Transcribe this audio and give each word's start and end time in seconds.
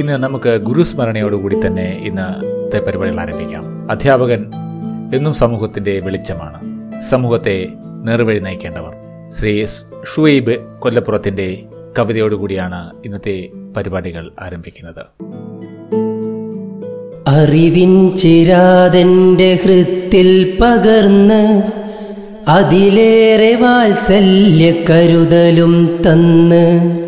ഇന്ന് 0.00 0.12
നമുക്ക് 0.12 0.60
ഗുരുസ്മരണയോടുകൂടി 0.62 1.56
തന്നെ 1.66 2.00
ഇന്നത്തെ 2.04 2.78
പരിപാടികൾ 2.78 3.20
ആരംഭിക്കാം. 3.20 3.90
അധ്യാപകൻ 3.90 4.50
എന്നും 5.14 5.34
സമൂഹത്തിന്റെ 5.34 6.00
വെളിച്ചമാണ്. 6.00 6.60
സമൂഹത്തെ 7.00 7.68
നേർവഴി 8.04 8.38
നയിക്കേണ്ടവർ 8.38 8.92
ശ്രീ 9.30 9.66
ഷുവൈബ് 10.14 10.56
കൊല്ലപ്പുറത്തിന്റെ 10.78 11.62
കവിതയോടുകൂടിയാണ് 11.98 12.90
ഇന്നത്തെ 13.04 13.48
പരിപാടികൾ 13.76 14.32
ആരംഭിക്കുന്നത്. 14.40 15.04
അറിവിൻ 17.28 18.16
ചിരാതെന്റെ 18.16 19.54
ഹൃത്തിൽ 19.54 20.58
പകർന്ന് 20.60 21.62
അതിലേറെ 22.48 23.54
വാത്സല്യ 23.54 24.72
കരുതലും 24.90 26.02
തന്ന് 26.06 27.07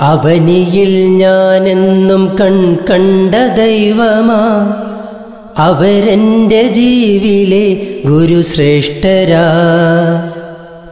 അവനിയിൽ 0.00 1.08
ഞാനെന്നും 1.08 2.36
കൺ 2.40 2.76
കണ്ട 2.90 3.34
ദൈവമാ. 3.34 4.72
അവരെന്റെ 5.58 6.62
ജീവിലെ 6.62 7.86
ഗുരുശ്രേഷ്ഠരാ. 8.08 9.46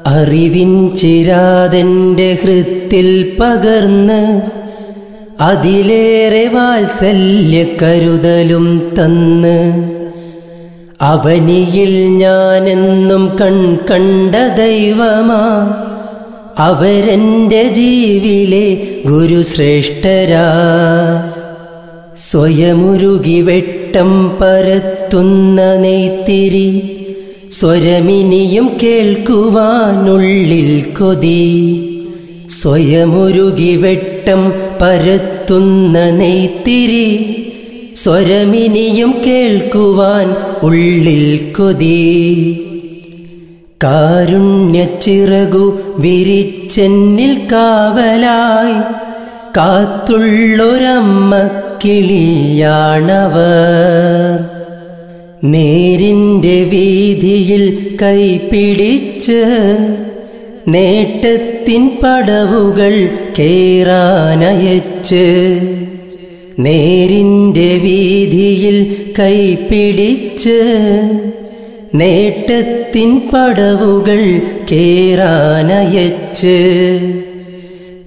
അറിവിൻ 0.06 0.96
ചിരാതെന്റെ 0.96 2.38
ഹൃത്തിൽ 2.42 3.36
പകർന്ന് 3.40 4.42
അതിലേറെ 5.40 6.50
വാത്സല്യ 6.54 7.64
കരുതലും 7.82 8.92
തന്ന്. 8.98 9.90
അവനിയിൽ 11.00 12.08
ഞാനെന്നും 12.08 13.36
കൺ 13.40 13.76
കണ്ട 13.90 14.34
ദൈവമാ. 14.56 15.74
അവരെന്റെ 16.58 17.62
ജീവിലെ 17.62 18.86
ഗുരുശ്രേഷ്ഠരാ. 19.08 20.46
സ്വയമുരുകി 22.30 23.40
വെട്ടം 23.40 24.38
പരത്തുന്ന 24.40 25.74
നെയ്ത്തിരി 25.74 26.94
സ്വരമിനിയും 27.52 28.70
കേൾക്കുവാനുള്ളിൽ 28.82 30.84
കൊതി. 30.98 31.44
സ്വയമുരുകി 32.62 33.76
വെട്ടം 33.76 34.52
പരത്തുന്ന 34.80 36.10
നെയ്ത്തിരി 36.10 37.36
സ്വരമിനിയും 37.96 39.14
കേൾക്കുവാൻ 39.26 40.34
ഉള്ളിൽ 40.62 41.52
കൊതി. 41.58 42.67
കാരുണ്യച്ചിറകു 43.82 45.80
വിരിച്ചെന്നിൽ 45.98 47.38
കാവലായി. 47.52 48.80
കാത്തുള്ളൊരമ്മ 49.56 51.50
കിളിയാണവർ. 51.84 52.28
നേരിന്റെ 55.44 56.62
വീതിയിൽ 56.62 57.96
കൈപിടിച്ച് 58.02 59.44
നേട്ടത്തിൻ 60.68 61.90
പടവുകൾ 62.02 63.18
കേറാനയച്ച് 63.38 65.24
നേരിന്റെ 66.58 67.78
വീതിയിൽ 67.82 68.96
കൈപിടിച്ച് 69.18 70.62
നേട്ടത്തിൻ 71.94 73.30
പടവുകൾ 73.34 74.40
കേറാനയച്ച് 74.72 75.28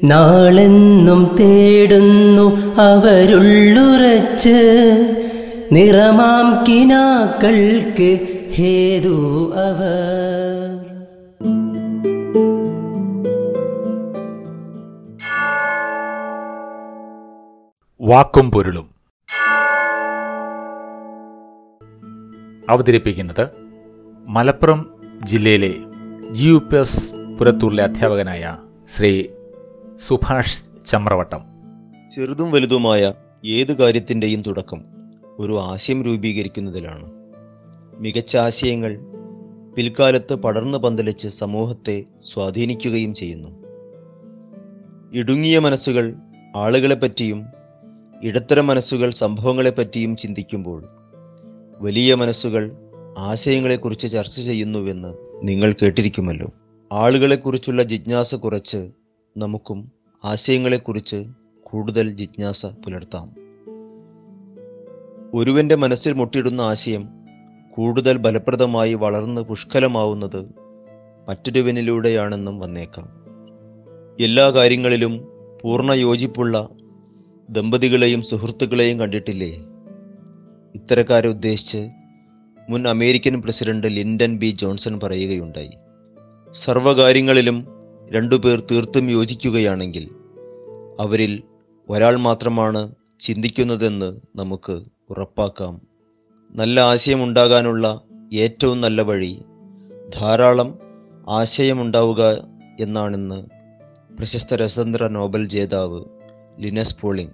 നാളെന്നും 0.04 1.36
തേടുന്നു 1.40 2.76
അവരുള്ളുറച്ച് 2.82 4.58
നിറമാം 5.72 6.66
കിനാക്കൾക്ക് 6.70 8.20
ഹേതു 8.56 9.54
അവർ. 9.56 10.82
വാക്കും 18.02 18.52
പൊരുളും. 18.52 18.92
അവതരിപ്പിക്കുന്നത് 22.70 23.61
മലപ്പുറം 24.34 24.96
ജില്ലയിലെ 25.24 25.74
ജി 26.32 26.48
യു 26.48 26.58
പി 26.58 26.78
എസ് 26.78 27.12
പുരത്തൂരിലെ 27.40 27.84
അധ്യാപകനായ 27.84 28.58
ശ്രീ 28.96 29.24
സുഭാഷ് 30.08 30.64
ചമ്രവട്ടം. 30.88 31.40
ചെറുതും 32.16 32.52
വലുതുമായ 32.52 33.14
ഏത് 33.46 33.78
കാര്യത്തിന്റെയും 33.78 34.42
തുടക്കം 34.42 34.82
ഒരു 35.40 35.60
ആശയം 35.62 36.04
രൂപീകരിക്കുന്നതിലാണ്. 36.04 37.12
മികച്ച 38.00 38.38
ആശയങ്ങൾ 38.38 39.00
പിൽക്കാലത്ത് 39.78 40.36
പടർന്നു 40.36 40.78
പന്തലിച്ച് 40.78 41.28
സമൂഹത്തെ 41.28 42.04
സ്വാധീനിക്കുകയും 42.22 43.14
ചെയ്യുന്നു. 43.14 43.50
ഇടുങ്ങിയ 45.14 45.60
മനസ്സുകൾ 45.60 46.14
ആളുകളെപ്പറ്റിയും 46.56 47.46
ഇടത്തരം 48.24 48.68
മനസ്സുകൾ 48.68 49.10
സംഭവങ്ങളെപ്പറ്റിയും 49.10 50.18
ചിന്തിക്കുമ്പോൾ 50.18 50.84
വലിയ 51.80 52.16
മനസ്സുകൾ 52.16 52.72
ആശയങ്ങളെക്കുറിച്ച് 53.18 54.08
ചർച്ച 54.08 54.36
ചെയ്യുന്നുവെന്ന് 54.36 55.14
നിങ്ങൾ 55.44 55.76
കേട്ടിരിക്കുമല്ലോ. 55.82 56.52
ആളുകളെക്കുറിച്ചുള്ള 56.92 57.84
ജിജ്ഞാസ 57.84 58.36
കുറച്ച് 58.36 58.92
നമുക്കും 59.38 59.92
ആശയങ്ങളെക്കുറിച്ച് 60.24 61.26
കൂടുതൽ 61.64 62.12
ജിജ്ഞാസ 62.12 62.66
പുലർത്താം. 62.66 63.36
ഒരുവന്റെ 65.34 65.76
മനസ്സിൽ 65.76 66.14
മുട്ടിടുന്ന 66.14 66.62
ആശയം 66.62 67.10
കൂടുതൽ 67.78 68.24
ഫലപ്രദമായി 68.24 68.94
വളർന്ന് 68.94 69.42
പുഷ്കലമാവുന്നത് 69.42 70.46
മറ്റൊരുവനിലൂടെയാണെന്നും 71.30 72.60
വന്നേക്കാം. 72.60 73.10
എല്ലാ 74.24 74.50
കാര്യങ്ങളിലും 74.50 75.28
പൂർണ 75.62 75.92
യോജിപ്പുള്ള 75.92 76.70
ദമ്പതികളെയും 77.50 78.22
സുഹൃത്തുക്കളെയും 78.22 79.00
കണ്ടിട്ടില്ലേ? 79.00 79.66
ഇത്തരക്കാരെ 80.76 81.30
ഉദ്ദേശിച്ച് 81.30 81.90
മുൻ 82.72 82.88
American 82.88 83.42
president 83.42 83.88
Lyndon 83.88 84.38
B 84.38 84.58
Johnson 84.62 85.00
പറയുകയുണ്ടായി. 85.04 85.72
സർവകാര്യങ്ങളിലും 86.52 87.68
രണ്ടുപേർ 88.12 88.64
തീർത്തും 88.72 89.12
യോജിക്കുകയാണെങ്കിൽ 89.12 90.10
അവരിൽ 91.00 91.44
ഒരാൾ 91.90 92.16
മാത്രമാണ് 92.16 92.96
ചിന്തിക്കുന്നതെന്ന് 93.20 94.20
നമുക്ക് 94.36 94.82
ഉറപ്പാക്കാം. 95.10 95.82
നല്ല 96.56 96.80
ആശയമുണ്ടാകാനുള്ള 96.80 98.02
ഏറ്റവും 98.34 98.82
നല്ല 98.82 99.02
വഴി 99.02 99.42
ധാരാളം 100.20 100.78
ആശയമുണ്ടാവുക 101.30 102.48
എന്നാണെന്ന് 102.80 103.46
പ്രശസ്ത 104.18 104.54
രസതന്ത്ര 104.54 105.08
നോബൽ 105.08 105.46
ജേതാവ് 105.46 106.04
ലിനസ് 106.60 106.98
പോളിംഗ്. 107.02 107.34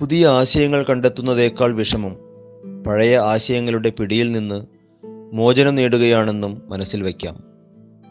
പുതിയ 0.00 0.26
ആശയങ്ങൾ 0.26 0.84
കണ്ടെത്തുന്നതേക്കാൾ 0.90 1.74
വിഷമം 1.74 2.23
പഴയ 2.86 3.18
ആശയങ്ങളുടെ 3.18 3.90
പിടിയിൽ 3.90 4.32
നിന്ന് 4.32 4.66
മോചനം 5.32 5.74
നേടുകയാണെന്നും 5.74 6.62
മനസ്സിൽ 6.66 7.02
വയ്ക്കാം. 7.02 7.44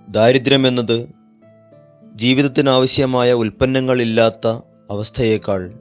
ദാരിദ്ര്യം 0.10 0.68
എന്നത് 0.68 1.10
ജീവിതത്തിനാവശ്യമായ 2.16 3.34
ഉൽപ്പന്നങ്ങളില്ലാത്ത 3.34 4.48
അവസ്ഥയേക്കാൾ 4.92 5.74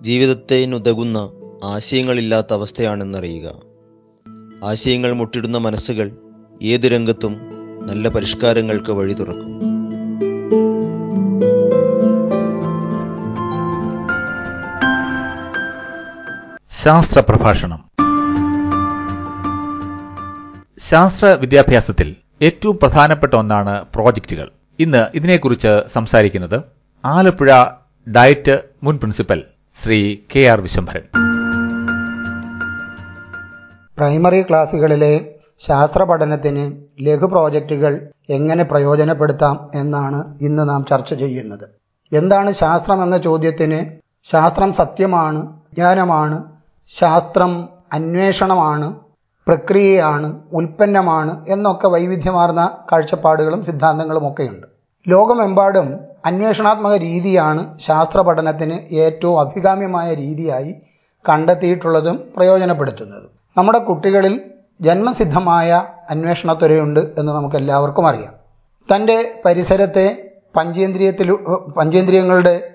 ജീവിതത്തിനുതകുന്ന 0.00 1.30
ആശയങ്ങളില്ലാത്ത 1.64 2.52
അവസ്ഥയാണെന്നറിയുക. 2.52 3.52
ആശയങ്ങൾ 4.64 5.12
മുട്ടിടുന്ന 5.12 5.58
മനസ്സുകൾ 5.58 6.16
ഏത് 6.62 6.80
രംഗത്തും 6.80 7.40
നല്ല 7.86 8.08
പരിഷ്കാരങ്ങൾക്ക് 8.08 8.90
വഴി 8.90 9.12
തുറക്കും. 9.12 9.60
ശാസ്ത്ര 16.82 17.20
പ്രഭാഷണം. 17.20 17.91
ശാസ്ത്ര 20.88 21.26
വിദ്യാഭ്യാസത്തിൽ 21.42 22.08
ഏറ്റവും 22.42 22.78
പ്രധാനപ്പെട്ട 22.78 23.34
ഒന്നാണ് 23.34 23.84
പ്രോജക്റ്റുകൾ. 23.94 24.46
ഇന്ന് 24.78 25.02
ഇതിനെക്കുറിച്ച് 25.14 25.72
സംസാരിക്കുന്നത് 25.92 26.58
ആലപ്പുഴ 27.04 27.50
ഡയറ്റ് 28.06 28.54
മുൻ 28.82 28.98
principal 28.98 29.40
Shri 29.82 29.98
K 30.32 30.42
R 30.52 30.60
Vishambharan 30.60 31.04
primary 33.98 34.42
ക്ലാസുകളിലെ 34.42 35.12
ശാസ്ത്ര 35.58 36.02
പഠനത്തിന് 36.02 36.64
ലഘു 37.06 37.26
പ്രോജക്റ്റുകൾ 37.26 37.92
എങ്ങനെ 38.30 38.64
പ്രയോജനപ്പെടുത്താം 38.64 39.70
എന്നാണ് 39.74 40.20
ഇന്ന് 40.44 40.68
നാം 40.68 40.84
ചർച്ച 40.84 41.14
ചെയ്യുന്നത്. 41.14 41.66
എന്താണ് 42.12 42.52
ശാസ്ത്രം 42.52 43.02
എന്ന 43.02 43.16
ചോദ്യത്തിന് 43.18 43.80
ശാസ്ത്രം 44.32 44.72
സത്യമാണ് 44.72 45.40
ജ്ഞാനമാണ് 45.74 46.38
ശാസ്ത്രം 46.92 47.52
അന്വേഷണമാണ് 47.92 48.88
പ്രക്രിയയാണ് 49.46 50.42
ഉൽപ്പന്നമാണ് 50.52 51.46
എന്നൊക്കെ 51.48 51.88
വൈവിധ്യമാർന്ന 51.88 52.78
കാഴ്ചപ്പാടുകളും 52.92 53.62
സിദ്ധാന്തങ്ങളും 53.62 54.32
ഒക്കെയുണ്ട്. 54.32 54.66
ലോകമെമ്പാടും 55.08 56.00
അന്വേഷണാത്മക 56.24 56.94
രീതിയാണ് 56.96 57.78
ശാസ്ത്ര 57.78 58.20
പഠനത്തിന് 58.20 58.94
ഏറ്റവും 58.94 59.40
അഭികാമ്യമായ 59.40 60.14
രീതിയായി 60.14 60.74
കണ്ടെത്തിയിട്ടുള്ളതും 61.28 62.32
പ്രയോജനപ്പെടുത്തുന്നതും. 62.36 63.30
നമ്മുടെ 63.56 63.78
കുട്ടികളിൽ 63.78 64.40
ജന്മസിദ്ധമായ 64.80 65.84
അന്വേഷണത്വരയുണ്ട് 66.10 67.00
എന്ന് 67.18 67.32
നമുക്ക് 67.32 67.56
എല്ലാവർക്കും 67.56 68.06
അറിയാം. 68.06 68.34
തന്റെ 68.94 69.42
പരിസരത്തെ 69.46 70.28
പഞ്ചേന്ദ്രിയത്തിലു 70.56 71.34
പഞ്ചേന്ദ്രിയങ്ങളുടെ 71.76 72.68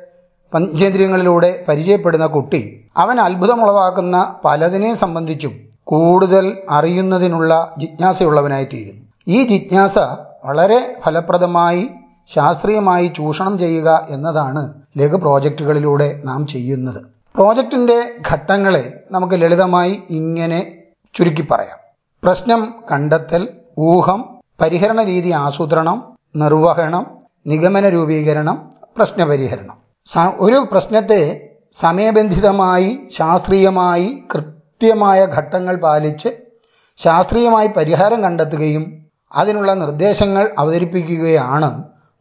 പഞ്ചേന്ദ്രിയങ്ങളിലൂടെ 0.53 1.65
പരിചയപ്പെടുന്ന 1.69 2.25
കുട്ടി 2.25 2.87
അവൻ 2.97 3.19
അത്ഭുതമുളവാക്കുന്ന 3.19 4.35
പലതിനെ 4.45 4.93
സംബന്ധിച്ചും 4.93 5.66
കൂടുതൽ 5.87 6.57
അറിയുന്നതിനുള്ള 6.69 7.73
ജിജ്ഞാസയുള്ളവനായിത്തീരുന്നു. 7.77 9.05
ഈ 9.27 9.43
ജിജ്ഞാസ 9.47 9.97
വളരെ 10.45 10.79
ഫലപ്രദമായി 11.05 11.89
ശാസ്ത്രീയമായി 12.27 13.07
ചൂഷണം 13.17 13.59
ചെയ്യുക 13.59 14.07
എന്നതാണ് 14.09 14.73
ലഘു 14.97 15.17
പ്രോജക്റ്റുകളിലൂടെ 15.17 16.21
നാം 16.25 16.47
ചെയ്യുന്നത്. 16.47 17.01
പ്രോജക്റ്റിന്റെ 17.35 17.99
ഘട്ടങ്ങളെ 18.31 19.03
നമുക്ക് 19.11 19.41
ലളിതമായി 19.41 20.03
ഇങ്ങനെ 20.09 20.59
ചുരുക്കി 21.15 21.47
പറയാം. 21.51 21.77
പ്രശ്നം 22.23 22.75
കണ്ടെത്തൽ 22.91 23.49
ഊഹം 23.77 24.19
പരിഹരണ 24.61 25.03
രീതി 25.03 25.29
ആസൂത്രണം 25.29 26.17
നിർവഹണം 26.35 27.17
നിഗമന 27.47 27.89
രൂപീകരണം 27.89 28.71
പ്രശ്നപരിഹരണം. 28.97 29.77
ഒരു 30.39 30.67
പ്രശ്നത്തെ 30.71 31.49
സമയബന്ധിതമായി 31.73 32.99
ശാസ്ത്രീയമായി 33.17 34.23
കൃത്യമായ 34.81 35.19
ഘട്ടങ്ങൾ 35.37 35.75
പാലിച്ച് 35.83 36.29
ശാസ്ത്രീയമായി 36.97 37.67
പരിഹാരം 37.67 38.19
കണ്ടെത്തുകയും 38.23 38.83
അതിനുള്ള 39.31 39.73
നിർദ്ദേശങ്ങൾ 39.73 40.43
അവതരിപ്പിക്കുകയാണ് 40.61 41.69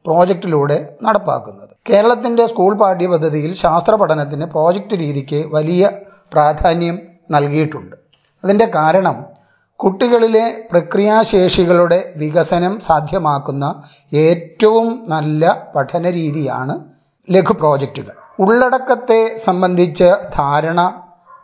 പ്രോജക്റ്റിലൂടെ 0.05 0.79
നടപ്പാക്കുന്നത്. 1.03 1.73
കേരളത്തിന്റെ 1.91 2.47
സ്കൂൾ 2.47 2.73
പാഠ്യപദ്ധതിയിൽ 2.79 3.53
ശാസ്ത്ര 3.63 3.95
പഠനത്തിന് 3.95 4.47
പ്രോജക്റ്റ് 4.47 4.97
രീതിക്ക് 5.03 5.41
വലിയ 5.57 5.91
പ്രാധാന്യം 6.33 6.97
നൽകിയിട്ടുണ്ട്. 7.31 7.95
അതിന്റെ 8.45 8.67
കാരണം 8.77 9.17
കുട്ടികളിലെ 9.81 10.45
പ്രക്രിയാശേഷികളുടെ 10.73 12.13
വികസനം 12.17 12.79
സാധ്യമാക്കുന്ന 12.89 13.65
ഏറ്റവും 14.27 14.89
നല്ല 15.09 15.43
പഠന 15.75 16.11
രീതിയാണ് 16.21 16.77
ലഘു 17.29 17.53
പ്രോജക്റ്റുകൾ. 17.53 18.15
ഉള്ളടക്കത്തെ 18.45 19.21
സംബന്ധിച്ച 19.49 20.01
ധാരണ 20.39 20.81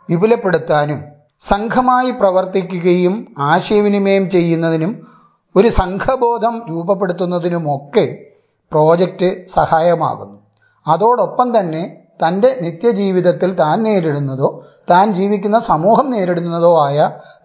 വിപുലപ്പെടുത്താനും 0.09 0.99
സംഘമായി 1.41 2.11
പ്രവർത്തിക്കുകയും 2.11 3.15
ആശയവിനിമയം 3.37 4.29
ചെയ്യുന്നതിനും 4.29 4.91
ഒരു 5.55 5.69
സംഘബോധം 5.69 6.65
രൂപപ്പെടുത്തുന്നതിനുമൊക്കെ 6.69 8.05
പ്രോജക്റ്റ് 8.71 9.45
സഹായമാകുന്നു. 9.47 10.37
അതോടൊപ്പം 10.85 11.59
തന്നെ 11.59 11.83
തന്റെ 12.23 12.57
നിത്യജീവിതത്തിൽ 12.61 13.53
താൻ 13.53 13.83
നേരിടുന്നതോ 13.83 14.49
താൻ 14.89 15.13
ജീവിക്കുന്ന 15.13 15.59
സമൂഹം 15.59 16.09
നേരിടുന്നതോ 16.11 16.85
ആയ 16.85 16.97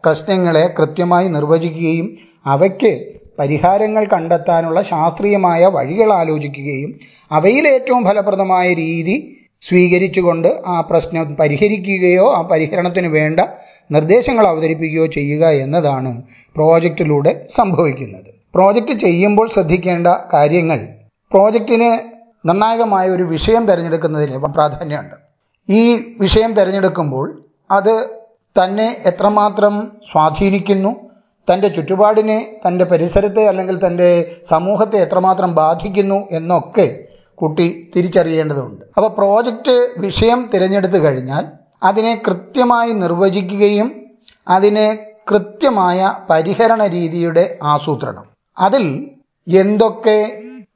പ്രശ്നങ്ങളെ 0.04 0.74
കൃത്യമായി 0.78 1.28
നിർവചിക്കുകയും 1.28 2.06
അവയ്ക്ക് 2.46 2.92
പരിഹാരങ്ങൾ 3.38 4.04
കണ്ടെത്താനുള്ള 4.04 4.82
ശാസ്ത്രീയമായ 4.82 5.66
വഴികൾ 5.66 6.12
ആലോചിക്കുകയും 6.12 6.90
അവയിൽ 7.30 7.68
ഏറ്റവും 7.68 8.06
ഫലപ്രദമായ 8.06 8.66
രീതി 8.74 9.16
സ്വീകരിച്ചുകൊണ്ട് 9.62 10.48
ആ 10.66 10.80
പ്രശ്നം 10.80 11.36
പരിഹരിക്കുകയോ 11.36 12.34
ആ 12.34 12.42
പരിഹരണത്തിന് 12.42 13.06
വേണ്ട 13.06 13.40
നിർദ്ദേശങ്ങൾ 13.90 14.46
അവതരിപ്പിക്കുകയോ 14.46 15.06
ചെയ്യുക 15.06 15.46
എന്നതാണ് 15.46 16.22
പ്രോജക്റ്റിലൂടെ 16.56 17.46
സംഭവിക്കുന്നത്. 17.50 18.34
പ്രോജക്റ്റ് 18.54 18.92
ചെയ്യുമ്പോൾ 18.92 19.48
ശ്രദ്ധിക്കേണ്ട 19.48 20.06
കാര്യങ്ങൾ. 20.34 20.88
പ്രോജക്റ്റിന് 21.32 21.98
നിർണായകമായ 22.48 23.08
ഒരു 23.08 23.22
വിഷയം 23.22 23.66
തിരഞ്ഞെടുക്കുന്നതിന് 23.66 24.36
പ്രാധാന്യമുണ്ട്. 24.36 25.16
ഈ 25.68 26.14
വിഷയം 26.20 26.54
തിരഞ്ഞെടുക്കുമ്പോൾ 26.54 27.42
അത് 27.70 28.08
തന്നെ 28.62 28.96
എത്രമാത്രം 29.06 29.92
സ്വാധീനിക്കുന്നു 30.12 30.96
തന്റെ 31.52 31.68
ചുറ്റുപാടിനെ 31.68 32.60
തന്റെ 32.66 32.84
പരിസരത്തെ 32.84 33.46
അല്ലെങ്കിൽ 33.48 33.86
തന്റെ 33.86 34.30
സമൂഹത്തെ 34.44 34.96
എത്രമാത്രം 34.96 35.54
ബാധിക്കുന്നു 35.54 36.28
എന്നൊക്കെ 36.30 36.98
കുട്ടി 37.42 37.90
തിരിച്ചറിയേണ്ടതുണ്ട്. 37.96 38.84
അപ്പോൾ 38.96 39.08
പ്രോജക്റ്റ് 39.08 39.74
വിഷയം 39.98 40.50
തിരഞ്ഞെടുത്തു 40.54 40.96
കഴിഞ്ഞാൽ 40.96 41.44
അതിനെ 41.82 42.22
കൃത്യമായി 42.26 42.92
നിർവചിക്കുകയും 42.92 43.88
അതിനെ 44.48 44.88
കൃത്യമായ 45.30 45.98
പരിഹരണ 46.30 46.86
രീതിയുടെ 46.86 47.58
ആസൂത്രണം. 47.62 48.26
അതിൽ 48.56 48.84
എന്തൊക്കെ 49.46 50.18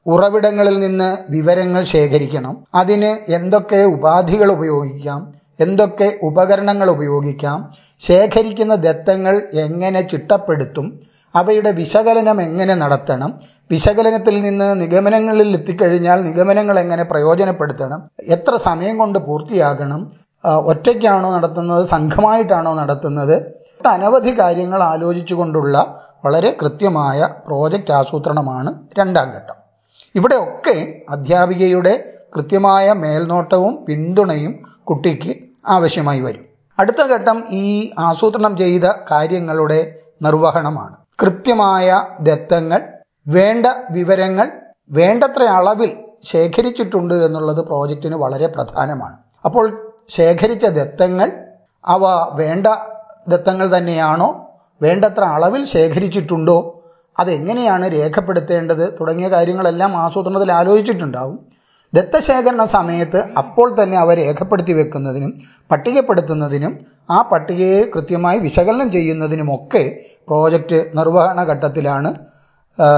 ഉറവിടങ്ങളിൽ 0.06 0.78
നിന്ന് 0.78 1.08
വിവരങ്ങൾ 1.30 1.82
ശേഖരിക്കണം 1.84 2.54
അതിന് 2.74 3.32
എന്തൊക്കെ 3.32 3.84
ഉപാധികൾ 3.84 4.52
ഉപയോഗിക്കാം 4.52 5.20
എന്തൊക്കെ 5.60 6.18
ഉപകരണങ്ങൾ 6.22 6.90
ഉപയോഗിക്കാം 6.90 7.58
ശേഖരിക്കുന്ന 8.00 8.74
ദത്തങ്ങൾ 8.74 9.34
എങ്ങനെ 9.54 10.00
ചിട്ടപ്പെടുത്തും 10.00 10.86
അവയുടെ 11.34 11.70
വിശകലനം 11.70 12.42
എങ്ങനെ 12.42 12.74
നടത്തണം? 12.74 13.30
വിശകലനത്തിൽ 13.70 14.42
നിന്ന് 14.42 14.80
നിഗമനങ്ങളിൽ 14.80 15.56
എത്തിക്കഴിഞ്ഞാൽ 15.56 16.24
നിഗമനങ്ങൾ 16.24 16.78
എങ്ങനെ 16.78 17.02
പ്രയോജനപ്പെടുത്തണം? 17.02 18.08
എത്ര 18.22 18.56
സമയം 18.56 18.98
കൊണ്ട് 18.98 19.18
പൂർത്തിയാകണം? 19.18 20.10
ഒറ്റയ്ക്കാണോ 20.44 21.36
നടത്തുന്നത്? 21.36 21.84
സംഘമായിട്ടാണോ 21.84 22.74
നടത്തുന്നത്? 22.74 23.36
അനവധി 23.86 24.38
കാര്യങ്ങൾ 24.40 24.82
ആലോചിച്ചുകൊണ്ടുള്ള 24.82 25.76
വളരെ 26.24 26.56
കൃത്യമായ 26.62 27.28
പ്രോജക്റ്റ് 27.46 27.92
ആസൂത്രണമാണ് 27.92 28.70
രണ്ടാം 28.98 29.28
ഘട്ടം. 29.36 29.56
ഇവിടെയൊക്കെ 30.14 31.02
അധ്യാപികയുടെ 31.10 31.94
കൃത്യമായ 32.36 32.92
മേൽനോട്ടവും 32.92 33.84
പിന്തുണയും 33.88 34.52
കുട്ടിക്ക് 34.82 35.32
ആവശ്യമായി 35.68 36.20
വരും. 36.20 36.44
അടുത്ത 36.78 37.02
ഘട്ടം 37.02 37.38
ഈ 37.50 37.92
ആസൂത്രണം 37.98 38.56
ചെയ്ത 38.56 38.86
കാര്യങ്ങളുടെ 39.10 39.80
നിർവഹണമാണ്. 40.22 40.96
കൃത്യമായ 41.18 41.88
ദത്തങ്ങൾ 42.20 42.80
വേണ്ട 43.28 43.66
വിവരങ്ങൾ 43.90 44.50
വേണ്ടത്ര 44.90 45.42
അളവിൽ 45.42 45.90
ശേഖരിച്ചിട്ടുണ്ട് 46.24 47.14
എന്നുള്ളത് 47.14 47.64
പ്രോജക്റ്റിന് 47.66 48.16
വളരെ 48.16 48.46
പ്രധാനമാണ്. 48.46 49.16
അപ്പോൾ 49.44 49.92
ശേഖരിച്ച 50.08 50.66
ദത്തങ്ങൾ 50.66 51.32
അവ 51.84 52.04
വേണ്ട 52.32 52.66
ദത്തങ്ങൾ 53.28 53.76
തന്നെയാണോ? 53.76 54.28
വേണ്ടത്ര 54.82 55.24
അളവിൽ 55.24 55.64
ശേഖരിച്ചിട്ടുണ്ടോ? 55.64 56.82
അതെങ്ങനെയാണ് 57.18 57.92
രേഖപ്പെടുത്തേണ്ടത്? 57.92 58.96
തുടങ്ങിയ 59.00 59.28
കാര്യങ്ങളെല്ലാം 59.28 59.96
ആസൂത്രണത്തിൽ 59.96 60.52
ആലോചിച്ചിട്ടുണ്ടാവും. 60.52 61.46
ദത്തശേഖരണ 61.94 62.64
സമയത്ത് 62.64 63.24
അപ്പോൾ 63.38 63.82
തന്നെ 63.82 63.98
അവ 63.98 64.14
രേഖപ്പെടുത്തി 64.14 64.72
വെക്കുന്നതിനും 64.72 65.32
പട്ടികപ്പെടുത്തുന്നതിനും 65.70 66.78
ആ 67.10 67.22
പട്ടികയെ 67.22 67.82
കൃത്യമായി 67.94 68.38
വിശകലനം 68.38 68.92
ചെയ്യുന്നതിനുമൊക്കെ 68.92 69.82
പ്രോജക്റ്റ് 70.28 70.90
നിർവഹണ 70.94 71.44
ഘട്ടത്തിലാണ് 71.44 72.14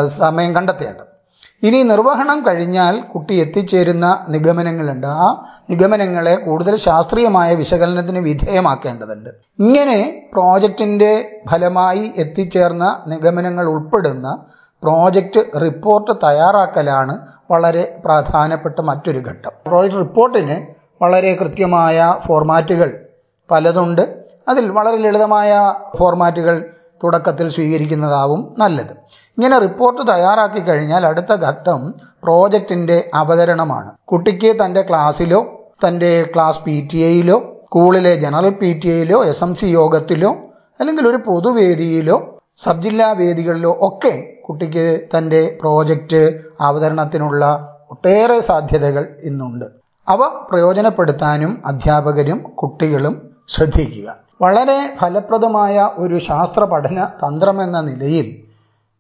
സമയം 0.07 0.54
കണ്ടെത്തേണ്ടത്. 0.54 1.14
ഇനി 1.62 1.83
നിർവഹണം 1.83 2.47
കഴിഞ്ഞാൽ 2.47 3.00
കുട്ടി 3.00 3.35
എത്തിച്ചേരുന്ന 3.35 4.26
നിഗമനങ്ങളുണ്ട്. 4.28 5.07
ആ 5.07 5.45
നിഗമനങ്ങളെ 5.71 6.35
കൂടുതൽ 6.37 6.76
ശാസ്ത്രീയമായ 6.76 7.54
വിശകലനത്തിന് 7.54 8.19
വിധേയമാക്കേണ്ടതുണ്ട്. 8.19 9.31
ഇങ്ങനെ 9.59 10.28
പ്രോജക്റ്റിന്റെ 10.33 11.43
ഫലമായി 11.50 12.12
എത്തിച്ചേർന്ന 12.16 13.04
നിഗമനങ്ങൾ 13.07 13.66
ഉൾപ്പെടുന്ന 13.66 14.45
പ്രോജക്റ്റ് 14.83 15.61
റിപ്പോർട്ട് 15.61 16.11
തയ്യാറാക്കലാണ് 16.11 17.26
വളരെ 17.50 18.00
പ്രധാനപ്പെട്ട 18.04 18.81
മറ്റൊരു 18.81 19.19
ഘട്ടം. 19.19 19.52
പ്രോജക്റ്റ് 19.66 19.99
റിപ്പോർട്ടിന് 19.99 20.66
വളരെ 21.02 21.35
കൃത്യമായ 21.35 22.14
ഫോർമാറ്റുകൾ 22.26 23.07
പലതുണ്ട്. 23.50 24.25
അതിൽ 24.49 24.71
വളരെ 24.71 24.97
ലളിതമായ 24.97 25.75
ഫോർമാറ്റുകൾ 25.99 26.74
തുടക്കത്തിൽ 27.04 27.49
സ്വീകരിക്കുന്നതാവും 27.49 28.54
നല്ലത്. 28.58 28.94
ഇങ്ങനെ 29.38 29.58
റിപ്പോർട്ട് 29.58 30.12
തയ്യാറാക്കി 30.12 30.61
കഴിഞ്ഞാൽ 30.61 31.06
അടുത്ത 31.06 31.32
ഘട്ടം 31.32 31.94
പ്രോജക്റ്റിന്റെ 32.23 33.11
അവതരണമാണ്. 33.14 33.92
കുട്ടിക്ക് 34.04 34.64
തന്റെ 34.64 34.82
ക്ലാസ്സിലോ 34.82 35.40
തന്റെ 35.87 36.30
ക്ലാസ് 36.34 36.61
പി 36.64 36.88
ടി 36.92 36.99
എയിലോ 36.99 37.38
സ്കൂളിലെ 37.64 38.14
ജനറൽ 38.14 38.50
പി 38.50 38.80
ടി 38.84 38.88
എയിലോ 38.88 39.25
എസ് 39.25 39.44
എം 39.44 39.54
സി 39.54 39.66
യോഗത്തിലോ 39.66 40.37
അല്ലെങ്കിൽ 40.80 41.08
ഒരു 41.08 41.16
പൊതുവേദിയിലോ 41.16 42.40
സബ് 42.58 42.82
ജില്ലാ 42.82 43.12
വേദികളിലോ 43.12 43.76
ഒക്കെ 43.80 44.42
കുട്ടിക്ക് 44.49 45.08
തന്റെ 45.18 45.58
പ്രോജക്റ്റ് 45.61 46.40
അവതരണത്തിനുള്ള 46.61 47.70
ഒട്ടേറെ 47.90 48.40
സാധ്യതകൾ 48.40 49.16
ഇന്നുണ്ട്. 49.25 49.64
അവ 50.08 50.28
പ്രയോജനപ്പെടുത്താനും 50.50 51.62
അധ്യാപകരും 51.66 52.38
കുട്ടികളും 52.38 53.30
ശ്രദ്ധിക്കുക. 53.49 54.24
വളരെ 54.41 54.97
ഫലപ്രദമായ 55.00 55.91
ഒരു 55.97 56.19
ശാസ്ത്ര 56.19 56.64
പഠന 56.64 57.05
തന്ത്രമെന്ന 57.05 57.81
നിലയിൽ 57.81 58.26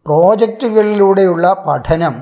പ്രോജക്റ്റുകളിലൂടെയുള്ള 0.06 1.64
പഠനം 1.68 2.14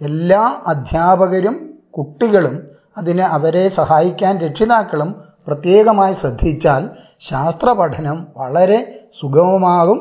എല്ലാ 0.00 0.62
അധ്യാപകരും 0.66 1.56
കുട്ടികളും 1.90 2.62
അതിന് 2.98 3.20
അവരെ 3.20 3.68
സഹായിക്കാൻ 3.68 4.38
രക്ഷിതാക്കളും 4.38 5.10
പ്രത്യേകമായി 5.46 6.12
ശ്രദ്ധിച്ചാൽ 6.12 6.88
ശാസ്ത്ര 7.20 7.72
പഠനം 7.72 8.26
വളരെ 8.36 9.08
സുഗമമാകും. 9.20 9.98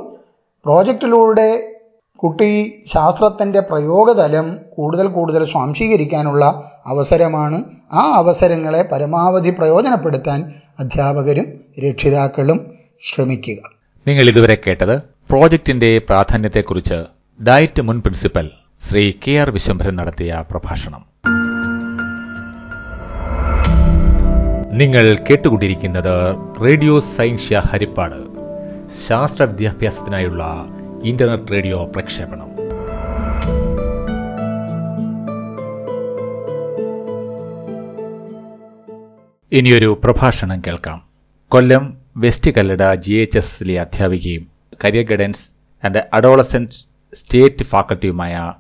പ്രോജക്റ്റിലൂടെ 0.66 1.79
കുട്ടി 2.24 2.74
ശാസ്ത്രത്തിന്റെ 2.88 3.60
പ്രയോഗതലം 3.60 4.58
കൂടുതൽ 4.70 5.08
കൂടുതൽ 5.08 5.46
സ്വാംശീകരിക്കാനുള്ള 5.46 6.72
അവസരമാണ് 6.86 7.64
ആ 7.94 8.14
അവസരങ്ങളെ 8.16 8.82
പരമാവധി 8.82 9.50
പ്രയോജനപ്പെടുത്താൻ 9.50 10.54
അധ്യാപകരും 10.80 11.46
രക്ഷിതാക്കളും 11.86 12.72
ശ്രമിക്കുക. 13.04 13.58
നിങ്ങൾ 14.08 14.24
ഇതുവരെ 14.30 14.58
കേട്ടത് 14.68 14.96
പ്രോജക്റ്റിന്റെ 15.30 15.98
പ്രാധാന്യത്തെക്കുറിച്ച് 15.98 17.04
ഡയറ്റ് 17.44 17.82
മുൻ 17.82 18.02
principal 18.02 18.50
Shri 18.90 19.14
K 19.28 19.32
R 19.32 19.50
Vishambharan 19.50 19.96
നടത്തിയ 19.96 20.44
പ്രഭാഷണം. 20.52 21.06
നിങ്ങൾ 24.78 25.18
കേട്ടുകൊണ്ടിരിക്കുന്നത് 25.30 26.36
റേഡിയോ 26.66 27.00
സയൻഷ്യ 27.00 27.62
ഹരിപ്പാട്. 27.72 28.20
ശാസ്ത്ര 29.08 29.44
വിദ്യാഭ്യാസത്തിനായുള്ള 29.44 30.66
ഇന്റർനെറ്റ് 31.04 31.52
റേഡിയോ 31.52 31.86
പ്രക്ഷേപണം. 31.86 32.50
ഇനിയൊരു 39.52 40.02
പ്രഭാഷണം 40.04 40.62
കേൾക്കാം. 40.68 41.02
Kollam 41.48 41.98
west 42.18 42.52
Kallada 42.52 42.94
G 42.94 43.14
H 43.14 43.38
S 43.38 43.56
എസിലെ 43.56 43.80
അധ്യാപികയും 43.80 44.48
career 44.86 45.06
guidance 45.06 45.52
and 45.86 46.08
adolescent 46.14 46.72
state 47.14 47.64
ഫാക്കൽറ്റിയുമായ 47.64 48.54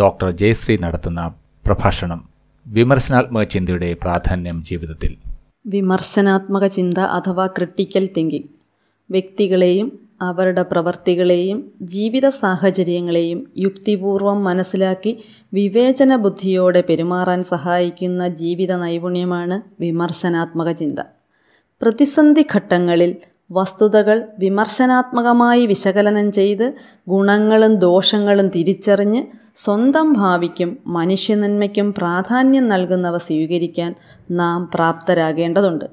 doctor 0.00 0.30
Jayashree 0.30 0.76
നടത്തുന്ന 0.76 1.34
പ്രഭാഷണം 1.66 2.28
വിമർശനാത്മക 2.66 3.42
ചിന്തയുടെ 3.42 3.96
പ്രാധാന്യം 4.02 4.64
ജീവിതത്തിൽ. 4.64 5.16
വിമർശനാത്മക 5.66 6.66
ചിന്ത 6.66 6.98
അഥവാ 6.98 7.46
ക്രിട്ടിക്കൽ 7.46 8.08
തിങ്കിങ് 8.16 8.48
വ്യക്തികളെയും 9.10 10.07
അവരുടെ 10.20 10.62
പ്രവർത്തികളെയും 10.62 11.72
ജീവിത 11.82 12.28
സാഹചര്യങ്ങളെയും 12.28 13.46
യുക്തിപൂർവം 13.58 14.44
മനസ്സിലാക്കി 14.44 15.18
വിവേചന 15.54 16.16
ബുദ്ധിയോടെ 16.16 16.80
പെരുമാറാൻ 16.88 17.42
സഹായിക്കുന്ന 17.42 18.28
ജീവിത 18.28 18.72
നൈപുണ്യമാണ് 18.72 19.82
വിമർശനാത്മക 19.82 20.72
ചിന്ത. 20.72 21.00
പ്രതിസന്ധി 21.82 22.46
ഘട്ടങ്ങളിൽ 22.54 23.16
വസ്തുതകൾ 23.52 24.28
വിമർശനാത്മകമായി 24.38 25.66
വിശകലനം 25.66 26.32
ചെയ്ത് 26.32 26.74
ഗുണങ്ങളും 27.08 27.74
ദോഷങ്ങളും 27.74 28.48
തിരിച്ചറിഞ്ഞ് 28.48 29.22
സ്വന്തം 29.56 30.12
ഭാവിക്കും 30.12 30.78
മനുഷ്യനന്മയ്ക്കും 30.86 31.94
പ്രാധാന്യം 31.98 32.68
നൽകുന്നവ 32.68 33.18
സ്വീകരിക്കാൻ 33.18 33.94
നാം 34.30 34.70
പ്രാപ്തരാകേണ്ടതുണ്ട്. 34.74 35.84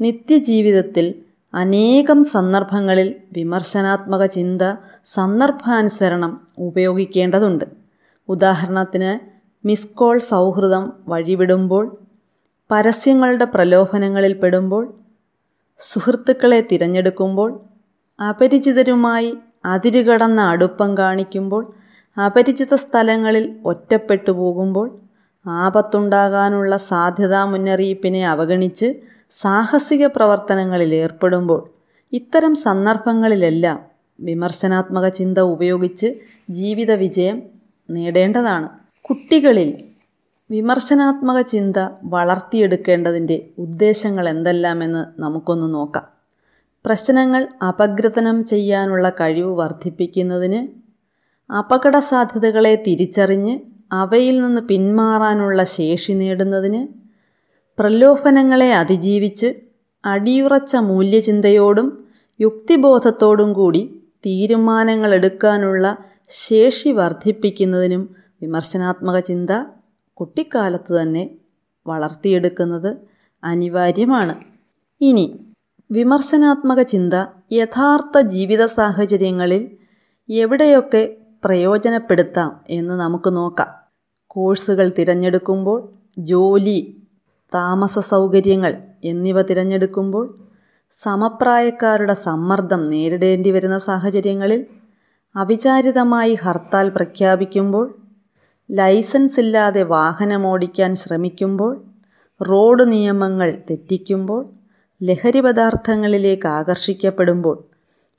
നിത്യജീവിതത്തിൽ 0.00 1.14
അനേകം 1.54 2.24
സന്ദർഭങ്ങളിൽ 2.24 3.14
വിമർശനാത്മക 3.32 4.24
ചിന്ത 4.26 4.62
സന്ദർഭാനുസരണം 5.14 6.46
ഉപയോഗിക്കേണ്ടതുണ്ട്. 6.58 7.64
ഉദാഹരണത്തിന് 8.28 9.12
മിസ് 9.66 9.94
കോൾ 9.94 10.18
സൗഹൃദം 10.18 10.92
വഴിവിടുമ്പോൾ 11.08 11.84
പരസ്യങ്ങളുടെ 12.70 13.44
പ്രലോഭനങ്ങളിൽ 13.44 14.32
പെടുമ്പോൾ 14.32 14.94
സുഹൃത്തുക്കളെ 15.80 16.60
തിരഞ്ഞെടുക്കുമ്പോൾ 16.72 17.50
അപരിചിതരുമായി 18.28 19.38
അതിരുകടന്ന 19.64 20.40
അടുപ്പം 20.40 20.98
കാണിക്കുമ്പോൾ 20.98 21.62
അപരിചിത 22.16 22.74
സ്ഥലങ്ങളിൽ 22.74 23.60
ഒറ്റപ്പെട്ടു 23.64 24.30
പോകുമ്പോൾ 24.30 24.88
ആപത്തുണ്ടാകാനുള്ള 25.46 26.76
സാധ്യതാ 26.76 27.44
മുന്നറിയിപ്പിനെ 27.44 28.28
അവഗണിച്ച് 28.28 28.88
സാഹസിക 29.32 30.06
പ്രവർത്തനങ്ങളിൽ 30.06 30.94
ഏർപ്പെടുമ്പോൾ 30.94 31.68
ഇത്തരം 32.12 32.54
സന്ദർഭങ്ങളിലെല്ലാം 32.54 33.78
വിമർശനാത്മക 34.20 35.08
ചിന്ത 35.08 35.38
ഉപയോഗിച്ച് 35.38 36.14
ജീവിത 36.50 36.92
വിജയം 36.92 37.42
നേടേണ്ടതാണ്. 37.90 38.68
കുട്ടികളിൽ 39.02 39.76
വിമർശനാത്മക 40.50 41.40
ചിന്ത 41.40 41.76
വളർത്തിയെടുക്കേണ്ടതിന്റെ 42.04 43.50
ഉദ്ദേശങ്ങൾ 43.58 44.28
എന്തെല്ലാമെന്ന് 44.28 45.20
നമുക്കൊന്ന് 45.20 45.74
നോക്കാം. 45.74 46.06
പ്രശ്നങ്ങൾ 46.84 47.48
അപഗ്രഥനം 47.68 48.44
ചെയ്യാനുള്ള 48.44 49.10
കഴിവ് 49.10 49.52
വർദ്ധിപ്പിക്കുന്നതിന് 49.52 50.68
അപകട 51.58 51.98
സാധ്യതകളെ 51.98 52.82
തിരിച്ചറിഞ്ഞ് 52.86 53.60
അവയിൽ 53.92 54.40
നിന്ന് 54.40 54.62
പിന്മാറാനുള്ള 54.62 55.64
ശേഷി 55.64 56.12
നേടുന്നതിന് 56.12 56.80
പ്രലോഭനങ്ങളെ 57.78 58.74
അതിജീവിച്ച് 58.74 59.54
അടിയുറച്ച 60.04 60.76
മൂല്യചിന്തയോടും 60.76 62.04
യുക്തിബോധത്തോടും 62.40 63.52
കൂടി 63.52 64.02
തീരുമാനങ്ങളെടുക്കാനുള്ള 64.26 65.96
ശേഷി 66.28 66.88
വർദ്ധിപ്പിക്കുന്നതിനും 66.88 68.16
വിമർശനാത്മക 68.42 69.18
ചിന്ത 69.18 69.50
കുട്ടിക്കാലത്ത് 70.14 71.00
തന്നെ 71.00 71.30
വളർത്തിയെടുക്കുന്നത് 71.86 72.96
അനിവാര്യമാണ്. 73.44 74.34
ഇനി 75.00 75.40
വിമർശനാത്മക 75.90 76.82
ചിന്ത 76.82 77.14
യഥാർത്ഥ 77.52 78.20
ജീവിത 78.20 78.66
സാഹചര്യങ്ങളിൽ 78.66 79.70
എവിടെയൊക്കെ 80.30 81.16
പ്രയോജനപ്പെടുത്താം 81.44 82.60
എന്ന് 82.70 82.94
നമുക്ക് 82.94 83.36
നോക്കാം. 83.36 83.68
കോഴ്സുകൾ 84.26 84.92
തിരഞ്ഞെടുക്കുമ്പോൾ 84.98 85.88
ജോലി 86.18 86.97
താമസ 87.54 87.98
സൗകര്യങ്ങൾ 87.98 88.72
എന്നിവ 89.04 89.42
തിരഞ്ഞെടുക്കുമ്പോൾ 89.42 90.26
സമപ്രായക്കാരുടെ 91.02 92.14
സമ്മർദ്ദം 92.14 92.90
നേരിടേണ്ടി 92.90 93.50
വരുന്ന 93.50 93.78
സാഹചര്യങ്ങളിൽ 93.78 94.66
അവിചാരിതമായി 95.36 96.34
ഹർത്താൽ 96.34 96.88
പ്രഖ്യാപിക്കുമ്പോൾ 96.88 97.94
ലൈസൻസ് 98.70 99.40
ഇല്ലാതെ 99.40 99.82
വാഹനമോടിക്കാൻ 99.82 100.96
ശ്രമിക്കുമ്പോൾ 100.96 101.84
റോഡ് 102.42 102.92
നിയമങ്ങൾ 102.92 103.62
തെറ്റിക്കുമ്പോൾ 103.70 104.48
ലഹരി 105.02 105.40
പദാർത്ഥങ്ങളിലേക്ക് 105.40 106.48
ആകർഷിക്കപ്പെടുമ്പോൾ 106.48 107.64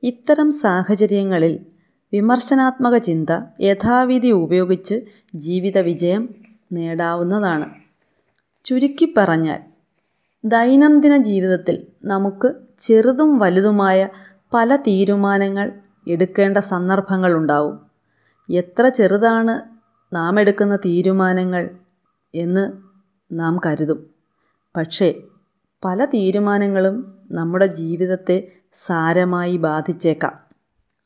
ഇത്തരം 0.03 0.51
സാഹചര്യങ്ങളിൽ 0.51 1.59
വിമർശനാത്മക 2.13 2.97
ചിന്ത 2.97 3.29
യഥാവിധി 3.61 4.31
ഉപയോഗിച്ച് 4.31 4.95
ജീവിത 5.35 5.77
വിജയം 5.79 6.35
നേടാവുന്നതാണ്. 6.73 7.88
ചുരുക്കി 8.69 9.13
പറഞ്ഞാൽ 9.17 9.59
ദൈനംദിന 10.45 11.17
ജീവിതത്തിൽ 11.17 11.87
നമുക്ക് 12.05 12.53
ചെറുതും 12.79 13.39
വലുതുമായ 13.39 14.09
പല 14.53 14.75
തീരുമാനങ്ങൾ 14.75 15.71
എടുക്കേണ്ട 16.07 16.57
സന്ദർഭങ്ങളുണ്ടാവും 16.57 17.79
എത്ര 18.49 18.89
ചെറുതാണ് 18.89 19.61
നാം 20.15 20.39
എടുക്കുന്ന 20.39 20.75
തീരുമാനങ്ങൾ 20.75 21.69
എന്ന് 22.35 22.71
നാം 23.31 23.59
കരുതും. 23.65 24.09
പക്ഷേ 24.77 25.21
പല 25.85 26.05
തീരുമാനങ്ങളും 26.05 27.17
നമ്മുടെ 27.31 27.65
ജീവിതത്തെ 27.65 28.51
സാരമായി 28.73 29.57
ബാധിച്ചേക്കാം. 29.57 30.39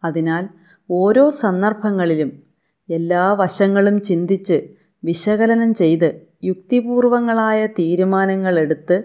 അതിനാൽ 0.03 0.49
ഓരോ 0.91 1.29
സന്ദർഭങ്ങളിലും 1.29 2.43
എല്ലാ 2.89 3.33
വശങ്ങളും 3.33 4.01
ചിന്തിച്ച് 4.01 4.67
വിശകലനം 5.03 5.73
ചെയ്ത് 5.73 6.32
യുക്തിപൂർവങ്ങളായ 6.43 7.67
തീരുമാനങ്ങളെടുത്ത് 7.67 9.03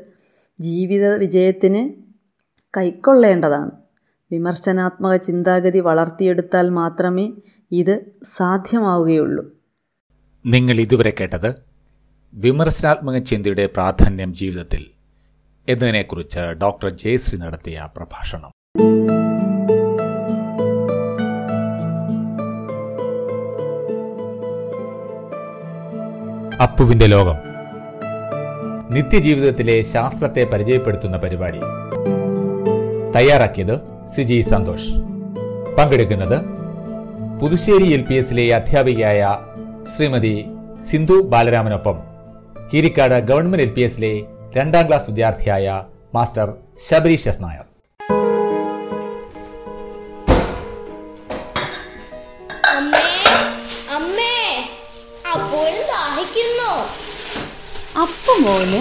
ജീവിത 0.60 1.06
വിജയത്തിന് 1.14 1.82
കൈക്കൊള്ളേണ്ടതാണ്. 2.76 3.70
വിമർശനാത്മക 4.32 5.16
ചിന്താഗതി 5.16 5.78
വളർത്തിയെടുത്താൽ 5.78 6.68
മാത്രമേ 6.68 7.32
ഇത് 7.72 7.94
സാധ്യമാവുകയുള്ളൂ. 8.36 9.44
നിങ്ങൾ 10.46 10.76
ഇതുവരെ 10.76 11.12
കേട്ടത് 11.20 11.54
വിമർശനാത്മക 12.34 13.18
ചിന്തയുടെ 13.18 13.66
പ്രാധാന്യം 13.66 14.34
ജീവിതത്തിൽ 14.34 14.86
എന്നതിനെക്കുറിച്ച് 15.68 16.38
ഡോക്ടർ 16.38 16.90
ജയശ്രീ 16.90 17.38
നടത്തിയ 17.38 17.88
പ്രഭാഷണം. 17.96 18.50
അപ്പുവിന്റെ 26.60 27.06
ലോകം. 27.06 27.36
നിത്യജീവിതത്തിലെ 28.90 29.82
ശാസ്ത്രത്തെ 29.82 30.44
പരിചയപ്പെടുത്തുന്ന 30.44 31.16
പരിപാടി. 31.16 31.60
തയ്യാറാക്കിയത് 33.16 33.80
സിജി 34.14 34.40
സന്തോഷ്. 34.40 34.90
പങ്കെടുക്കുന്നത് 35.78 36.38
പുതുശ്ശേരി 37.40 37.92
എൽ 37.92 38.02
പി 38.02 38.14
എസിലെ 38.14 38.54
അധ്യാപികയായ 38.54 39.38
ശ്രീമതി 39.96 40.46
സിന്ധു 40.90 41.22
ബാലരാമനൊപ്പം 41.22 41.98
കീരിക്കാട് 42.74 43.14
ഗവൺമെന്റ് 43.14 43.62
എൽ 43.62 43.70
പി 43.70 43.80
എസിലെ 43.80 44.22
രണ്ടാം 44.56 44.88
ക്ലാസ് 44.88 45.10
വിദ്യാർത്ഥിയായ 45.10 45.82
മാസ്റ്റർ 46.14 46.54
ശബരീഷ് 46.90 47.28
നായർ. 47.40 47.77
അപ്പു 58.28 58.40
മോന് 58.44 58.80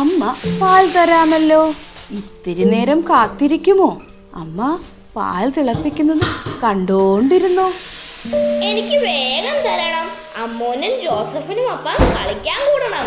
അമ്മ 0.00 0.24
പാൽ 0.60 0.84
തരാമല്ലോ. 0.94 1.60
ഇത്തിരി 2.18 2.64
നേരം 2.72 3.00
കാത്തിരിക്കുമോ? 3.08 3.88
അമ്മ 4.40 4.60
പാൽ 5.16 5.44
തിളപ്പിക്കുന്നത് 5.56 6.22
കണ്ടോണ്ടിരുന്നോ? 6.62 7.66
എനിക്ക് 8.68 8.96
വേഗം 9.06 9.56
തരണം. 9.66 10.06
അമ്മോനും 10.44 10.94
ജോസഫിനും 11.04 11.66
അപ്പം 11.74 11.98
കളിക്കാൻ 12.14 12.60
കൂടണം. 12.70 13.06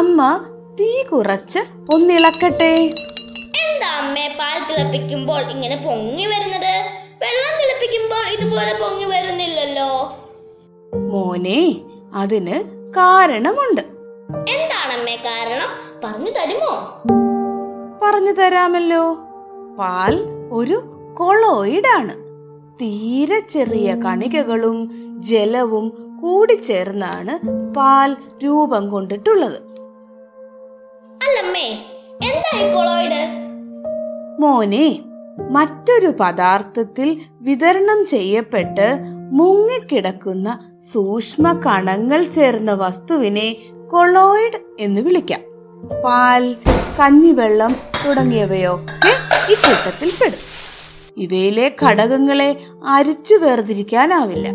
അമ്മേ 0.00 0.30
തീ 0.80 0.90
കുറച്ച് 1.12 1.62
ഒന്നിളക്കട്ടെ 1.96 2.74
എന്താ 3.64 3.90
അമ്മേ 4.02 4.28
പാൽ 4.40 4.58
തിളപ്പിക്കുമ്പോൾ 4.70 5.42
ഇങ്ങനെ 5.56 5.78
പൊങ്ങി 5.86 6.26
വരുന്നത്? 6.34 6.74
വെള്ളം 7.22 7.54
തിളപ്പിക്കുമ്പോൾ 7.60 8.24
ഇതുപോലെ 8.32 8.72
പൊങ്ങി 8.80 9.04
വരുന്നില്ലല്ലോ. 9.04 9.88
മോനെ 11.08 11.76
അതിന് 12.14 12.62
കാരണമുണ്ട്. 12.90 13.80
എന്താണമ്മേ 14.50 15.16
കാരണം? 15.16 15.70
പറഞ്ഞു 16.04 16.30
തരുമോ? 16.30 16.74
പറഞ്ഞു 18.02 18.32
തരാമല്ലോ. 18.32 19.16
പാൽ 19.78 20.14
ഒരു 20.52 20.78
കൊളോയിഡാണ്. 21.18 22.14
തീരെ 22.74 23.40
ചെറിയ 23.40 23.94
കണികകളും 23.94 24.78
ജലവും 25.18 26.16
കൂടി 26.22 26.54
ചേർന്നാണ് 26.54 27.34
പാൽ 27.74 28.16
രൂപം 28.44 28.88
കൊണ്ടിട്ടുള്ളത്. 28.88 29.58
അല്ലമ്മേ 31.26 31.68
എന്താ 32.22 32.74
കൊളോയിഡ്? 32.74 33.22
മോനെ 34.40 34.86
മറ്റൊരു 35.38 36.12
പദാർത്ഥത്തിൽ 36.20 37.20
വിതരണം 37.40 38.06
ചെയ്യപ്പെട്ട് 38.06 38.98
മുങ്ങിക്കിടക്കുന്ന 39.32 40.58
സൂക്ഷ്മ 40.92 41.60
കണങ്ങൾ 41.66 42.22
ചേർന്ന 42.22 42.72
വസ്തുവിനെ 42.72 43.56
കൊളോയിഡ് 43.90 44.60
എന്ന് 44.80 45.00
വിളിക്കാം. 45.00 45.40
പാൽ 46.04 46.56
കഞ്ഞിവെള്ളം 47.00 47.72
തുടങ്ങിയവയൊക്കെ 48.06 49.12
ഈ 49.52 49.54
കൂട്ടത്തിൽ 49.54 50.08
പെടും. 50.08 50.50
ഇവയിലെ 51.16 51.76
ഘടകങ്ങളെ 51.82 52.60
അരിച്ചു 52.86 53.34
വേർതിരിക്കാനാവില്ല. 53.34 54.48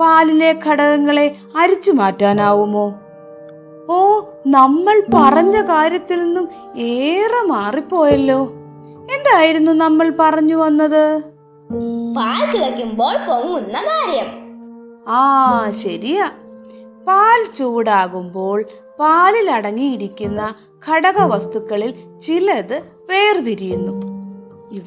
പാലിലെ 0.00 0.58
ഘടകങ്ങളെ 0.66 1.36
അരിച്ചു 1.56 1.90
മാറ്റാനാവുമോ? 1.90 2.94
ഓ 3.90 4.20
നമ്മൾ 4.46 5.02
പറഞ്ഞ 5.14 5.60
കാര്യത്തിൽ 5.60 6.24
നിന്നും 6.24 6.48
ഏറെ 6.76 7.46
മാറിപ്പോയല്ലോ. 7.46 8.52
എന്തായിരുന്നു 9.14 9.72
നമ്മൾ 9.72 10.12
പറഞ്ഞു 10.18 10.54
വന്നത്? 10.54 11.22
പാൽ 12.16 12.52
തിളയ്ക്കുമ്പോൾ 12.52 13.14
പൊങ്ങുന്ന 13.16 13.72
കാര്യം. 13.72 14.42
ആ 15.08 15.70
ശരിയാ. 15.70 16.30
പാൽ 17.06 17.54
ചൂടാകുമ്പോൾ 17.58 18.64
പാലിൽ 19.00 19.50
അടങ്ങിയിരിക്കുന്ന 19.50 20.54
ഘടകവസ്തുക്കളിൽ 20.88 21.94
ചിലത് 22.20 22.82
വേർതിരിയുന്നു. 23.10 23.92
ഇവ 24.72 24.86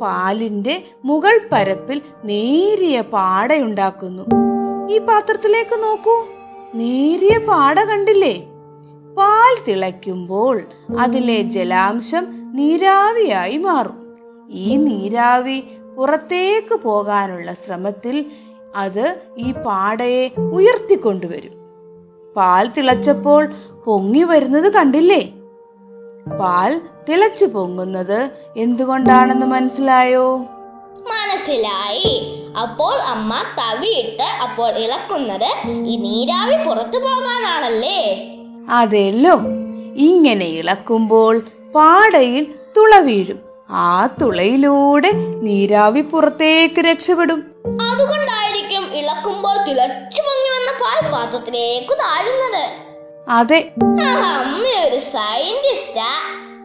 പാലിന്റെ 0.00 0.82
മുകൾ 1.04 1.48
പരപ്പിൽ 1.52 2.02
നേരിയ 2.24 3.00
പാടയുണ്ടാക്കുന്നു. 3.00 4.22
ഈ 4.92 4.98
പാത്രത്തിലേക്ക് 4.98 5.82
നോക്കൂ. 5.82 6.24
നേരിയ 6.74 7.38
പാട 7.38 7.84
കണ്ടില്ലേ? 7.84 8.46
പാൽ 9.18 9.64
തിളയ്ക്കുമ്പോൾ 9.68 10.62
അതിലെ 11.00 11.42
ജലാംശം 11.42 12.35
നീരാവിയായി 12.56 13.56
മാറും. 13.56 13.98
ഈ 14.50 14.76
നീരാവി 14.76 15.58
പുറത്തേക്ക് 15.96 16.74
പോകാനുള്ള 16.80 17.54
ശ്രമത്തിൽ 17.54 18.16
അത് 18.76 19.04
ഈ 19.38 19.52
പാടയെ 19.66 20.24
ഉയർത്തിക്കൊണ്ടുവരും. 20.52 21.54
പാൽ 22.36 22.64
തിളച്ചപ്പോൾ 22.76 23.42
പൊങ്ങി 23.86 24.22
വരുന്നത് 24.22 24.68
കണ്ടില്ലേ? 24.72 25.22
പാൽ 26.40 26.80
തിളച്ചു 27.08 27.44
പൊങ്ങുന്നത് 27.44 28.20
എന്തുകൊണ്ടാണെന്ന് 28.56 29.46
മനസ്സിലായോ? 29.46 30.26
മനസ്സിലായി. 31.12 32.12
അപ്പോൾ 32.62 32.94
അമ്മ 33.14 33.32
തവിയിട്ട് 33.58 34.28
അപ്പോൾ 34.42 34.70
ഇളക്കുന്നത് 34.84 35.50
ഈ 35.90 35.96
നീരാവി 35.96 36.56
പുറത്തു 36.66 36.98
പോകാനാണല്ലേ? 36.98 38.00
അതെല്ലോ. 38.70 39.36
ഇങ്ങനെ 40.08 40.46
ഇളക്കുമ്പോൾ 40.60 41.34
പാടയിൽ 41.76 42.54
തുള 42.76 42.98
വീഴും. 42.98 43.38
ആ 43.70 44.06
തുളയിലൂടെ 44.06 45.12
നീരാവി 45.42 46.00
പുറത്തേക്ക് 46.00 46.80
രക്ഷപ്പെടും. 46.80 47.44
അതുകൊണ്ടായിരിക്കും 47.82 48.96
ഇളക്കുമ്പോൾ 48.96 49.56
തിളച്ചു 49.64 50.22
പൊങ്ങി 50.22 50.50
വന്ന 50.56 50.70
പാൽ 50.82 51.12
പാത്രത്തിലേക്ക് 51.12 51.92
താഴുന്നത്. 51.92 52.70
അതെ. 53.28 53.72
ഒരു 54.84 55.00
സയന്റിസ്റ്റാ 55.00 56.08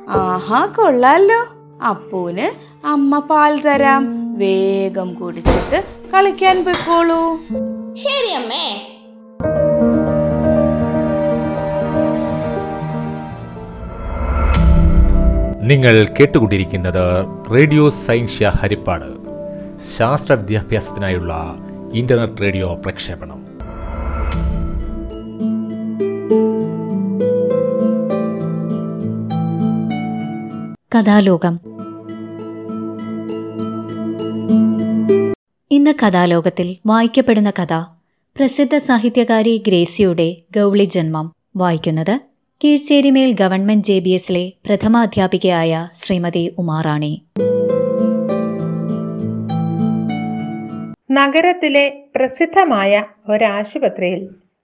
ആഹാ 0.09 0.65
കൊള്ളാലോ. 0.65 1.47
അപ്പൂന് 1.85 2.47
അമ്മ 2.87 3.19
പാൽ 3.19 3.61
തരാം. 3.61 4.37
വേഗം 4.37 5.13
കുടിച്ചിട്ട് 5.13 5.83
കളിക്കാൻ 6.13 6.63
പൊയ്ക്കോളൂ. 6.63 7.37
ശരി 7.95 8.31
അമ്മേ. 8.31 9.00
നിങ്ങൾ 15.71 16.07
കേട്ടുകൊണ്ടിരിക്കുന്നത് 16.19 17.25
റേഡിയോ 17.53 17.89
സയൻഷ്യ 17.89 18.51
ഹരിപ്പാട്. 18.55 19.05
ശാസ്ത്ര 19.97 20.33
വിദ്യാഭ്യാസത്തിനായുള്ള 20.33 21.55
ഇന്റർനെറ്റ് 21.93 22.41
റേഡിയോ 22.41 22.81
പ്രക്ഷേപണം. 22.85 23.45
കഥാലോകം. 30.97 31.59
ഇന്ന് 35.71 35.91
കഥാലോകത്തിൽ 35.91 36.77
വായിക്കപ്പെടുന്ന 36.85 37.49
കഥ 37.49 37.73
പ്രസിദ്ധ 38.37 38.77
സാഹിത്യകാരി 38.77 39.63
ഗ്രേസിയുടെ 39.67 40.37
ഗൗളി 40.55 40.83
ജന്മം 40.83 41.33
വായിക്കുന്നത് 41.55 42.19
കീഴ്ച്ചേരിമേൽ 42.63 43.31
ഗവൺമെന്റ് 43.33 43.87
ജെ 43.87 43.99
ബി 43.99 44.09
എസിലെ 44.09 44.53
പ്രഥമാധ്യാപികയായ 44.65 45.89
ശ്രീമതി 45.97 46.55
ഉമാറാണി. 46.57 47.25
നഗരത്തിലെ 51.11 51.85
പ്രസിദ്ധമായ 52.15 53.03
ഒരാശുപത്രിയിൽ 53.29 54.21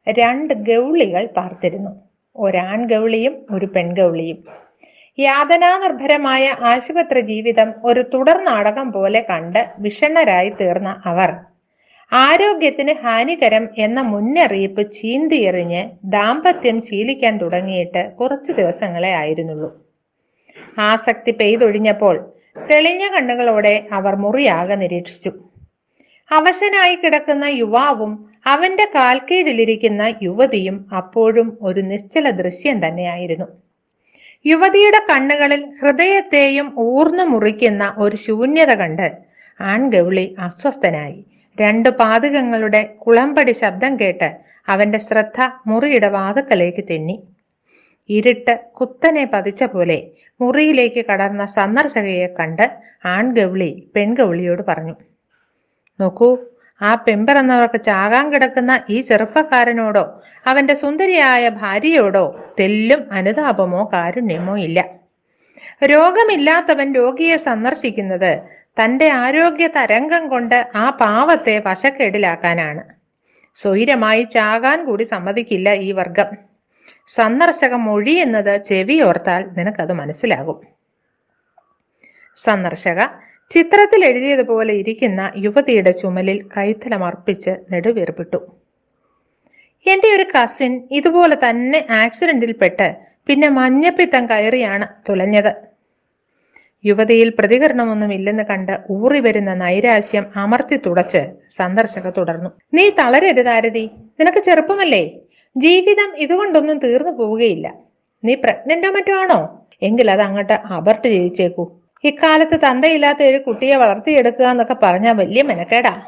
രണ്ട് 0.08 0.54
ഗൗളികൾ 0.54 1.26
പാർത്തിരുന്നു. 1.38 1.92
ഒരാൺ 2.36 2.88
ഗൗളിയും 2.88 3.46
ഒരു 3.52 3.66
പെൺഗൗളിയും. 3.66 4.38
യാതനാനിർഭരമായ 5.20 6.56
ആശുപത്രി 6.62 7.22
ജീവിതം 7.22 7.74
ഒരു 7.84 8.04
തുടർ 8.14 8.44
നാടകം 8.44 8.92
പോലെ 8.92 9.26
കണ്ട് 9.30 9.70
വിഷണ്ണരായി 9.80 10.50
തീർന്ന 10.50 11.02
അവർ. 11.06 11.32
ആരോഗ്യത്തിന് 12.12 12.94
ഹാനികരം 13.04 13.70
എന്ന 13.78 14.00
മുന്നറിയിപ്പ് 14.02 14.84
ചീന്തിയെറിഞ്ഞ് 14.92 15.82
ദാമ്പത്യം 16.04 16.82
ശീലിക്കാൻ 16.82 17.34
തുടങ്ങിയിട്ട് 17.38 18.02
കുറച്ച് 18.20 18.52
ദിവസങ്ങളെ 18.52 19.12
ആയിരുന്നുള്ളൂ. 19.14 19.70
ആസക്തി 20.82 21.32
പെയ്തൊഴിഞ്ഞപ്പോൾ 21.32 22.16
തെളിഞ്ഞ 22.70 23.04
കണ്ണുകളോടെ 23.08 23.76
അവർ 23.92 24.16
മുറിയാകെ 24.16 24.76
നിരീക്ഷിച്ചു. 24.76 25.32
അവശനായി 26.32 26.96
കിടക്കുന്ന 26.96 27.46
യുവാവും 27.46 28.12
അവന്റെ 28.46 28.86
കാൽക്കീഴിലിരിക്കുന്ന 28.96 30.04
യുവതിയും 30.22 30.86
അപ്പോഴും 30.94 31.48
ഒരു 31.62 31.82
നിശ്ചല 31.82 32.30
ദൃശ്യം 32.42 32.78
തന്നെയായിരുന്നു. 32.86 33.48
യുവതിയുടെ 34.46 35.00
കണ്ണുകളിൽ 35.10 35.62
ഹൃദയത്തെയും 35.80 36.68
ഊർന്നു 36.90 37.24
മുറിക്കുന്ന 37.24 37.94
ഒരു 37.98 38.16
ശൂന്യത 38.16 38.72
കണ്ട് 38.74 39.08
ആൺഗൗളി 39.60 40.36
അസ്വസ്ഥനായി 40.40 41.20
രണ്ട് 41.58 41.90
പാതകങ്ങളുടെ 42.02 42.82
കുളമ്പടി 43.04 43.54
ശബ്ദം 43.62 43.94
കേട്ട് 44.02 44.30
അവന്റെ 44.68 45.00
ശ്രദ്ധ 45.00 45.40
മുറിയുടെ 45.68 46.10
വാതുക്കലേക്ക് 46.16 46.84
തെന്നി. 46.90 47.16
ഇരുട്ട് 48.10 48.54
കുത്തനെ 48.80 49.24
പതിച്ച 49.34 49.64
പോലെ 49.64 49.98
മുറിയിലേക്ക് 50.42 51.02
കടർന്ന 51.10 51.44
സന്ദർശകയെ 51.56 52.28
കണ്ട് 52.40 52.66
ആൺഗൗളി 53.16 53.72
പെൺഗൗളിയോട് 53.96 54.64
പറഞ്ഞു 54.70 54.96
നോക്കൂ 56.00 56.30
ആ 56.82 56.92
പെമ്പറന്നവർക്ക് 57.06 57.80
ചാകാൻ 57.90 58.26
കിടക്കുന്ന 58.34 58.72
ഈ 58.90 58.98
ചെറുപ്പക്കാരനോടോ 59.02 60.04
അവന്റെ 60.46 60.74
സുന്ദരിയായ 60.74 61.50
ഭാര്യയോടോ 61.62 62.26
തെല്ലും 62.60 63.02
അനുതാപമോ 63.12 63.82
കാരുണ്യമോ 63.94 64.56
ഇല്ല. 64.68 64.80
രോഗമില്ലാത്തവൻ 65.92 66.88
രോഗിയെ 67.00 67.38
സന്ദർശിക്കുന്നത് 67.50 68.32
തന്റെ 68.80 69.10
ആരോഗ്യ 69.10 69.68
തരംഗം 69.68 70.28
കൊണ്ട് 70.28 70.68
ആ 70.76 70.90
പാവത്തെ 70.90 71.64
വശക്കേടിലാക്കാനാണ്. 71.68 72.84
സ്വൈരമായി 73.56 74.24
ചാകാൻ 74.24 74.86
കൂടി 74.86 75.04
സമ്മതിക്കില്ല 75.04 75.70
ഈ 75.88 75.92
വർഗം. 75.92 76.30
സന്ദർശക 77.08 77.74
മൊഴി 77.88 78.12
എന്നത് 78.12 78.54
ചെവിയോർത്താൽ 78.70 79.42
നിനക്കത് 79.58 79.94
മനസ്സിലാകും. 79.94 80.58
സന്ദർശക 82.38 83.00
ചിത്രത്തിൽ 83.52 84.06
എഴുതിയതുപോലെ 84.06 84.74
ഇരിക്കുന്ന 84.74 85.32
യുവതിയുടെ 85.38 85.92
ചുമലിൽ 85.92 86.38
കൈത്തലം 86.58 87.04
അർപ്പിച്ച് 87.06 87.54
നെടുവീർപ്പിട്ടു. 87.72 88.40
എന്റെ 89.86 90.10
ഒരു 90.16 90.26
കസിൻ 90.36 90.88
ഇതുപോലെ 90.92 91.36
തന്നെ 91.36 91.88
ആക്സിഡന്റിൽപ്പെട്ട് 91.90 92.88
പിന്നെ 93.28 93.50
മഞ്ഞപ്പിത്തം 93.50 94.24
കയറിയാണ് 94.28 94.88
തുലഞ്ഞത് 95.10 95.52
യുവതിയിൽ 96.86 97.30
പ്രതികരണമൊന്നുമില്ലെന്ന് 97.30 98.44
കണ്ട് 98.44 98.80
ഊറി 98.92 99.20
വരുന്ന 99.20 99.54
നൈരാശ്യം 99.54 100.26
അമർത്തി 100.36 100.80
തുടച്ച് 100.86 101.26
സന്ദർശക 101.52 102.10
തുടർന്നു. 102.10 102.50
നീ 102.74 102.90
തളരരുതാരതി 102.90 103.90
നിനക്ക് 104.20 104.38
ചെറുപ്പമല്ലേ? 104.38 105.12
ജീവിതം 105.58 106.16
ഇതുകൊണ്ടൊന്നും 106.18 106.80
തീർന്നു 106.80 107.12
പോവുകയില്ല. 107.12 107.74
നീ 108.24 108.36
പ്രഗ്നന്റോ 108.36 108.92
മറ്റോ 108.92 109.20
ആണോ? 109.20 109.66
എങ്കിൽ 109.82 110.12
അത് 110.12 110.22
അങ്ങോട്ട് 110.22 110.54
അബർട്ട് 110.54 111.08
ജയിച്ചേക്കൂ 111.08 111.72
ഇക്കാലത്ത് 112.04 112.60
തന്തയില്ലാത്ത 112.60 113.24
ഒരു 113.24 113.38
കുട്ടിയെ 113.38 113.76
വളർത്തിയെടുക്കുക 113.76 114.46
എന്നൊക്കെ 114.46 114.76
പറഞ്ഞാൽ 114.84 115.16
വലിയ 115.16 115.42
മെനക്കേടാ. 115.42 116.02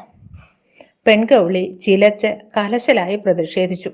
പെൺകൗളി 1.06 1.78
ചിലച്ച് 1.82 2.26
കലശലായി 2.56 3.16
പ്രതിഷേധിച്ചു. 3.16 3.90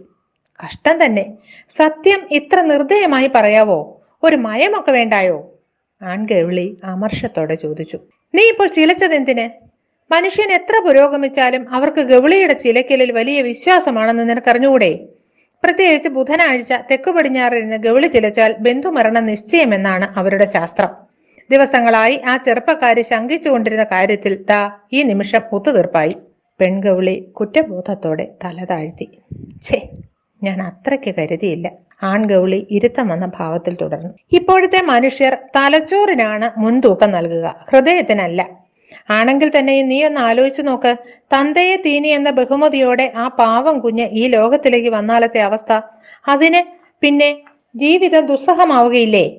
കഷ്ടം 0.65 1.05
തന്നെ. 1.05 1.33
സത്യം 1.71 2.21
ഇത്ര 2.31 2.61
നിർദ്ദയമായി 2.61 3.31
പറയാവോ? 3.35 4.03
ഒരു 4.23 4.37
മയമൊക്കെ 4.37 4.93
വേണ്ടായോ? 4.93 5.56
ആൺകൗളി 6.03 6.81
അമർഷത്തോടെ 6.85 7.55
ചോദിച്ചു. 7.55 7.99
നീ 8.35 8.43
ഇപ്പോൾ 8.43 8.69
ചിലച്ചതെന്തിന് 8.69 9.67
മനുഷ്യൻ 10.13 10.53
എത്ര 10.53 10.83
പുരോഗമിച്ചാലും 10.87 11.75
അവർക്ക് 11.75 12.01
ഗവിളിയുടെ 12.01 12.53
ചിലക്കലിൽ 12.53 13.13
വലിയ 13.13 13.43
വിശ്വാസമാണെന്ന് 13.43 14.29
നിനക്കറിഞ്ഞുകൂടെ 14.29 14.99
പ്രത്യേകിച്ച് 15.65 16.09
ബുധനാഴ്ച 16.09 16.73
തെക്കു 16.91 17.11
പടിഞ്ഞാറിരുന്ന് 17.11 17.77
ഗവിളി 17.77 18.07
ചിലച്ചാൽ 18.07 18.57
ബന്ധുമരണം 18.61 19.27
നിശ്ചയമെന്നാണ് 19.27 20.19
അവരുടെ 20.19 20.45
ശാസ്ത്രം. 20.45 20.89
ദിവസങ്ങളായി 21.51 22.21
ആ 22.27 22.37
ചെറുപ്പക്കാരി 22.37 23.03
ശങ്കിച്ചുകൊണ്ടിരുന്ന 23.03 23.85
കാര്യത്തിൽ 23.85 24.45
ദാ 24.51 24.71
ഈ 24.93 25.03
നിമിഷം 25.03 25.41
ഒത്തുതീർപ്പായി. 25.53 26.17
പെൺഗവിളി 26.61 27.21
കുറ്റബോധത്തോടെ 27.21 28.29
തല 28.45 28.65
താഴ്ത്തി. 28.65 29.19
ഛേ 29.63 29.89
ഞാൻ 30.43 30.63
അത്രയ്ക്ക് 30.63 31.15
കരുതിയില്ല. 31.15 31.73
ആൺഗൗളി 32.03 32.67
ഇരുത്തം 32.71 33.09
വന്ന 33.09 33.27
ഭാവത്തിൽ 33.27 33.77
തുടർന്നു. 33.81 34.15
ഇപ്പോഴത്തെ 34.33 34.81
മനുഷ്യർ 34.81 35.39
തലച്ചോറിനാണ് 35.57 36.61
മുൻതൂക്കം 36.61 37.11
നൽകുക. 37.11 37.67
ഹൃദയത്തിനല്ല. 37.73 38.67
ആണെങ്കിൽ 39.11 39.53
തന്നെ 39.59 39.83
നീ 39.83 40.05
ഒന്ന് 40.05 40.21
ആലോചിച്ചു 40.21 40.63
നോക്ക്. 40.63 40.97
തന്തയെ 41.21 41.77
തീനി 41.77 42.09
എന്ന 42.09 42.31
ബഹുമതിയോടെ 42.31 43.13
ആ 43.17 43.29
പാവം 43.29 43.79
കുഞ്ഞ് 43.79 44.03
ഈ 44.03 44.27
ലോകത്തിലേക്ക് 44.27 44.89
വന്നാലത്തെ 44.89 45.41
അവസ്ഥ. 45.41 45.81
അതിന് 46.29 46.63
പിന്നെ 47.01 47.43
ജീവിതം 47.77 48.27
ദുസ്സഹമാവുകയില്ലേ? 48.27 49.37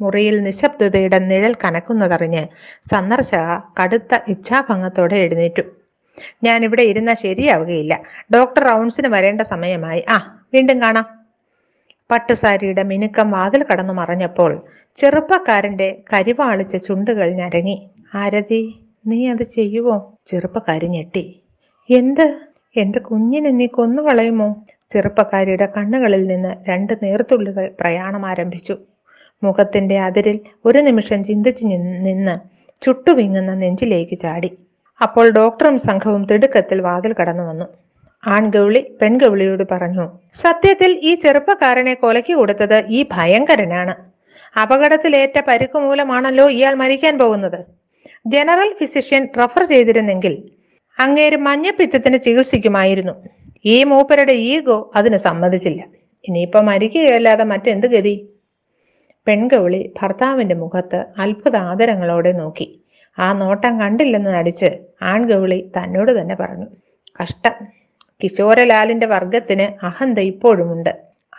മുറിയിൽ 0.00 0.42
നിശബ്ദതയുടെ 0.42 1.18
നിഴൽ 1.18 1.54
കനക്കുന്നതറിഞ്ഞ് 1.54 2.46
സന്ദർശക 2.90 3.60
കടുത്ത 3.82 4.18
ഇച്ഛാഭംഗത്തോടെ 4.28 5.16
എഴുന്നേറ്റു. 5.16 5.62
ഞാൻ 6.44 6.64
ഇവിടെ 6.64 6.82
ഇരുന്നാൽ 6.82 7.14
ശരിയാവുകയില്ല. 7.14 8.00
ഡോക്ടർ 8.34 8.62
റൗൺസിന് 8.68 9.08
വരേണ്ട 9.08 9.40
സമയമായി. 9.40 10.04
ആ 10.08 10.40
വീണ്ടും 10.54 10.82
കാണാം. 10.82 11.19
പട്ടുസാരിയുടെ 12.10 12.82
മിനുക്കം 12.82 13.30
വാതിൽ 13.30 13.66
കടന്നു 13.72 13.92
മറഞ്ഞപ്പോൾ 13.92 14.62
ചെറുപ്പക്കാരന്റെ 14.96 16.02
കരിവാളിച്ച 16.12 16.76
ചുണ്ടുകൾ 16.76 17.30
ഞരങ്ങി. 17.30 17.90
ആരതി 18.14 18.80
നീ 19.06 19.26
അത് 19.26 19.42
ചെയ്യുവോ? 19.42 20.12
ചെറുപ്പക്കാരി 20.26 20.86
ഞെട്ടി. 20.86 21.40
എന്ത്? 21.90 22.40
എന്റെ 22.76 22.98
കുഞ്ഞിനെ 22.98 23.50
നീ 23.50 23.66
കൊന്നു 23.66 24.02
കളയുമോ 24.02 24.64
ചെറുപ്പക്കാരിയുടെ 24.90 25.66
കണ്ണുകളിൽ 25.76 26.26
നിന്ന് 26.26 26.54
രണ്ട് 26.68 26.92
നീർത്തുള്ളികൾ 27.02 27.74
പ്രയാണം 27.80 28.26
ആരംഭിച്ചു. 28.26 28.76
മുഖത്തിന്റെ 29.42 29.98
അതിരിൽ 30.00 30.40
ഒരു 30.64 30.78
നിമിഷം 30.78 31.24
ചിന്തിച്ചു 31.24 31.64
നിന്ന് 31.64 32.34
ചുട്ടുവിങ്ങുന്ന 32.82 33.54
നെഞ്ചിലേക്ക് 33.54 34.18
ചാടി. 34.18 34.58
അപ്പോൾ 35.02 35.30
ഡോക്ടറും 35.30 35.78
സംഘവും 35.78 36.26
തിടുക്കത്തിൽ 36.26 36.80
വാതിൽ 36.80 37.14
കടന്നു 37.20 37.42
വന്നു. 37.42 37.64
ആൺഗൗളി 38.24 38.80
പെൺഗൗളിയോട് 39.00 39.64
പറഞ്ഞു 39.72 40.04
സത്യത്തിൽ 40.34 40.90
ഈ 41.02 41.14
ചെറുപ്പക്കാരനെ 41.14 41.94
കൊലക്കി 41.94 42.32
കൊടുത്തത് 42.32 42.84
ഈ 42.88 43.06
ഭയങ്കരനാണ്. 43.12 43.94
അപകടത്തിലേറ്റ 44.62 45.40
പരിക്കു 45.48 45.78
മൂലമാണല്ലോ 45.78 46.46
ഇയാൾ 46.50 46.74
മരിക്കാൻ 46.74 47.18
പോകുന്നത്. 47.18 47.60
ജനറൽ 48.26 48.74
ഫിസിഷ്യൻ 48.78 49.28
റഫർ 49.40 49.62
ചെയ്തിരുന്നെങ്കിൽ 49.64 50.34
അങ്ങേര് 50.98 51.36
മഞ്ഞപ്പിത്തത്തിന് 51.36 52.18
ചികിത്സിക്കുമായിരുന്നു. 52.26 53.14
ഈ 53.64 53.84
മൂപ്പരുടെ 53.84 54.32
ഈഗോ 54.32 54.90
അതിന് 54.96 55.16
സമ്മതിച്ചില്ല. 55.16 55.80
ഇനിയിപ്പോ 56.24 56.60
മരിക്കുകയല്ലാതെ 56.60 57.44
മറ്റെന്ത് 57.44 57.86
ഗതി? 57.86 58.14
പെൺകൗളി 59.26 59.92
ഭർത്താവിന്റെ 60.00 60.54
മുഖത്ത് 60.54 61.04
അത്ഭുത 61.18 61.56
ആദരങ്ങളോടെ 61.56 62.32
നോക്കി. 62.32 62.66
ആ 63.18 63.32
നോട്ടം 63.32 63.80
കണ്ടില്ലെന്ന് 63.80 64.30
നടിച്ച് 64.30 64.70
ആൺഗൗളി 65.02 65.72
തന്നോട് 65.76 66.20
തന്നെ 66.20 66.34
പറഞ്ഞു 66.34 66.68
കഷ്ടം. 67.22 67.79
കിശോരലാലിന്റെ 68.22 69.06
വർഗത്തിന് 69.06 69.84
അഹന്ത 69.84 70.18
ഇപ്പോഴുമുണ്ട്. 70.18 70.90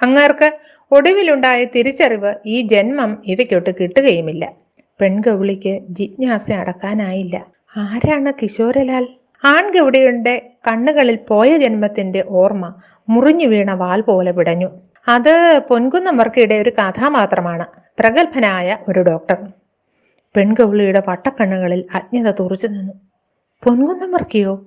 അങ്ങേർക്ക് 0.01 0.59
ഒടുവിലുണ്ടായ 0.91 1.63
തിരിച്ചറിവ് 1.63 2.33
ഈ 2.45 2.61
ജന്മം 2.61 3.21
ഇവയ്ക്കൊട്ട് 3.25 3.69
കിട്ടുകയുമില്ല. 3.79 4.51
പെൺഗൗളിക്ക് 4.99 5.79
ജിജ്ഞാസ 5.89 6.51
അടക്കാനായില്ല. 6.51 7.45
ആരാണ് 7.77 8.33
കിശോരലാൽ? 8.41 9.07
ആൺഗൗടിയുടെ 9.45 10.51
കണ്ണുകളിൽ 10.67 11.15
പോയ 11.15 11.57
ജന്മത്തിന്റെ 11.57 12.23
ഓർമ്മ 12.27 12.73
മുറിഞ്ഞു 13.09 13.45
വീണ 13.45 13.73
വാൽ 13.73 14.01
പോലെ 14.01 14.31
പിടഞ്ഞു 14.31 14.69
അത് 15.07 15.61
പൊൻകുന്നവർക്കിടെ 15.69 16.55
ഒരു 16.55 16.69
കഥാപാത്രമാണ്. 16.69 17.65
പ്രഗത്ഭനായ 17.99 18.77
ഒരു 18.89 18.99
ഡോക്ടർ. 18.99 19.37
പെൺകൗളിയുടെ 20.35 21.03
വട്ടക്കണ്ണുകളിൽ 21.07 21.85
അജ്ഞത 21.95 22.31
തുറച്ചു 22.31 22.67
നിന്നു. 22.67 22.93
പൊൻകുന്നവർക്കിയോ 23.63 24.65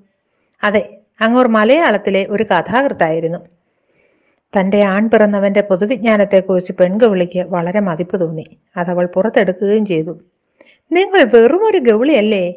അതെ 0.65 0.97
അങ്ങോർ 1.21 1.49
മലയാളത്തിലെ 1.49 2.27
ഒരു 2.31 2.43
കഥാകൃത്തായിരുന്നു. 2.43 3.39
തന്റെ 4.57 4.83
ആൺ 4.83 5.11
പിറന്നവന്റെ 5.11 5.61
പൊതുവിജ്ഞാനത്തെക്കുറിച്ച് 5.61 6.73
പെൺകവിളിക്ക് 6.73 7.39
വളരെ 7.39 7.81
മതിപ്പ് 7.81 8.21
തോന്നി. 8.21 8.59
അതവൾ 8.77 9.07
പുറത്തെടുക്കുകയും 9.07 9.87
ചെയ്തു. 9.87 10.21
നിങ്ങൾ 10.93 11.23
വെറും 11.35 11.67
ഒരു 11.67 11.79
ഗൗളിയല്ലേ 11.79 12.55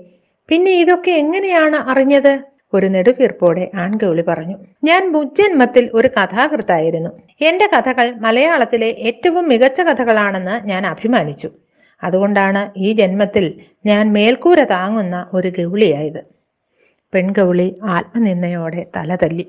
പിന്നെ 0.50 0.72
ഇതൊക്കെ 0.72 1.12
എങ്ങനെയാണ് 1.12 1.76
അറിഞ്ഞത്? 1.76 2.40
ഒരു 2.74 2.86
നെടുവീർപ്പോടെ 2.86 3.72
ആൺഗൗളി 3.76 4.22
പറഞ്ഞു. 4.22 4.58
ഞാൻ 4.84 5.12
മുജ്ജന്മത്തിൽ 5.12 5.90
ഒരു 5.94 6.08
കഥാകൃത്തായിരുന്നു. 6.08 7.10
എന്റെ 7.42 7.70
കഥകൾ 7.76 8.16
മലയാളത്തിലെ 8.16 8.88
ഏറ്റവും 8.88 9.50
മികച്ച 9.50 9.82
കഥകളാണെന്ന് 9.82 10.68
ഞാൻ 10.68 10.88
അഭിമാനിച്ചു. 10.88 11.50
അതുകൊണ്ടാണ് 12.04 12.72
ഈ 12.78 12.94
ജന്മത്തിൽ 12.94 13.62
ഞാൻ 13.86 14.14
മേൽക്കൂര 14.14 14.64
താങ്ങുന്ന 14.64 15.30
ഒരു 15.34 15.48
ഗൗളിയായത് 15.48 16.37
പെൺഗൗളി 17.14 17.76
ആത്മനിന്ദയോടെ 17.84 18.86
തലതല്ലി. 18.96 19.48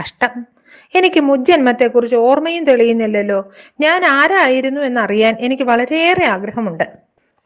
കഷ്ടം. 0.00 0.46
എനിക്ക് 0.94 1.20
മുജ്ജന്മത്തെക്കുറിച്ച് 1.20 2.16
ഓർമ്മയും 2.16 2.64
തെളിയുന്നില്ലല്ലോ. 2.64 3.52
ഞാൻ 3.80 4.04
ആരായിരുന്നു 4.04 4.80
എന്നറിയാൻ 4.80 5.36
എനിക്ക് 5.40 5.62
വളരെയേറെ 5.62 6.24
ആഗ്രഹമുണ്ട്. 6.24 6.84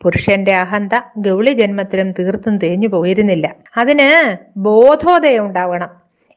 പുരുഷന്റെ 0.03 0.55
അഹന്ത 0.55 1.01
ഗൗളി 1.19 1.51
ജന്മത്തിലും 1.51 2.13
തീർത്തും 2.13 2.59
തേഞ്ഞു 2.59 2.89
പോയിരുന്നില്ല. 2.89 3.57
അതിന് 3.77 4.37
ബോധോദയം 4.59 5.47
ഉണ്ടാവണം. 5.47 5.91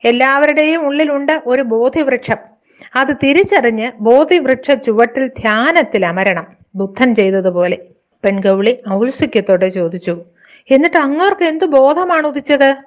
എല്ലാവരുടെയും 0.04 0.88
ഉള്ളിലുണ്ട് 0.88 1.42
ഒരു 1.46 1.62
ബോധിവൃക്ഷം. 1.62 2.38
അത് 2.96 3.16
തിരിച്ചറിഞ്ഞ് 3.24 3.92
ബോധിവൃക്ഷ 4.00 4.72
ചുവട്ടിൽ 4.72 5.28
ധ്യാനത്തിൽ 5.28 6.06
അമരണം 6.06 6.48
ബുദ്ധൻ 6.76 7.16
ചെയ്തതുപോലെ. 7.16 7.78
പെൺഗൗളി 8.24 8.78
ഔത്സുക്യത്തോടെ 8.90 9.70
ചോദിച്ചു. 9.70 10.24
എന്നിട്ട് 10.72 10.98
അങ്ങോർക്ക് 10.98 11.44
എന്ത് 11.44 11.66
ബോധമാണ് 11.66 12.28
ഉദിച്ചത്? 12.28 12.78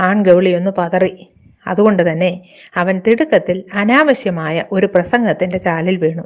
ആൺഗൗളി 0.00 0.50
ഒന്ന് 0.50 0.70
പതറി. 0.78 1.28
അതുകൊണ്ട് 1.66 2.12
തന്നെ 2.12 2.48
അവൻ 2.76 3.00
തിടുക്കത്തിൽ 3.06 3.64
അനാവശ്യമായ 3.74 4.64
ഒരു 4.72 4.86
പ്രസംഗത്തിന്റെ 4.86 5.58
ചാലിൽ 5.58 5.96
വീണു. 5.96 6.22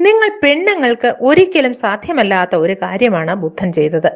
നിങ്ങൾ 0.00 0.40
പെണ്ണുങ്ങൾക്ക് 0.42 1.14
ഒരിക്കലും 1.20 1.74
സാധ്യമല്ലാത്ത 1.74 2.56
ഒരു 2.56 2.72
കാര്യമാണ് 2.72 3.34
ബുദ്ധൻ 3.34 3.72
ചെയ്തത്. 3.72 4.12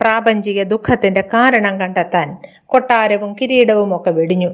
പ്രാപഞ്ചിക 0.00 0.62
ദുഃഖത്തിന്റെ 0.62 1.20
കാരണം 1.20 1.80
കണ്ടെത്താൻ 1.80 2.36
കൊട്ടാരവും 2.66 3.36
കിരീടവും 3.40 3.96
ഒക്കെ 3.96 4.10
വെടിഞ്ഞു. 4.10 4.48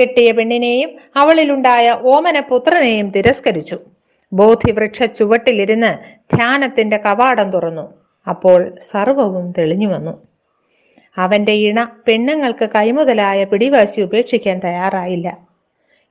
കെട്ടിയ 0.00 0.32
പെണ്ണിനെയും 0.32 0.90
അവളിലുണ്ടായ 1.16 1.98
ഓമന 2.02 2.40
പുത്രനെയും 2.40 3.10
തിരസ്കരിച്ചു. 3.10 3.78
ബോധിവൃക്ഷ 4.32 5.02
ചുവട്ടിലിരുന്ന് 5.02 6.18
ധ്യാനത്തിന്റെ 6.36 6.96
കവാടം 6.96 7.50
തുറന്നു. 7.50 7.97
അപ്പോൾ 8.28 8.78
സർവവും 8.82 9.52
തെളിഞ്ഞു 9.58 9.88
വന്നു. 9.88 10.28
അവന്റെ 11.16 11.52
ഇണ 11.52 11.84
പെണ്ണുങ്ങൾക്ക് 11.84 12.64
കൈമുതലായ 12.64 13.44
പിടിവാശി 13.44 14.00
ഉപേക്ഷിക്കാൻ 14.00 14.60
തയ്യാറായില്ല. 14.64 15.38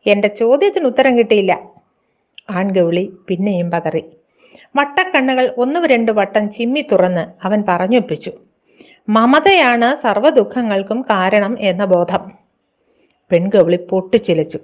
എന്റെ 0.06 0.27
ചോദ്യത്തിന് 0.27 0.86
ഉത്തരം 0.86 1.17
കിട്ടിയില്ല. 1.17 1.60
ആൺഗൗളി 2.49 3.13
പിന്നെയും 3.27 3.71
പതറി. 3.71 4.03
വട്ടക്കണ്ണുകൾ 4.75 5.53
ഒന്നു 5.58 5.80
രണ്ട് 5.86 6.12
വട്ടം 6.12 6.49
ചിമ്മി 6.49 6.86
തുറന്ന് 6.91 7.47
അവൻ 7.47 7.63
പറഞ്ഞൊപ്പിച്ചു. 7.67 8.32
മമതയാണ് 9.10 9.95
സർവദുഃഖങ്ങൾക്കും 9.95 11.01
കാരണം 11.01 11.60
എന്ന 11.60 11.86
ബോധം. 11.86 12.32
പെൺഗൗളി 13.32 13.75
പൊട്ടിച്ചിലച്ചു. 13.75 14.60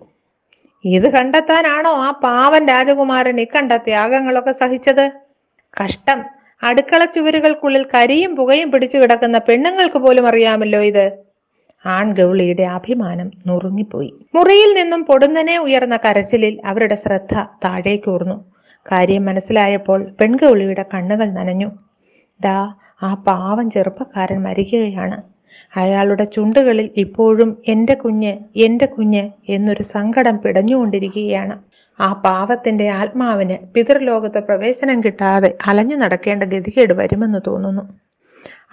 ഇത് 0.86 1.12
കണ്ടെത്താനാണോ 1.12 1.92
ആ 1.92 2.12
പാവൻ 2.12 2.68
രാജകുമാരൻ 2.68 3.42
ഇക്കണ്ട 3.42 3.72
ത്യാഗങ്ങളൊക്കെ 3.72 4.52
സഹിച്ചത്? 4.52 5.12
കഷ്ടം. 5.84 6.26
അടുക്കള 6.64 7.06
ചുവരുകൾക്കുള്ളിൽ 7.06 7.86
കരിയും 7.94 8.36
പുകയും 8.36 8.72
പിടിച്ചു 8.72 8.98
കിടക്കുന്ന 8.98 9.38
പെണ്ണുങ്ങൾക്ക് 9.38 9.98
പോലും 9.98 10.28
അറിയാമല്ലോ 10.28 10.82
ഇത്. 10.82 11.06
ആൺഗൗളിയുടെ 11.86 12.64
അഭിമാനം 12.64 13.32
നുറുങ്ങിപ്പോയി. 13.48 14.14
മുറിയിൽ 14.36 14.70
നിന്നും 14.76 15.02
പൊടുന്നനെ 15.04 15.58
ഉയർന്ന 15.58 15.96
കരച്ചിലിൽ 15.96 16.62
അവരുടെ 16.66 16.96
ശ്രദ്ധ 16.96 17.34
താഴേക്കൂർന്നു 17.66 18.46
കാര്യം 18.92 19.26
മനസ്സിലായപ്പോൾ 19.26 20.00
പെൺഗൗളിയുടെ 20.22 20.86
കണ്ണുകൾ 20.94 21.32
നനഞ്ഞു. 21.32 21.70
ദാ 22.42 22.74
ആ 23.04 23.14
പാവം 23.14 23.72
ചെറുപ്പക്കാരൻ 23.72 24.44
മരിക്കുകയാണ്. 24.44 25.18
അയാളുടെ 25.76 26.24
ചുണ്ടുകളിൽ 26.24 26.90
ഇപ്പോഴും 26.98 27.58
എന്റെ 27.68 27.94
കുഞ്ഞ് 27.94 28.34
എന്റെ 28.56 28.86
കുഞ്ഞ് 28.86 29.30
എന്നൊരു 29.50 29.84
സങ്കടം 29.84 30.38
പിടഞ്ഞുകൊണ്ടിരിക്കുകയാണ്. 30.38 31.56
ആ 32.00 32.14
പാവത്തിന്റെ 32.14 32.90
ആത്മാവിന് 32.90 33.74
പിതൃലോകത്ത് 33.74 34.40
പ്രവേശനം 34.40 35.04
കിട്ടാതെ 35.04 35.58
അലഞ്ഞു 35.66 35.96
നടക്കേണ്ട 35.96 36.44
ഗതികേട് 36.44 36.94
വരുമെന്ന് 36.94 37.40
തോന്നുന്നു. 37.48 37.84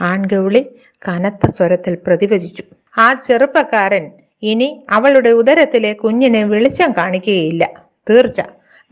ആൺഗൗളി 0.00 0.62
കനത്ത 1.08 1.46
സ്വരത്തിൽ 1.46 1.98
പ്രതിവചിച്ചു. 2.06 2.62
ആ 2.98 3.12
ചെറുപ്പക്കാരൻ 3.12 4.10
ഇനി 4.42 4.84
അവളുടെ 4.90 5.28
ഉദരത്തിലെ 5.30 5.92
കുഞ്ഞിനെ 5.92 6.44
വെളിച്ചം 6.44 6.92
കാണിക്കുകയില്ല. 6.92 7.64
തീർച്ച 8.10 8.40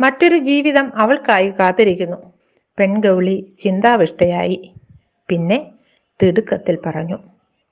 മറ്റൊരു 0.01 0.39
ജീവിതം 0.39 0.93
അവൾക്കായി 0.97 1.51
കാത്തിരിക്കുന്നു. 1.51 2.17
പെൺഗൗളി 2.79 3.55
ചിന്താവിഷ്ടയായി. 3.59 4.59
പിന്നെ 5.29 5.59
തിടുക്കത്തിൽ 6.23 6.79
പറഞ്ഞു 6.87 7.19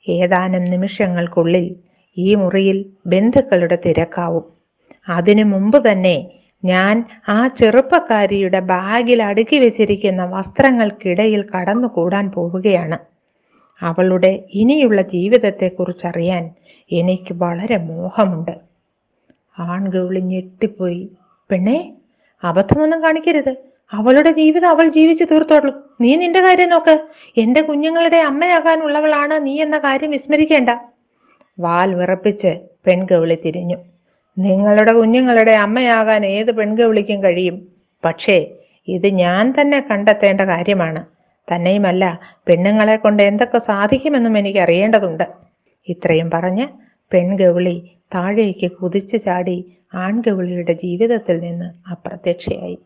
ഏതാനും 0.08 0.64
നിമിഷങ്ങൾക്കുള്ളിൽ 0.64 1.76
ഈ 2.16 2.34
മുറിയിൽ 2.34 2.86
ബന്ധുക്കളുടെ 3.06 3.78
തിരക്കാവും. 3.86 4.44
അതിനു 5.08 5.44
മുമ്പ് 5.44 5.92
തന്നെ 5.92 6.16
ഞാൻ 6.64 7.04
ആ 7.28 7.48
ചെറുപ്പക്കാരിയുടെ 7.48 8.60
ബാഗിൽ 8.60 9.22
അടുക്കി 9.22 9.58
വെച്ചിരിക്കുന്ന 9.58 10.24
വസ്ത്രങ്ങൾക്കിടയിൽ 10.24 11.44
കടന്നുകൂടാൻ 11.56 12.30
പോവുകയാണ്. 12.30 12.98
അവളുടെ 13.80 14.44
ഇനിയുള്ള 14.54 15.02
ജീവിതത്തെക്കുറിച്ചറിയാൻ 15.02 16.50
എനിക്ക് 16.92 17.32
വളരെ 17.32 17.76
മോഹമുണ്ട്. 17.76 18.50
ആൺഗൗളി 19.58 20.20
ഞെട്ടിപ്പോയി. 20.20 21.10
പെണ്ണേ 21.50 21.92
അബദ്ധമൊന്നും 22.44 23.02
കാണിക്കരുത്. 23.02 23.56
അവളുടെ 23.92 24.32
ജീവിതം 24.32 24.68
അവൾ 24.68 24.88
ജീവിച്ചു 24.88 25.24
തീർത്തോളൂ. 25.24 25.72
നീ 26.00 26.16
നിന്റെ 26.16 26.40
കാര്യം 26.40 26.68
നോക്ക്. 26.68 27.06
എന്റെ 27.36 27.60
കുഞ്ഞുങ്ങളുടെ 27.60 28.16
അമ്മയാകാനുള്ളവളാണ് 28.16 29.46
നീ 29.46 29.60
എന്ന 29.60 29.78
കാര്യം 29.78 30.10
വിസ്മരിക്കേണ്ട. 30.10 30.70
വാൽ 31.60 31.94
വിറപ്പിച്ച് 31.94 32.60
പെൺഗൗളി 32.86 33.38
തിരിഞ്ഞു. 33.44 33.76
നിങ്ങളുടെ 34.38 34.92
കുഞ്ഞുങ്ങളുടെ 34.92 35.50
അമ്മയാകാൻ 35.50 36.26
ഏത് 36.26 36.52
പെൺഗൗളിക്കും 36.52 37.22
കഴിയും. 37.22 37.68
പക്ഷേ 38.04 38.46
ഇത് 38.88 39.06
ഞാൻ 39.06 39.54
തന്നെ 39.60 39.86
കണ്ടെത്തേണ്ട 39.90 40.40
കാര്യമാണ്. 40.40 41.04
തന്നെയുമല്ല 41.54 42.20
പെണ്ണുങ്ങളെ 42.48 42.96
കൊണ്ട് 42.96 43.22
എന്തൊക്കെ 43.22 43.58
സാധിക്കുമെന്നും 43.58 44.38
എനിക്ക് 44.38 44.58
അറിയേണ്ടതുണ്ട്. 44.58 45.28
ഇത്രയും 45.88 46.30
പറഞ്ഞ് 46.30 46.68
പെൺകവിളി 47.12 47.90
താഴേക്ക് 48.14 48.70
കുതിച്ചു 48.70 49.16
ചാടി 49.16 49.76
ആൺകവിളിയുടെ 49.94 50.72
ജീവിതത്തിൽ 50.72 51.40
നിന്ന് 51.40 51.90
അപ്രത്യക്ഷയായി. 51.90 52.78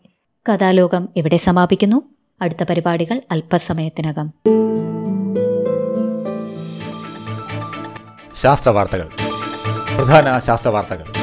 കഥാലോകം 0.53 1.09
ഇവിടെ 1.17 1.37
സമാപിക്കുന്നു. 1.37 2.03
അടുത്ത 2.43 2.63
പരിപാടികൾ 2.63 3.21
അല്പസമയത്തിനകം. 3.31 4.33
ശാസ്ത്രവാർത്തകൾ. 8.35 9.09
പ്രധാന 9.97 10.39
ശാസ്ത്രവാർത്തകൾ. 10.39 11.20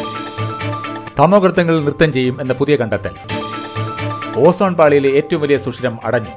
തമോഗർത്തങ്ങൾ 1.20 1.82
നൃത്തം 1.82 2.14
ചെയ്യും 2.14 2.42
എന്ന 2.42 2.54
പുതിയ 2.54 2.76
കണ്ടെത്തൽ. 2.76 3.16
ഓസോൺ 4.36 4.76
പാളിയിലെ 4.76 5.10
ഏറ്റവും 5.10 5.42
വലിയ 5.42 5.58
സുഷിരം 5.58 6.00
അടഞ്ഞു. 6.04 6.30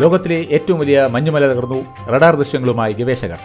ലോകത്തിലെ 0.00 0.46
ഏറ്റവും 0.50 0.80
വലിയ 0.80 1.08
മഞ്ഞുമല 1.10 1.46
തകർന്നു. 1.46 2.06
റഡാർ 2.06 2.36
ദൃശ്യങ്ങളുമായി 2.36 2.92
ഗവേഷകർ. 2.92 3.38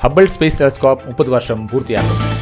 ഹബിൾ 0.00 0.26
സ്പേസ് 0.26 0.60
ടെലസ്കോപ്പ് 0.60 1.06
മുപ്പത് 1.06 1.30
വർഷം 1.30 1.68
പൂർത്തിയാക്കും 1.68 2.34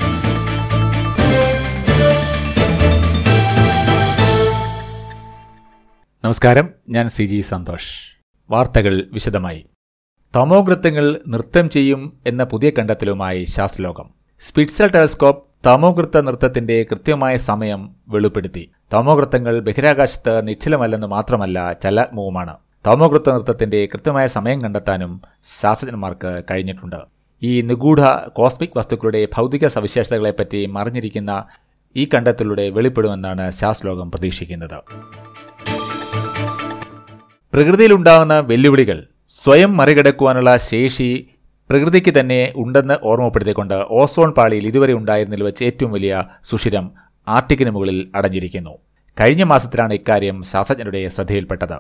നമസ്കാരം. 6.25 6.71
ഞാൻ 6.88 7.09
സി 7.09 7.25
ജി 7.25 7.41
സന്തോഷ്. 7.41 8.17
വാർത്തകൾ 8.51 9.09
വിശദമായി. 9.12 9.65
തമോഗ്രത്തങ്ങൾ 10.37 11.21
നൃത്തം 11.29 11.71
ചെയ്യും 11.71 12.21
എന്ന 12.27 12.45
പുതിയ 12.45 12.71
കണ്ടെത്തലുമായി 12.71 13.45
ശാസ്ത്രലോകം. 13.45 14.11
സ്പിറ്റ്സൽ 14.41 14.87
ടെലസ്കോപ്പ് 14.87 15.52
തമോഗ്രത്ത 15.66 16.18
നൃത്തത്തിന്റെ 16.18 16.87
കൃത്യമായ 16.90 17.37
സമയം 17.37 17.90
വെളിപ്പെടുത്തി. 18.09 18.70
തമോകൃത്തങ്ങൾ 18.92 19.61
ബഹിരാകാശത്ത് 19.61 20.48
നിശ്ചലമല്ലെന്ന് 20.48 21.07
മാത്രമല്ല 21.07 21.72
ചലനാത്മവുമാണ് 21.72 22.57
തമോകൃത്ത 22.87 23.31
നൃത്തത്തിന്റെ 23.31 23.87
കൃത്യമായ 23.87 24.27
സമയം 24.27 24.62
കണ്ടെത്താനും 24.62 25.22
ശാസ്ത്രജ്ഞന്മാർക്ക് 25.61 26.42
കഴിഞ്ഞിട്ടുണ്ട്. 26.51 26.96
ഈ 27.42 27.61
നിഗൂഢ 27.61 28.01
കോസ്മിക് 28.29 28.77
വസ്തുക്കളുടെ 28.77 29.29
ഭൗതിക 29.37 29.66
സവിശേഷതകളെപ്പറ്റി 29.66 30.66
മറിഞ്ഞിരിക്കുന്ന 30.66 31.44
ഈ 31.96 32.09
കണ്ടെത്തലിലൂടെ 32.14 32.68
വെളിപ്പെടുമെന്നാണ് 32.68 33.51
ശാസ്ത്രലോകം 33.51 34.11
പ്രതീക്ഷിക്കുന്നത്. 34.11 34.79
പ്രകൃതിയിലുണ്ടാകുന്ന 37.53 38.40
വെല്ലുവിളികൾ 38.40 39.07
സ്വയം 39.29 39.77
മറികടക്കുവാനുള്ള 39.77 40.57
ശേഷി 40.57 41.29
പ്രകൃതിക്ക് 41.72 42.12
തന്നെ 42.20 42.38
ഉണ്ടെന്ന് 42.56 42.94
ഓർമ്മപ്പെടുത്തിക്കൊണ്ട് 43.11 43.74
ഓസോൺ 43.98 44.30
പാളിയിൽ 44.38 44.64
ഇതുവരെ 44.66 44.92
ഉണ്ടായിരുന്നതിൽ 44.92 45.42
വെച്ച് 45.44 45.62
ഏറ്റവും 45.64 45.92
വലിയ 45.92 46.24
സുഷിരം 46.50 46.87
ആർട്ടിക്കിന് 47.28 47.70
മുകളിൽ 47.70 47.98
അടഞ്ഞിരിക്കുന്നു. 48.14 48.74
കഴിഞ്ഞ 49.20 49.42
മാസത്തിലാണ് 49.42 49.94
ഇക്കാര്യം 49.94 50.42
ശാസ്ത്രജ്ഞരുടെ 50.50 51.00
ശ്രദ്ധയിൽപ്പെട്ടത്. 51.08 51.78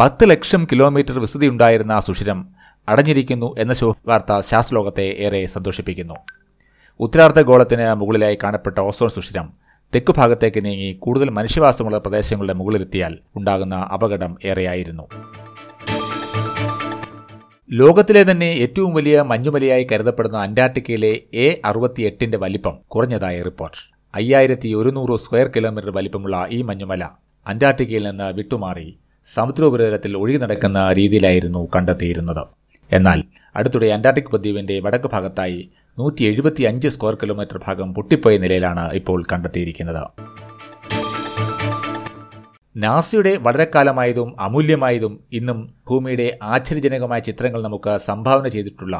പത്ത് 0.00 0.30
ലക്ഷം 0.30 0.66
കിലോമീറ്റർ 0.72 1.18
വിസ്തൃതി 1.18 1.46
ഉണ്ടായിരുന്ന 1.46 2.00
സുഷിരം 2.00 2.40
അടഞ്ഞിരിക്കുന്നു 2.88 3.54
എന്ന 3.58 3.76
വാർത്ത 4.08 4.40
ശാസ്ത്രലോകത്തെ 4.50 5.06
ഏറെ 5.26 5.46
സന്തോഷിപ്പിക്കുന്നു. 5.46 6.18
ഉത്തരാർദ്ധഗോളത്തിന് 7.00 7.94
മുകളിലായി 7.94 8.38
കാണപ്പെട്ട 8.44 8.78
ഓസോൺ 8.80 9.08
സുഷിരം 9.08 9.48
തെക്കു 9.94 10.14
ഭാഗത്തേക്ക് 10.16 10.64
നീങ്ങി 10.64 10.92
കൂടുതൽ 10.92 11.30
മനുഷ്യവാസമുള്ള 11.30 11.98
പ്രദേശങ്ങളുടെ 11.98 12.52
മുകളിലെത്തിയാൽ 12.52 13.18
ഉണ്ടാകുന്ന 13.36 13.76
അപകടം 13.94 14.34
ഏറെയായിരുന്നു. 14.44 15.06
ലോകത്തിലെ 17.72 18.22
തന്നെ 18.30 18.46
ഏറ്റവും 18.62 18.94
വലിയ 18.94 19.22
മഞ്ഞുമലയായി 19.22 19.86
കരുതപ്പെടുന്ന 19.92 20.38
അന്റാർട്ടിക്കയിലെ 20.38 21.10
എ 21.34 21.60
അറുപത്തിയെട്ടിന്റെ 21.64 22.38
വലിപ്പം 22.38 22.78
കുറഞ്ഞതായ 22.88 23.42
റിപ്പോർട്ട്. 23.42 23.78
അയ്യായിരത്തി 24.14 24.74
ഒരുന്നൂറ് 24.74 25.18
സ്ക്വയർ 25.24 25.48
കിലോമീറ്റർ 25.56 25.90
വലിപ്പമുള്ള 25.90 26.48
ഈ 26.50 26.62
മഞ്ഞുമല 26.62 27.04
അന്റാർട്ടിക്കയിൽ 27.46 28.04
നിന്ന് 28.08 28.28
വിട്ടുമാറി 28.38 28.98
സമുദ്രോപരിതലത്തിൽ 29.34 30.16
ഒഴുകി 30.16 30.38
നടക്കുന്ന 30.38 30.92
രീതിയിലായിരുന്നു 30.92 31.68
കണ്ടെത്തിയിരുന്നത്. 31.76 32.42
എന്നാൽ 32.92 33.22
അടുത്തിടെ 33.56 33.86
അന്റാർട്ടിക് 33.86 34.30
പ്രദ്വീപിന്റെ 34.32 34.80
വടക്ക് 34.80 35.10
ഭാഗത്തായി 35.12 35.70
നൂറ്റി 35.98 36.24
എഴുപത്തി 36.24 36.62
അഞ്ച് 36.62 36.88
സ്ക്വയർ 36.88 37.14
കിലോമീറ്റർ 37.22 37.60
ഭാഗം 37.66 37.94
പൊട്ടിപ്പോയ 37.94 38.38
നിലയിലാണ് 38.38 38.92
ഇപ്പോൾ 38.92 39.22
കണ്ടെത്തിയിരിക്കുന്നത്. 39.32 40.04
നാസയുടെ 42.76 43.36
വളരെക്കാലമായതും 43.36 44.36
അമൂല്യമായതും 44.40 45.20
ഇന്നും 45.32 45.74
ഭൂമിയുടെ 45.88 46.38
ആശ്ചര്യജനകമായ 46.42 47.18
ചിത്രങ്ങൾ 47.18 47.62
നമുക്ക് 47.62 47.98
സംഭാവന 47.98 48.48
ചെയ്തിട്ടുള്ള 48.48 48.96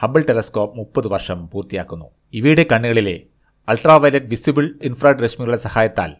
ഹബിൾ 0.00 0.22
ടെലസ്കോപ്പ് 0.28 0.78
മുപ്പത് 0.78 1.08
വർഷം 1.08 1.46
പൂർത്തിയാക്കുന്നു. 1.52 2.06
ഇവയുടെ 2.34 2.66
കണ്ണുകളിലെ 2.72 3.20
അൾട്രാവയലറ്റ് 3.68 4.26
വിസിബിൾ 4.26 4.64
ഇൻഫ്രാഡ് 4.82 5.22
രശ്മികളുടെ 5.24 5.56
സഹായത്താൽ 5.56 6.10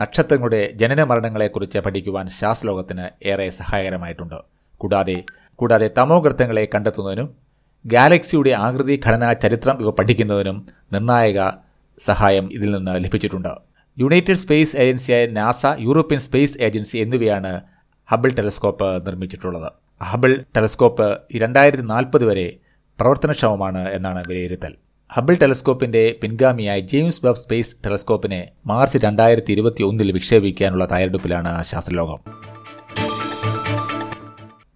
നക്ഷത്രങ്ങളുടെ 0.00 0.72
ജനന 0.74 1.02
മരണങ്ങളെക്കുറിച്ച് 1.04 1.78
പഠിക്കുവാൻ 1.78 2.28
ശാസ്ത്രലോകത്തിന് 2.28 3.26
ഏറെ 3.28 3.48
സഹായകരമായിട്ടുണ്ട്. 3.50 4.38
കൂടാതെ 4.80 5.24
കൂടാതെ 5.56 5.90
തമോഗർത്തങ്ങളെ 5.98 6.68
കണ്ടെത്തുന്നതിനും 6.74 7.34
ഗാലക്സിയുടെ 7.86 8.50
ആകൃതി 8.50 9.00
ഘടന 9.06 9.32
ചരിത്രം 9.32 9.76
ഇവ 9.80 9.90
പഠിക്കുന്നതിനും 9.90 10.66
നിർണായക 10.92 11.40
സഹായം 12.00 12.52
ഇതിൽ 12.52 12.70
നിന്ന് 12.76 13.04
ലഭിച്ചിട്ടുണ്ട്. 13.04 13.71
യുണൈറ്റഡ് 13.98 14.34
സ്പേസ് 14.34 14.76
ഏജൻസിയായ 14.76 15.26
നാസ 15.26 15.62
യൂറോപ്യൻ 15.78 16.20
സ്പേസ് 16.20 16.58
ഏജൻസി 16.58 16.98
എന്നിവയാണ് 16.98 17.60
ഹബിൾ 18.08 18.30
ടെലസ്കോപ്പ് 18.32 19.06
നിർമ്മിച്ചിട്ടുള്ളത്. 19.06 19.72
ഹബിൾ 20.04 20.44
ടെലസ്കോപ്പ് 20.56 21.18
രണ്ടായിരത്തി 21.36 21.82
നാൽപ്പത് 21.82 22.24
വരെ 22.24 22.56
പ്രവർത്തനക്ഷമമാണ് 23.00 23.88
എന്നാണ് 23.88 24.24
വിലയിരുത്തൽ. 24.28 24.74
ഹബിൾ 25.12 25.34
ടെലസ്കോപ്പിന്റെ 25.42 26.18
പിൻഗാമിയായ 26.22 26.80
ജെയിംസ് 26.80 27.26
വെബ് 27.26 27.36
സ്പേസ് 27.36 27.76
ടെലസ്കോപ്പിനെ 27.86 28.50
മാർച്ച് 28.66 28.98
രണ്ടായിരത്തി 28.98 29.52
ഇരുപത്തി 29.52 29.82
ഒന്നിൽ 29.82 30.12
വിക്ഷേപിക്കാനുള്ള 30.12 30.84
തയ്യാറെടുപ്പിലാണ് 30.84 31.64
ശാസ്ത്രലോകം. 31.64 32.20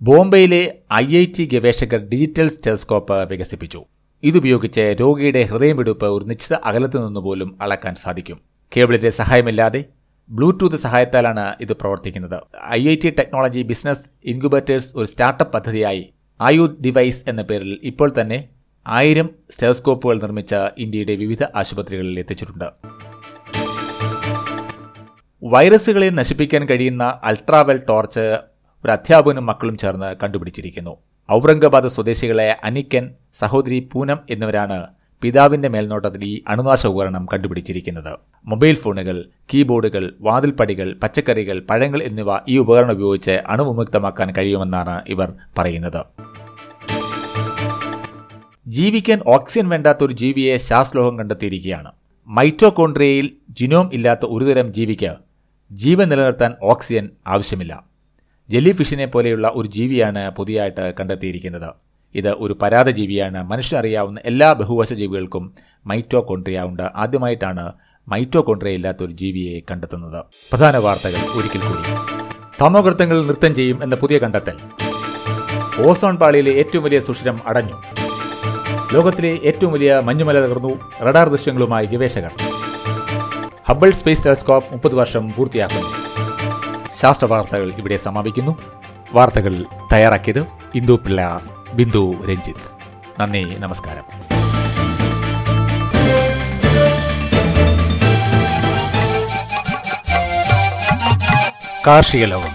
ബോംബെയിലെ 0.02 0.78
ഐ 0.94 1.06
ഐ 1.16 1.26
ടി 1.38 1.44
ഗവേഷകർ 1.52 1.98
ഡിജിറ്റൽ 1.98 2.50
ടെലസ്കോപ്പ് 2.66 3.28
വികസിപ്പിച്ചു. 3.30 3.84
ഇതുപയോഗിച്ച് 4.22 4.96
രോഗിയുടെ 5.00 5.42
ഹൃദയമിടിപ്പ് 5.42 6.06
ഒരു 6.06 6.24
നിശ്ചിത 6.24 6.54
അകലത്തു 6.54 7.06
നിന്ന് 7.06 7.20
പോലും 7.20 7.58
അളക്കാൻ 7.62 7.94
സാധിക്കും. 7.94 8.55
കേബിളിന്റെ 8.72 9.10
സഹായമില്ലാതെ 9.10 9.84
ബ്ലൂടൂത്ത് 10.30 10.76
സഹായത്താലാണ് 10.76 11.54
ഇത് 11.60 11.72
പ്രവർത്തിക്കുന്നത്. 11.72 12.38
I 12.78 12.88
I 12.88 12.94
T 13.04 13.10
technology 13.10 13.62
business 13.62 14.04
incubators 14.24 14.90
ഒരു 14.96 15.06
സ്റ്റാർട്ടപ്പ് 15.06 15.52
പദ്ധതിയായി 15.52 16.02
ആയു 16.40 16.64
ഡിവൈസ് 16.84 17.22
എന്ന 17.28 17.42
പേരിൽ 17.42 17.80
ഇപ്പോൾ 17.82 18.12
തന്നെ 18.20 18.38
ആയിരം 18.86 19.30
സ്റ്റെറോസ്കോപ്പുകൾ 19.50 20.16
നിർമ്മിച്ച 20.22 20.54
ഇന്ത്യയുടെ 20.78 21.14
വിവിധ 21.14 21.42
ആശുപത്രികളിൽ 21.54 22.18
എത്തിച്ചിട്ടുണ്ട്. 22.18 22.68
വൈറസുകളെ 25.42 26.10
നശിപ്പിക്കാൻ 26.10 26.64
കഴിയുന്ന 26.68 27.20
അൾട്രാവെൽ 27.24 27.80
ടോർച്ച് 27.88 28.26
ഒരു 28.84 28.92
അധ്യാപകനും 28.92 29.46
മക്കളും 29.46 29.76
ചേർന്ന് 29.78 30.16
കണ്ടുപിടിച്ചിരിക്കുന്നു. 30.22 30.94
ഔറംഗബാദ് 31.32 31.88
സ്വദേശികളെ 31.88 32.56
അനിക്കൻ 32.64 33.04
സഹോദരി 33.38 33.90
പൂനം 33.92 34.18
എന്നിവരാണ് 34.30 34.78
പിതാവിന്റെ 35.22 35.68
മേൽനോട്ടത്തിൽ 35.68 36.24
ഈ 36.24 36.34
അണുനാശ 36.48 36.86
ഉപകരണം 36.86 37.26
കണ്ടുപിടിച്ചിരിക്കുന്നത്. 37.32 38.12
മൊബൈൽ 38.48 38.74
ഫോണുകൾ 38.74 39.28
കീബോർഡുകൾ 39.54 40.14
വാതിൽപ്പടികൾ 40.20 40.96
പച്ചക്കറികൾ 41.02 41.66
പഴങ്ങൾ 41.70 42.02
എന്നിവ 42.02 42.26
ഈ 42.48 42.58
ഉപകരണം 42.58 42.92
ഉപയോഗിച്ച് 42.92 43.30
അണുവിമുക്തമാക്കാൻ 43.30 44.34
കഴിയുമെന്നാണ് 44.38 45.02
ഇവർ 45.08 45.32
പറയുന്നത്. 45.58 46.04
ജീവിക്കാൻ 48.66 49.22
ഓക്സിജൻ 49.26 49.68
വേണ്ടാത്ത 49.68 50.04
ഒരു 50.04 50.12
ജീവിയെ 50.12 50.56
ശാസ്ത്രലോകം 50.56 51.18
കണ്ടെത്തിയിരിക്കുകയാണ്. 51.18 51.92
മൈറ്റോകോൺട്രിയയിൽ 52.26 53.32
ജിനോം 53.50 53.90
ഇല്ലാത്ത 53.92 54.20
ഒരുതരം 54.24 54.72
ജീവിക്ക് 54.72 55.16
ജീവൻ 55.72 56.08
നിലനിർത്താൻ 56.08 56.54
ഓക്സിജൻ 56.62 57.10
ആവശ്യമില്ല. 57.26 57.84
ജെല്ലി 58.48 58.72
ഫിഷിനെ 58.72 59.06
പോലെയുള്ള 59.06 59.52
ഒരു 59.54 59.68
ജീവിയാണ് 59.68 60.30
പുതിയതായിട്ട് 60.30 60.94
കണ്ടെത്തിയിരിക്കുന്നത്. 61.00 61.70
ഇത് 62.14 62.28
ഒരു 62.28 62.58
പരാത 62.62 62.90
ജീവിയാണ് 62.90 63.42
മനുഷ്യനറിയാവുന്ന 63.42 64.20
എല്ലാ 64.24 64.52
ബഹുവശ 64.52 64.92
ജീവികൾക്കും 64.92 65.52
മൈറ്റോകോൺട്രിയ 65.86 66.60
ഉണ്ട്. 66.60 66.82
ആദ്യമായിട്ടാണ് 66.94 67.72
മൈറ്റോകോൺട്രിയ 68.08 68.72
ഇല്ലാത്ത 68.72 68.96
ഒരു 69.02 69.12
ജീവിയെ 69.12 69.60
കണ്ടെത്തുന്നത്. 69.70 70.24
പ്രധാന 70.50 70.76
വാർത്തകൾ 70.76 71.38
ഒരിക്കൽ 71.38 71.58
കൂടി. 71.58 71.90
തമോകൃത്തങ്ങൾ 72.62 73.26
നൃത്തം 73.26 73.54
ചെയ്യും 73.54 73.82
എന്ന 73.82 73.94
പുതിയ 73.94 74.18
കണ്ടെത്തൽ. 74.18 74.52
ഓസോൺ 75.86 76.16
പാളിയിലെ 76.16 76.50
ഏറ്റവും 76.50 76.84
വലിയ 76.84 77.00
സുഷിരം 77.00 77.40
അടഞ്ഞു. 77.46 77.82
ലോകത്തിലെ 78.92 79.38
ഏറ്റവും 79.44 79.72
വലിയ 79.72 80.00
മഞ്ഞുമല 80.04 80.40
തകർന്നു 80.40 80.90
റഡാർ 81.02 81.28
ദൃശ്യങ്ങളുമായി 81.28 81.86
ഗവേഷകർ. 81.86 82.30
ഹബിൾ 83.68 83.90
സ്പേസ് 83.90 84.26
ടെലസ്കോപ്പ് 84.26 84.72
മുപ്പത് 84.72 84.94
വർഷം 84.94 85.32
പൂർത്തിയാക്കുന്നു. 85.36 85.88
ശാസ്ത്ര 87.00 87.24
വാർത്തകൾ 87.24 87.72
ഇവിടെ 87.72 87.96
സമാപിക്കുന്നു. 87.96 88.58
വാർത്തകൾ 89.12 89.64
തയ്യാറാക്കിയത് 89.92 90.46
ഇന്ദു 90.74 90.92
പിള്ള 90.92 91.40
ബിന്ദു 91.74 92.14
രഞ്ജിത്ത്. 92.28 92.76
നന്ദി 93.20 93.42
നമസ്കാരം. 93.58 94.35
കാർഷിക 101.86 102.24
ലോകം 102.24 102.54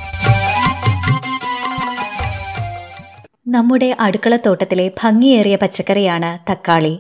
നമ്മുടെ 3.48 3.96
അടുക്കളത്തോട്ടത്തിലെ 4.00 4.91
ഭംഗിയേറിയ 5.04 5.56
പച്ചക്കറിയാണ് 5.56 6.52
തക്കാളി. 6.52 7.00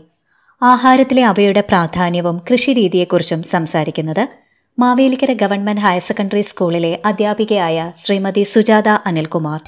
ആഹാരത്തിലെ 0.61 1.23
അവയുടെ 1.23 1.61
പ്രാധാന്യവും 1.61 2.41
കൃഷിരീതിയെക്കുറിച്ചും 2.51 3.43
സംസാരിക്കുന്നത് 3.43 4.27
മാവേലിക്കര 4.79 5.33
ഗവൺമെന്റ് 5.33 5.81
ഹയർ 5.81 6.01
സെക്കൻഡറി 6.01 6.41
സ്കൂളിലെ 6.41 7.01
അധ്യാപികയായ 7.05 7.91
ശ്രീമതി 8.05 8.43
സുജാത 8.43 8.89
അനിൽകുമാർ. 8.89 9.59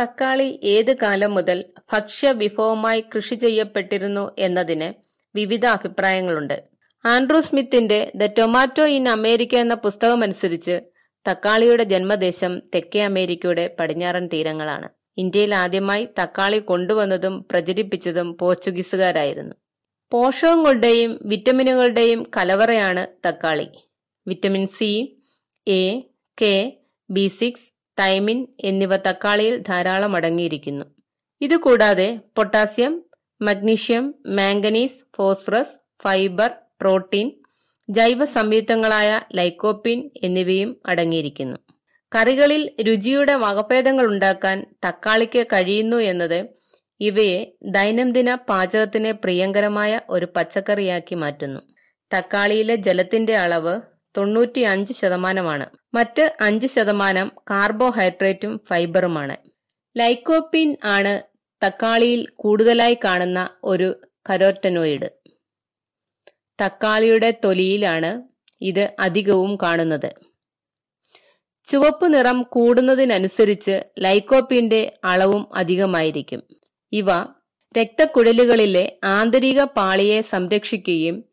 തക്കാളി 0.00 0.60
ഏത് 0.64 0.96
കാലം 1.02 1.34
മുതൽ 1.34 1.64
ഭക്ഷ്യ 1.92 2.32
വിഭവമായി 2.32 3.04
കൃഷി 3.14 3.34
ചെയ്യപ്പെട്ടിരുന്നു 3.34 4.30
എന്നതിന് 4.38 4.92
വിവിധ 5.34 5.66
അഭിപ്രായങ്ങളുണ്ട്. 5.66 6.71
ആൻഡ്രൂ 7.04 7.40
സ്മിത്തിന്റെ 7.40 8.12
ദ 8.14 8.26
ടൊമാറ്റോ 8.26 8.86
ഇൻ 8.86 9.08
അമേരിക്ക 9.08 9.54
എന്ന 9.54 9.74
പുസ്തകമനുസരിച്ച് 9.74 10.80
തക്കാളിയുടെ 11.30 11.84
ജന്മദേശം 11.84 12.58
തെക്കേ 12.74 13.00
അമേരിക്കയുടെ 13.00 13.76
പടിഞ്ഞാറൻ 13.80 14.26
തീരങ്ങളാണ്. 14.26 14.88
ഇന്ത്യയിൽ 15.18 15.54
ആദ്യമായി 15.54 16.08
തക്കാളി 16.22 16.58
കൊണ്ടുവന്നതും 16.58 17.46
പ്രചരിപ്പിച്ചതും 17.50 18.38
പോർച്ചുഗീസുകാരായിരുന്നു. 18.38 19.54
പോഷകങ്ങളുടെയും 20.12 21.20
വിറ്റമിനുകളുടെയും 21.22 22.26
കലവറയാണ് 22.36 23.28
തക്കാളി. 23.28 23.68
Vitamin 24.26 24.66
C 24.66 25.20
A 25.68 26.00
K 26.40 26.72
B 27.10 27.26
six 27.28 27.74
thiamine 28.00 28.46
എന്നിവ 28.60 28.96
തക്കാളിയിൽ 28.96 29.58
ധാരാളം 29.58 30.16
അടങ്ങിയിരിക്കുന്നു. 30.16 30.84
ഇതുകൂടാതെ 31.40 32.20
potassium 32.36 33.02
magnesium 33.42 34.14
manganese 34.26 35.04
phosphorus 35.16 36.02
fibre 36.02 36.50
protein 36.82 37.32
ജൈവ 37.90 38.24
സംയുക്തങ്ങളായ 38.24 39.20
ലൈക്കോപ്പിൻ 39.34 40.10
എന്നിവയും 40.22 40.80
അടങ്ങിയിരിക്കുന്നു. 40.86 41.56
കറികളിൽ 42.14 42.70
രുചിയുടെ 42.82 43.34
വകഭേദങ്ങൾ 43.34 44.06
ഉണ്ടാക്കാൻ 44.06 44.66
തക്കാളിക്ക് 44.86 45.46
കഴിയുന്നു 45.46 45.96
എന്നത് 45.96 46.46
ഇവയെ 47.00 47.52
ദൈനംദിന 47.62 48.34
പാചകത്തിന് 48.34 49.12
പ്രിയങ്കരമായ 49.12 50.00
ഒരു 50.10 50.28
പച്ചക്കറിയാക്കി 50.36 51.14
മാറ്റുന്നു. 51.14 51.60
തക്കാളിയിലെ 52.14 52.74
ജലത്തിന്റെ 52.74 53.36
അളവ് 53.36 53.80
തൊണ്ണൂറ്റി 54.16 54.60
അഞ്ച് 54.60 54.92
ശതമാനമാണ്. 54.92 55.66
മറ്റ് 55.94 56.36
അഞ്ച് 56.40 56.66
ശതമാനം 56.66 57.32
കാർബോഹൈഡ്രേറ്റും 57.50 58.60
ഫൈബറുമാണ്. 58.70 59.36
ലൈക്കോപ്പിൻ 59.96 60.76
ആണ് 60.84 61.22
തക്കാളിയിൽ 61.66 62.26
കൂടുതലായി 62.36 62.98
കാണുന്ന 63.04 63.50
ഒരു 63.64 64.00
കരോറ്റനോയിഡ്. 64.30 65.21
തക്കാളിയുടെ 66.64 67.30
തൊലിയിലാണ് 67.44 68.22
ഇത് 68.60 68.90
അധികവും 69.00 69.56
കാണുന്നത്. 69.56 70.14
ചുവപ്പ് 71.68 72.14
നിറം 72.14 72.42
കൂടുന്നതിനനുസരിച്ച് 72.42 73.82
ലൈക്കോപ്പിന്റെ 73.98 74.92
അളവും 75.04 75.56
അധികമായിരിക്കും. 75.56 76.42
ഇവ 76.92 77.06
രക്തക്കുഴലുകളിലെ 77.78 78.98
ആന്തരിക 79.04 79.62
പാളിയെ 79.62 80.20
സംരക്ഷിക്കുകയും 80.20 81.24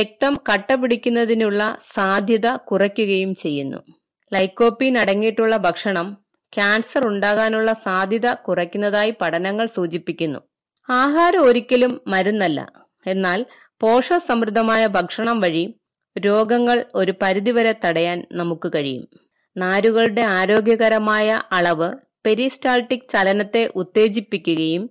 രക്തം 0.00 0.40
കട്ട 0.52 0.74
പിടിക്കുന്നതിനുള്ള 0.74 1.78
സാധ്യത 1.94 2.46
കുറയ്ക്കുകയും 2.46 3.34
ചെയ്യുന്നു. 3.34 3.78
ലൈക്കോപ്പിൻ 4.32 4.98
അടങ്ങിയിട്ടുള്ള 4.98 5.56
ഭക്ഷണം 5.56 6.18
ക്യാൻസർ 6.54 7.06
ഉണ്ടാകാനുള്ള 7.06 7.72
സാധ്യത 7.72 8.32
കുറയ്ക്കുന്നതായി 8.32 9.14
പഠനങ്ങൾ 9.20 9.66
സൂചിപ്പിക്കുന്നു. 9.66 10.40
ആഹാരം 10.90 11.42
ഒരിക്കലും 11.44 12.00
മരുന്നല്ല. 12.06 12.72
എന്നാൽ 13.06 13.46
പോഷകസമൃദ്ധമായ 13.82 14.86
ഭക്ഷണം 14.86 15.40
വഴി 15.40 15.74
രോഗങ്ങൾ 16.16 16.84
ഒരു 16.94 17.12
പരിധിവരെ 17.22 17.74
തടയാൻ 17.84 18.26
നമുക്ക് 18.32 18.72
കഴിയും. 18.74 19.06
നാരുകളുടെ 19.56 20.22
ആരോഗ്യകരമായ 20.22 21.42
അളവ് 21.52 21.92
പെരിസ്റ്റാൾട്ടിക് 22.26 23.08
ചലനത്തെ 23.12 23.70
ഉത്തേജിപ്പിക്കുകയും 23.74 24.90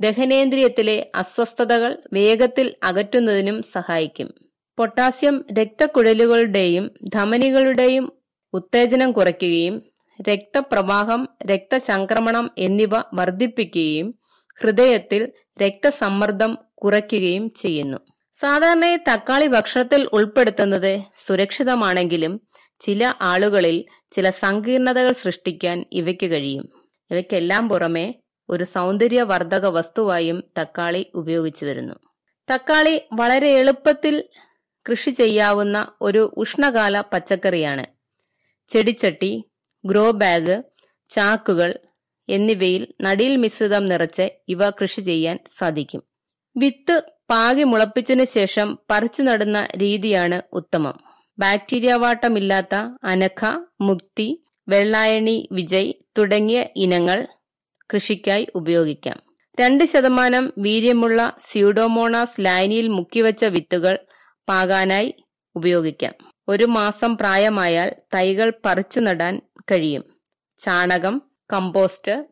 ദഹനേന്ദ്രിയത്തിലെ 0.00 1.10
അസ്വസ്ഥതകൾ 1.14 1.96
വേഗത്തിൽ 2.12 2.74
അകറ്റുന്നതിനും 2.82 3.62
സഹായിക്കും. 3.62 4.28
പൊട്ടാസ്യം 4.78 5.44
രക്തക്കുഴലുകളുടെയും 5.58 6.90
ധമനികളുടെയും 7.14 8.12
ഉത്തേജനം 8.54 9.12
കുറയ്ക്കുകയും 9.12 9.82
രക്തപ്രവാഹം 10.28 11.28
രക്തചംക്രമണം 11.50 12.50
എന്നിവ 12.58 12.90
വർദ്ധിപ്പിക്കുകയും 13.14 14.14
ഹൃദയത്തിൽ 14.60 15.32
രക്തസമ്മർദ്ദം 15.62 16.58
കുറയ്ക്കുകയും 16.74 17.50
ചെയ്യുന്നു. 17.50 18.09
സാധാരണയായി 18.34 18.96
തക്കാളി 18.96 19.46
ഭക്ഷണത്തിൽ 19.46 20.08
ഉൾപ്പെടുത്തുന്നത് 20.12 21.00
സുരക്ഷിതമാണെങ്കിലും 21.16 22.40
ചില 22.80 23.14
ആളുകളിൽ 23.22 23.84
ചില 24.12 24.30
സങ്കീർണതകൾ 24.30 25.12
സൃഷ്ടിക്കാൻ 25.12 25.84
ഇവയ്ക്ക് 25.92 26.26
കഴിയും. 26.26 26.68
ഇവയ്ക്കെല്ലാം 27.10 27.68
പുറമെ 27.68 28.14
ഒരു 28.48 28.64
സൗന്ദര്യവർദ്ധക 28.64 29.66
വസ്തുവായും 29.66 30.44
തക്കാളി 30.58 31.06
ഉപയോഗിച്ചു 31.14 31.66
വരുന്നു. 31.66 31.94
തക്കാളി 32.50 33.02
വളരെ 33.12 33.50
എളുപ്പത്തിൽ 33.50 34.24
കൃഷി 34.90 35.10
ചെയ്യാവുന്ന 35.10 35.88
ഒരു 36.02 36.34
ഉഷ്ണകാല 36.36 37.00
പച്ചക്കറിയാണ്. 37.00 37.84
ചെടിച്ചട്ടി 38.68 39.44
ഗ്രോ 39.86 40.10
ബാഗ് 40.10 40.62
ചാക്കുകൾ 41.10 41.78
എന്നിവയിൽ 42.28 42.88
നടീൽ 43.00 43.36
മിശ്രിതം 43.36 43.88
നിറച്ച് 43.88 44.30
ഇവ 44.48 44.70
കൃഷി 44.70 45.00
ചെയ്യാൻ 45.00 45.38
സാധിക്കും. 45.58 46.02
വിത്ത് 46.56 47.02
പാകി 47.30 47.62
മുളപ്പിച്ചതിന് 47.62 48.24
ശേഷം 48.24 48.78
പറിച്ചു 48.90 49.22
നടുന്ന 49.22 49.68
രീതിയാണ് 49.76 50.42
ഉത്തമം. 50.52 50.94
ബാക്ടീരിയ 51.38 51.92
വാട്ടമില്ലാത്ത 51.94 52.74
അനഖ 53.04 53.66
മുക്തി 53.80 54.44
വെള്ളായണി 54.68 55.48
വിജയ് 55.52 55.92
തുടങ്ങിയ 56.18 56.66
ഇനങ്ങൾ 56.76 57.26
കൃഷിക്കായി 57.94 58.48
ഉപയോഗിക്കാം. 58.54 59.18
രണ്ട് 59.60 59.84
ശതമാനം 59.84 60.52
വീര്യമുള്ള 60.58 61.32
സ്യൂഡോമോണാസ് 61.38 62.40
ലൈനിയിൽ 62.40 62.88
മുക്കിവെച്ച 62.88 63.44
വിത്തുകൾ 63.44 63.98
പാകാനായി 64.48 65.14
ഉപയോഗിക്കാം. 65.56 66.14
ഒരു 66.48 66.64
മാസം 66.64 67.16
പ്രായമായാൽ 67.16 67.96
തൈകൾ 68.14 68.52
പറിച്ചു 68.66 69.00
നടാൻ 69.00 69.40
കഴിയും. 69.70 70.04
ചാണകം 70.58 71.22
കമ്പോസ്റ്റ് 71.52 72.26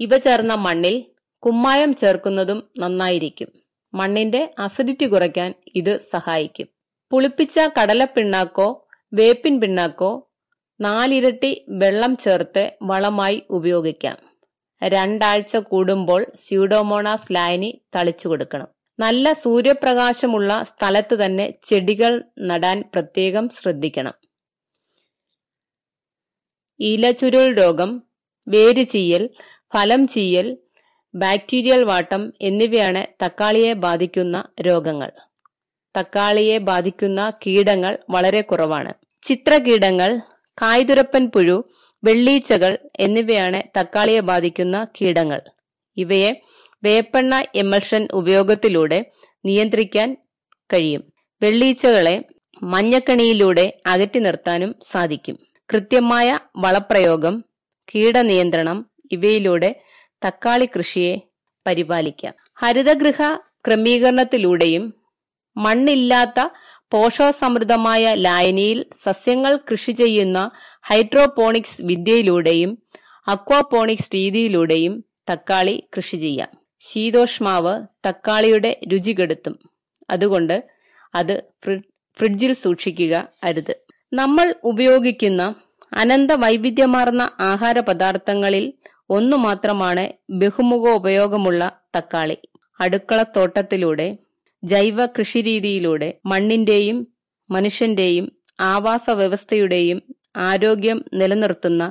ഇവ 0.00 0.18
ചേർന്ന 0.18 0.54
മണ്ണിൽ 0.54 1.04
കുമ്മായം 1.38 1.94
ചേർക്കുന്നതും 1.94 2.70
നന്നായിരിക്കും. 2.78 3.61
മണ്ണിന്റെ 3.94 4.54
അസിഡിറ്റി 4.58 5.06
കുറയ്ക്കാൻ 5.06 5.54
ഇത് 5.74 5.98
സഹായിക്കും. 5.98 6.66
പുളിപ്പിച്ച 7.10 7.60
കടലപ്പിണ്ണാക്കോ 7.80 8.86
വേപ്പിൻ 9.14 9.60
പിണ്ണാക്കോ 9.60 10.30
നാലിരട്ടി 10.80 11.64
വെള്ളം 11.68 12.16
ചേർത്ത് 12.16 12.72
വളമായി 12.82 13.42
ഉപയോഗിക്കാം. 13.50 14.18
രണ്ടാഴ്ച 14.82 15.56
കൂടുമ്പോൾ 15.56 16.26
സ്യൂഡോമോണാസ് 16.38 17.34
ലായനി 17.34 17.82
തളിച്ചു 17.96 18.28
കൊടുക്കണം. 18.28 18.68
നല്ല 18.98 19.32
സൂര്യപ്രകാശമുള്ള 19.32 20.62
സ്ഥലത്ത് 20.62 21.14
തന്നെ 21.14 21.54
ചെടികൾ 21.64 22.22
നടാൻ 22.38 22.84
പ്രത്യേകം 22.94 23.48
ശ്രദ്ധിക്കണം. 23.48 24.14
ഇലചുരുൾ 26.80 27.54
രോഗം 27.54 28.02
വേര് 28.48 28.88
ചീയൽ 28.88 29.30
ഫലം 29.74 30.06
ചീയൽ 30.06 30.56
ബാക്ടീരിയൽ 31.14 31.84
വാട്ടം 31.84 32.32
എന്നിവയാണ് 32.40 33.24
തക്കാളിയെ 33.24 33.72
ബാധിക്കുന്ന 33.72 34.48
രോഗങ്ങൾ. 34.60 35.10
തക്കാളിയെ 35.94 36.58
ബാധിക്കുന്ന 36.58 37.32
കീടങ്ങൾ 37.46 37.98
വളരെ 38.10 38.40
കുറവാണ്. 38.40 38.92
ചിത്രകീടങ്ങൾ 39.22 40.20
കായ്തുരപ്പൻ 40.62 41.26
പുഴു 41.26 41.56
വെള്ളീച്ചകൾ 42.04 42.78
എന്നിവയാണ് 43.00 43.62
തക്കാളിയെ 43.78 44.20
ബാധിക്കുന്ന 44.20 44.86
കീടങ്ങൾ. 45.00 45.40
ഇവയെ 45.96 46.30
വേപ്പെണ്ണ 46.84 47.44
എമൽഷൻ 47.54 48.08
ഉപയോഗത്തിലൂടെ 48.12 48.98
നിയന്ത്രിക്കാൻ 49.44 50.16
കഴിയും. 50.72 51.02
വെള്ളീച്ചകളെ 51.42 52.24
മഞ്ഞക്കണിയിലൂടെ 52.62 53.80
അകറ്റി 53.86 54.18
നിർത്താനും 54.18 54.74
സാധിക്കും. 54.90 55.38
കൃത്യമായ 55.70 56.38
വളപ്രയോഗം 56.56 57.44
കീടനിയന്ത്രണം 57.94 58.78
ഇവയിലൂടെ 59.12 59.70
തക്കാളി 60.24 60.68
കൃഷിയെ 60.76 61.16
പരിപാലിക്കാം. 61.66 62.34
ഹരിതഗൃഹ 62.54 63.36
ക്രമീകരണത്തിലൂടെയും 63.66 64.94
മണ്ണില്ലാത്ത 65.56 66.48
പോഷകസമൃദ്ധമായ 66.90 68.14
ലായനിയിൽ 68.14 68.86
സസ്യങ്ങൾ 69.02 69.56
കൃഷി 69.56 69.92
ചെയ്യുന്ന 69.92 70.50
ഹൈഡ്രോപോണിക്സ് 70.82 71.82
വിദ്യയിലൂടെയും 71.82 72.82
അക്വാപോണിക്സ് 73.28 74.14
രീതിയിലൂടെയും 74.14 75.04
തക്കാളി 75.30 75.88
കൃഷി 75.96 76.16
ചെയ്യാം. 76.16 76.48
ശീതോഷ്മാവ് 76.80 77.86
തക്കാളിയുടെ 78.08 78.80
രുചി 78.92 79.12
കെടുത്തും. 79.12 79.58
അതുകൊണ്ട് 80.10 80.64
അത് 81.14 81.44
ഫ്രിഡ്ജിൽ 82.18 82.52
സൂക്ഷിക്കുക 82.52 83.28
അരുത്. 83.44 83.74
നമ്മൾ 84.12 84.54
ഉപയോഗിക്കുന്ന 84.64 85.54
അനന്ത 85.92 86.30
വൈവിധ്യമാർന്ന 86.32 87.30
ആഹാര 87.40 87.80
പദാർത്ഥങ്ങളിൽ 87.80 88.72
ഒന്നു 89.12 89.36
മാത്രമാണ് 89.36 90.04
ബഹുമുഖ 90.30 90.84
ഉപയോഗമുള്ള 90.90 91.62
തക്കാളി. 91.96 92.36
അടുക്കളത്തോട്ടത്തിലൂടെ 92.80 94.08
ജൈവ 94.62 95.06
കൃഷിരീതിയിലൂടെ 95.06 96.08
മണ്ണിന്റെയും 96.26 96.98
മനുഷ്യന്റെയും 97.50 98.26
ആവാസ 98.60 99.10
വ്യവസ്ഥയുടെയും 99.10 99.98
ആരോഗ്യം 100.36 101.04
നിലനിർത്തുന്ന 101.14 101.84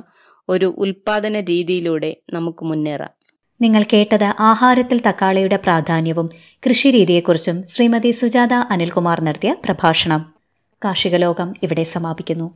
ഒരു 0.48 0.74
ഉൽപാദന 0.78 1.40
രീതിയിലൂടെ 1.40 2.10
നമുക്ക് 2.32 2.64
മുന്നേറാം. 2.64 3.12
നിങ്ങൾ 3.60 3.82
കേട്ടത് 3.92 4.28
ആഹാരത്തിൽ 4.42 4.98
തക്കാളിയുടെ 5.06 5.56
പ്രാധാന്യവും 5.56 6.28
കൃഷിരീതിയെക്കുറിച്ചും 6.62 7.58
ശ്രീമതി 7.70 8.10
സുജാത 8.20 8.54
അനിൽകുമാർ 8.72 9.20
നടത്തിയ 9.20 9.52
പ്രഭാഷണം. 9.64 10.22
കാർഷിക 10.82 11.16
ലോകം 11.16 11.48
ഇവിടെ 11.62 11.84
സമാപിക്കുന്നു. 11.94 12.46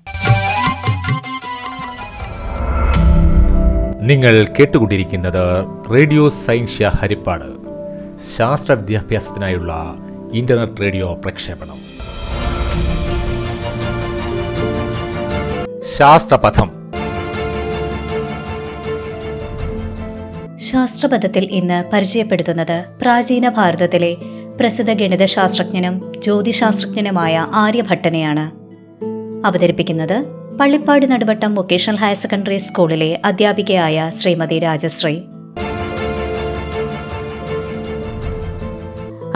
നിങ്ങൾ 4.07 4.47
കേട്ടുകൊണ്ടിരിക്കുന്നത് 4.59 5.67
റേഡിയോ 5.95 6.29
സൈൻഷ്യ 6.29 6.91
ഹരിപ്പാട്. 7.01 7.45
ശാസ്ത്ര 8.39 8.73
വിദ്യാഭ്യാസത്തിനായുള്ള 8.73 9.95
ഇന്റർനെറ്റ് 10.35 10.81
റേഡിയോ 10.81 11.15
പ്രക്ഷേപണം. 11.15 11.77
ശാസ്ത്രപഥം. 15.97 16.71
ശാസ്ത്രപഥത്തിൽ 20.73 21.45
ഇന്ന് 21.45 21.85
പരിചയപ്പെടുത്തുന്നത് 21.93 22.85
പ്രാചീന 23.03 23.49
ഭാരതത്തിലെ 23.49 24.17
പ്രസിദ്ധ 24.61 24.93
ഗണിതശാസ്ത്രജ്ഞനും 24.93 26.13
ജ്യോതിശാസ്ത്രജ്ഞനുമായ 26.23 27.47
ആര്യഭട്ടനെയാണ്. 27.55 28.53
അവതരിപ്പിക്കുന്നത് 29.47 30.46
Pallippad 30.61 31.13
Naduvattom 31.13 31.55
vocational 31.55 31.97
higher 31.97 32.17
secondary 32.17 32.59
സ്കൂളിലെ 32.59 33.21
അധ്യാപികയായ 33.25 34.13
ശ്രീമതി 34.17 34.59
രാജശ്രീ. 34.59 35.21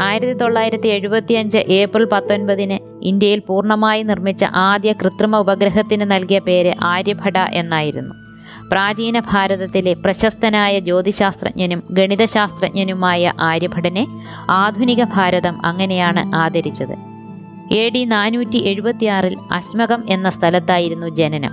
ആയിരത്തി 0.01 0.33
തൊള്ളായിരത്തി 0.33 0.87
എഴുപത്തിയഞ്ച് 0.87 1.59
ഏപ്രിൽ 1.59 2.05
പത്തൊൻപതിന് 2.05 3.05
ഇന്ത്യയിൽ 3.05 3.39
പൂർണമായി 3.39 4.03
നിർമ്മിച്ച 4.03 4.45
ആദ്യ 4.45 4.93
കൃത്രിമ 4.93 5.37
ഉപഗ്രഹത്തിന് 5.37 6.11
നൽകിയ 6.11 6.39
പേര് 6.39 6.75
ആര്യഭട 6.83 7.39
എന്നായിരുന്നു. 7.39 8.15
പ്രാചീന 8.71 9.19
ഭാരതത്തിലെ 9.19 9.93
പ്രശസ്തനായ 9.93 10.79
ജ്യോതിശാസ്ത്രജ്ഞനും 10.79 11.83
ഗണിതശാസ്ത്രജ്ഞനുമായ 11.91 13.33
ആര്യഭടനെ 13.41 14.07
ആധുനിക 14.51 15.05
ഭാരതം 15.05 15.67
അങ്ങനെയാണ് 15.67 16.35
ആദരിച്ചത്. 16.35 17.10
എ 17.73 17.91
ഡി 17.95 18.05
നാനൂറ്റി 18.05 18.57
എഴുപത്തിയാറിൽ 18.57 19.37
അശ്മകം 19.53 20.05
എന്ന 20.09 20.31
സ്ഥലത്തായിരുന്നു 20.31 21.09
ജനനം. 21.09 21.51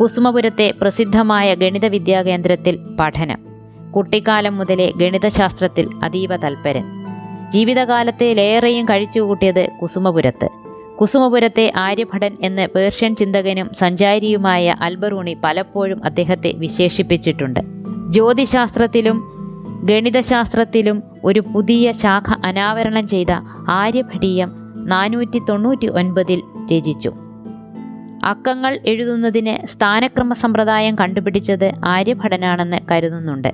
കുസുമപുരത്തെ 0.00 0.72
പ്രസിദ്ധമായ 0.80 1.54
ഗണിത 1.54 1.86
വിദ്യാകേന്ദ്രത്തിൽ 1.86 2.78
പഠനം. 3.00 3.38
കുട്ടിക്കാലം 3.96 4.58
മുതലേ 4.58 4.92
ഗണിതശാസ്ത്രത്തിൽ 4.96 5.88
അതീവ 6.02 6.36
തൽപരൻ. 6.36 6.84
ജീവിതകാലത്തിലേറെയും 7.50 8.84
കഴിച്ചുകൂട്ടിയത് 8.84 9.68
കുസുമപുരത്ത്. 9.82 10.48
കുസുമപുരത്തെ 11.00 11.72
ആര്യഭടൻ 11.76 12.36
എന്ന് 12.40 12.68
പേർഷ്യൻ 12.74 13.16
ചിന്തകനും 13.16 13.70
സഞ്ചാരിയുമായ 13.74 14.76
അൽബറൂണി 14.80 15.36
പലപ്പോഴും 15.44 16.04
അദ്ദേഹത്തെ 16.04 16.52
വിശേഷിപ്പിച്ചിട്ടുണ്ട്. 16.52 17.60
ജ്യോതിശാസ്ത്രത്തിലും 18.10 19.22
ഗണിതശാസ്ത്രത്തിലും 19.84 21.02
ഒരു 21.24 21.40
പുതിയ 21.40 21.92
ശാഖ 21.92 22.46
അനാവരണം 22.46 23.06
ചെയ്ത 23.06 23.26
ആര്യഭടീയം 23.68 24.59
നാനൂറ്റി 24.86 25.38
തൊണ്ണൂറ്റി 25.48 25.86
ഒൻപതിൽ 25.86 26.42
രചിച്ചു. 26.72 27.12
അക്കങ്ങൾ 28.24 28.78
എഴുതുന്നതിന് 28.86 29.66
സ്ഥാനക്രമ 29.66 30.32
സമ്പ്രദായം 30.32 30.94
കണ്ടുപിടിച്ചത് 30.94 31.72
ആര്യഭടനാണെന്ന് 31.84 32.76
കരുതുന്നുണ്ട്. 32.90 33.52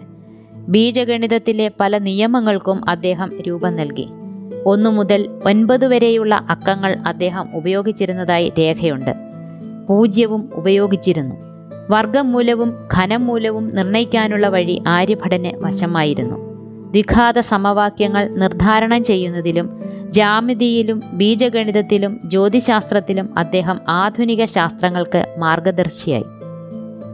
ബീജഗണിതത്തിലെ 0.68 1.70
പല 1.80 1.98
നിയമങ്ങൾക്കും 1.98 2.90
അദ്ദേഹം 2.90 3.40
രൂപം 3.40 3.76
നൽകി. 3.76 4.08
ഒന്നു 4.66 4.90
മുതൽ 4.90 5.40
ഒൻപത് 5.44 5.86
വരെയുള്ള 5.86 6.34
അക്കങ്ങൾ 6.50 6.96
അദ്ദേഹം 7.06 7.56
ഉപയോഗിച്ചിരുന്നതായി 7.56 8.52
രേഖയുണ്ട്. 8.58 9.14
പൂജ്യവും 9.88 10.50
ഉപയോഗിച്ചിരുന്നു. 10.54 11.34
വർഗമൂലവും 11.90 12.88
ഘനമൂലവും 12.94 13.74
നിർണയിക്കാനുള്ള 13.74 14.48
വഴി 14.48 14.82
ആര്യഭടന് 14.86 15.64
വശമായിരുന്നു. 15.64 16.46
ദ്വിഘാത 16.90 17.38
സമവാക്യങ്ങൾ 17.38 18.28
നിർദ്ധാരണം 18.28 19.04
ചെയ്യുന്നതിലും 19.04 19.80
ജാമിതിയിലും 20.10 21.02
ബീജഗണിതത്തിലും 21.12 22.20
ജ്യോതിശാസ്ത്രത്തിലും 22.24 23.38
അദ്ദേഹം 23.38 23.80
ആധുനിക 23.88 24.44
ശാസ്ത്രങ്ങൾക്ക് 24.44 25.34
മാർഗദർശിയായി. 25.38 26.24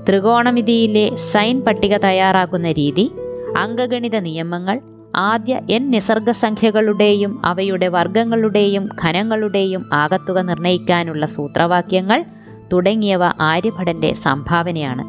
ത്രികോണമിതിയിലെ 0.08 1.16
സൈൻ 1.16 1.60
പട്ടിക 1.60 1.96
തയ്യാറാക്കുന്ന 1.96 2.72
രീതി 2.72 3.12
അംഗഗണിത 3.58 4.18
നിയമങ്ങൾ 4.18 4.80
ആദ്യ 5.16 5.60
എൻ 5.70 5.90
നിസർഗസംഖ്യകളുടെയും 5.90 7.46
അവയുടെ 7.46 7.88
വർഗങ്ങളുടെയും 7.88 8.88
ഘനങ്ങളുടെയും 9.04 9.84
ആകത്തുക 9.92 10.38
നിർണയിക്കാനുള്ള 10.38 11.26
സൂത്രവാക്യങ്ങൾ 11.26 12.24
തുടങ്ങിയവ 12.72 13.24
ആര്യഭടന്റെ 13.40 14.14
സംഭാവനയാണ്. 14.14 15.04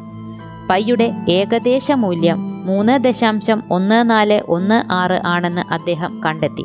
പൈയുടെ 0.70 1.12
ഏകദേശ 1.30 1.92
മൂല്യം 1.92 2.66
മൂന്ന് 2.66 3.04
ദശാംശം 3.04 3.62
ഒന്ന് 3.70 4.10
നാല് 4.10 4.40
ഒന്ന് 4.48 4.92
ആറ് 4.92 5.20
ആണെന്ന് 5.24 5.74
അദ്ദേഹം 5.74 6.20
കണ്ടെത്തി. 6.24 6.64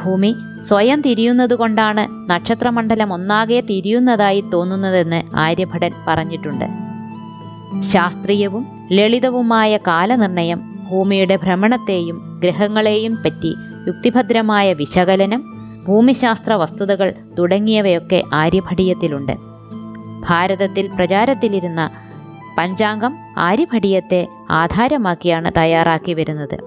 ഭൂമി 0.00 0.34
സ്വയം 0.68 1.00
തിരിയുന്നതുകൊണ്ടാണ് 1.00 2.30
നക്ഷത്രമണ്ഡലം 2.30 3.12
ഒന്നാകെ 3.12 3.60
തിരിയുന്നതായി 3.60 4.40
തോന്നുന്നതെന്ന് 4.40 5.22
ആര്യഭടൻ 5.36 5.92
പറഞ്ഞിട്ടുണ്ട്. 6.08 6.64
ശാസ്ത്രീയവും 7.82 8.66
ലളിതവുമായ 8.92 9.76
കാലനിർണയം 9.76 10.86
ഭൂമിയുടെ 10.90 11.36
ഭ്രമണത്തെയും 11.36 12.40
ഗ്രഹങ്ങളെയും 12.44 13.14
പറ്റി 13.14 13.54
യുക്തിഭദ്രമായ 13.86 14.72
വിശകലനം 14.72 15.44
ഭൂമിശാസ്ത്ര 15.88 16.52
വസ്തുതകൾ 16.52 17.14
തുടങ്ങിയവയൊക്കെ 17.38 18.22
ആര്യഭടീയത്തിലുണ്ട്. 18.32 19.32
ഭാരതത്തിൽ 20.28 20.88
പ്രചാരത്തിലിരുന്ന 20.96 21.90
പഞ്ചാംഗം 22.58 23.14
ആര്യഭടീയത്തെ 23.38 24.28
ആധാരമാക്കിയാണ് 24.50 25.50
തയ്യാറാക്കി 25.56 26.12
വരുന്നത്. 26.12 26.58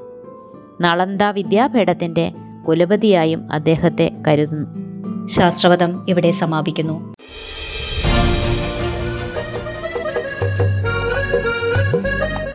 നളന്ദ 0.81 1.23
വിദ്യാപീഠത്തിന്റെ 1.23 2.33
കുലപതിയായും 2.67 3.53
അദ്ദേഹത്തെ 3.53 4.11
കരുതുന്നു. 4.27 4.85
ശാസ്ത്രവതം 5.27 6.05
ഇവിടെ 6.09 6.31
സമാപിക്കുന്നു. 6.31 7.15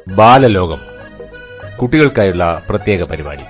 ബാലലോകം. 0.08 0.78
കുട്ടികൾക്കായുള്ള 1.82 2.62
പ്രത്യേക 2.68 3.02
പരിപാടി. 3.02 3.42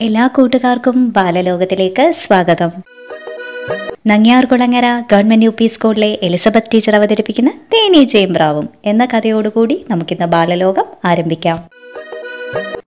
എല്ലാ 0.00 0.26
കൂട്ടുകാർക്കും 0.26 1.12
ബാലലോകത്തിലേക്ക് 1.16 2.14
സ്വാഗതം. 2.26 2.91
നങ്ങ്യാർകുളങ്ങര 4.06 4.86
ഗവൺമെന്റ് 5.12 5.44
യു 5.44 5.50
പി 5.58 5.66
സ്കൂളിലെ 5.66 6.18
എലിസബത്ത് 6.22 6.70
ടീച്ചർ 6.74 6.94
അവതരിപ്പിക്കുന്ന 6.94 7.50
തേനീച്ചയും 7.50 8.34
പ്രാവും 8.34 8.68
എന്ന 8.84 9.04
കഥയോടുകൂടി 9.04 9.86
നമുക്കിന്ന് 9.90 10.26
ബാലലോകം 10.26 10.84
ആരംഭിക്കാം. 11.04 11.58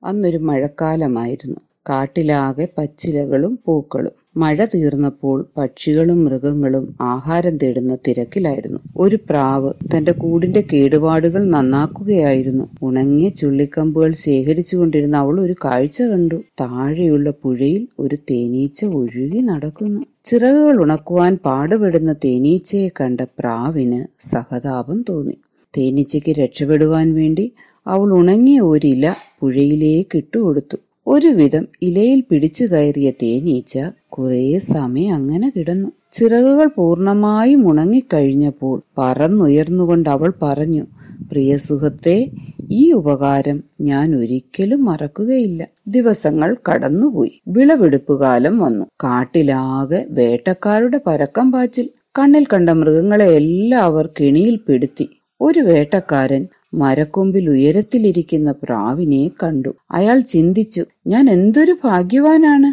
അന്നൊരു 0.03 0.37
മഴക്കാലമായിരുന്നു. 0.37 1.59
കാട്ടിലാകെ 1.89 2.67
പച്ചിലകളും 2.77 3.59
പൂക്കളും. 3.65 4.24
മഴ 4.37 4.65
തീർന്നപ്പോൾ 4.65 5.45
പക്ഷികളും 5.57 6.25
മൃഗങ്ങളും 6.25 6.95
ആഹാരം 7.01 7.57
തേടുന്ന 7.57 7.97
തിരക്കിലായിരുന്നു. 8.07 8.79
ഒരു 8.97 9.15
പ്രാവ് 9.29 9.73
തന്റെ 9.95 10.11
കൂടിന്റെ 10.11 10.63
കേടുപാടുകൾ 10.73 11.45
നന്നാക്കുകയായിരുന്നു. 11.45 12.69
ഉണങ്ങിയ 12.83 13.29
ചുള്ളിക്കമ്പുകൾ 13.29 14.11
ശേഖരിച്ചുകൊണ്ടിരുന്ന 14.11 15.17
അവൾ 15.17 15.41
ഒരു 15.41 15.55
കാഴ്ച 15.65 16.01
കണ്ടു. 16.01 16.35
താഴെയുള്ള 16.61 17.29
പുഴയിൽ 17.43 17.87
ഒരു 17.99 18.15
തേനീച്ച 18.15 18.85
ഒഴുകി 18.85 19.39
നടക്കുന്നു. 19.39 20.01
ചിറകുകൾ 20.25 20.81
ഉണക്കുവാൻ 20.81 21.37
പാടുപെടുന്ന 21.45 22.13
തേനീച്ചയെ 22.13 22.89
കണ്ട 23.01 23.21
പ്രാവിന് 23.21 23.99
സഹതാപം 24.19 25.05
തോന്നി. 25.09 25.37
തേനീച്ചയ്ക്ക് 25.77 26.31
രക്ഷപ്പെടുവാൻ 26.39 27.13
വേണ്ടി 27.13 27.51
അവൾ 27.87 28.13
ഉണങ്ങിയ 28.13 28.59
ഒരില 28.59 29.13
പുഴയിലേക്ക് 29.39 30.17
ഇട്ടുകൊടുത്തു. 30.17 30.77
ഒരുവിധം 31.07 31.67
ഇലയിൽ 31.81 32.23
പിടിച്ചു 32.29 32.65
കയറിയ 32.65 33.11
തേനീച്ച 33.11 33.79
കുറെ 34.09 34.59
സമയം 34.59 35.13
അങ്ങനെ 35.13 35.53
കിടന്നു. 35.57 35.89
ചിറകുകൾ 36.11 36.69
പൂർണമായും 36.75 37.67
ഉണങ്ങിക്കഴിഞ്ഞപ്പോൾ 37.67 38.81
പറന്നുയർന്നുകൊണ്ട് 38.97 40.09
അവൾ 40.09 40.33
പറഞ്ഞു 40.41 40.85
പ്രിയ 41.31 41.57
സുഹത്തെ 41.57 42.29
ഈ 42.71 42.91
ഉപകാരം 42.91 43.63
ഞാൻ 43.81 44.15
ഒരിക്കലും 44.15 44.85
മറക്കുകയില്ല. 44.85 45.67
ദിവസങ്ങൾ 45.87 46.55
കടന്നുപോയി. 46.69 47.31
വിളവെടുപ്പ് 47.47 48.19
കാലം 48.19 48.59
വന്നു. 48.59 48.85
കാട്ടിലാകെ 49.03 50.05
വേട്ടക്കാരുടെ 50.09 50.99
പരക്കം 51.07 51.51
പാച്ചിൽ. 51.51 51.89
കണ്ണിൽ 52.19 52.45
കണ്ട 52.53 52.69
മൃഗങ്ങളെ 52.69 53.25
എല്ലാവർ 53.25 54.09
കെണിയിൽ 54.21 54.59
പെടുത്തി. 54.69 55.09
ഒരു 55.41 55.59
വേട്ടക്കാരൻ 55.59 56.47
മരക്കൊമ്പിൽ 56.75 57.49
ഉയരത്തിലിരിക്കുന്ന 57.49 58.51
പ്രാവിനെ 58.63 59.31
കണ്ടു. 59.43 59.75
അയാൾ 59.91 60.19
ചിന്തിച്ചു 60.19 60.85
ഞാൻ 61.07 61.29
എന്തൊരു 61.29 61.75
ഭാഗ്യവാനാണ്? 61.83 62.69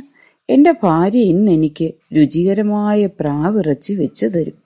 എന്റെ 0.53 0.75
ഭാര്യ 0.83 1.19
ഇന്ന് 1.19 1.53
എനിക്ക് 1.53 1.93
രുചികരമായ 2.17 3.07
പ്രാവിറച്ചി 3.07 3.95
വെച്ചു 3.95 4.27
തരും. 4.27 4.59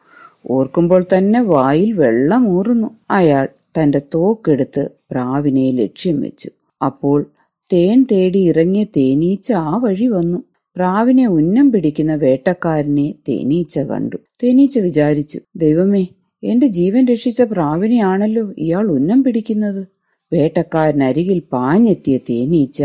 ഓർക്കുമ്പോൾ 0.50 1.04
തന്നെ 1.16 1.40
വായിൽ 1.42 1.92
വെള്ളമൂറുന്നു 1.92 2.88
അയാൾ 3.10 3.48
തന്റെ 3.78 4.00
തോക്കെടുത്ത് 4.14 4.88
പ്രാവിനെ 5.10 5.70
ലക്ഷ്യം 5.70 6.20
വെച്ചു. 6.20 6.50
അപ്പോൾ 6.84 7.18
തേൻ 7.72 8.06
തേടി 8.12 8.38
ഇറങ്ങിയ 8.38 8.84
തേനീച്ച 8.84 9.52
ആ 9.52 9.76
വഴി 9.76 10.06
വന്നു. 10.06 10.42
പ്രാവിനെ 10.76 11.26
ഉന്നം 11.26 11.72
പിടിക്കുന്ന 11.72 12.14
വേട്ടക്കാരനെ 12.14 13.14
തേനീച്ച 13.28 13.78
കണ്ടു. 13.78 14.16
തേനീച്ച 14.44 14.78
വിചാരിച്ചു 14.78 15.40
ദൈവമേ 15.56 16.06
എന്റെ 16.44 16.66
ജീവൻ 16.66 17.06
രക്ഷിച്ച 17.06 17.42
പ്രാവിനെയാണല്ലോ 17.42 18.52
ഇയാൾ 18.58 18.86
ഉന്നം 18.86 19.24
പിടിക്കുന്നത്. 19.24 19.86
വേട്ടക്കാരനരികിൽ 20.32 21.42
പാഞ്ഞെത്തിയ 21.52 22.16
തേനീച്ച 22.16 22.84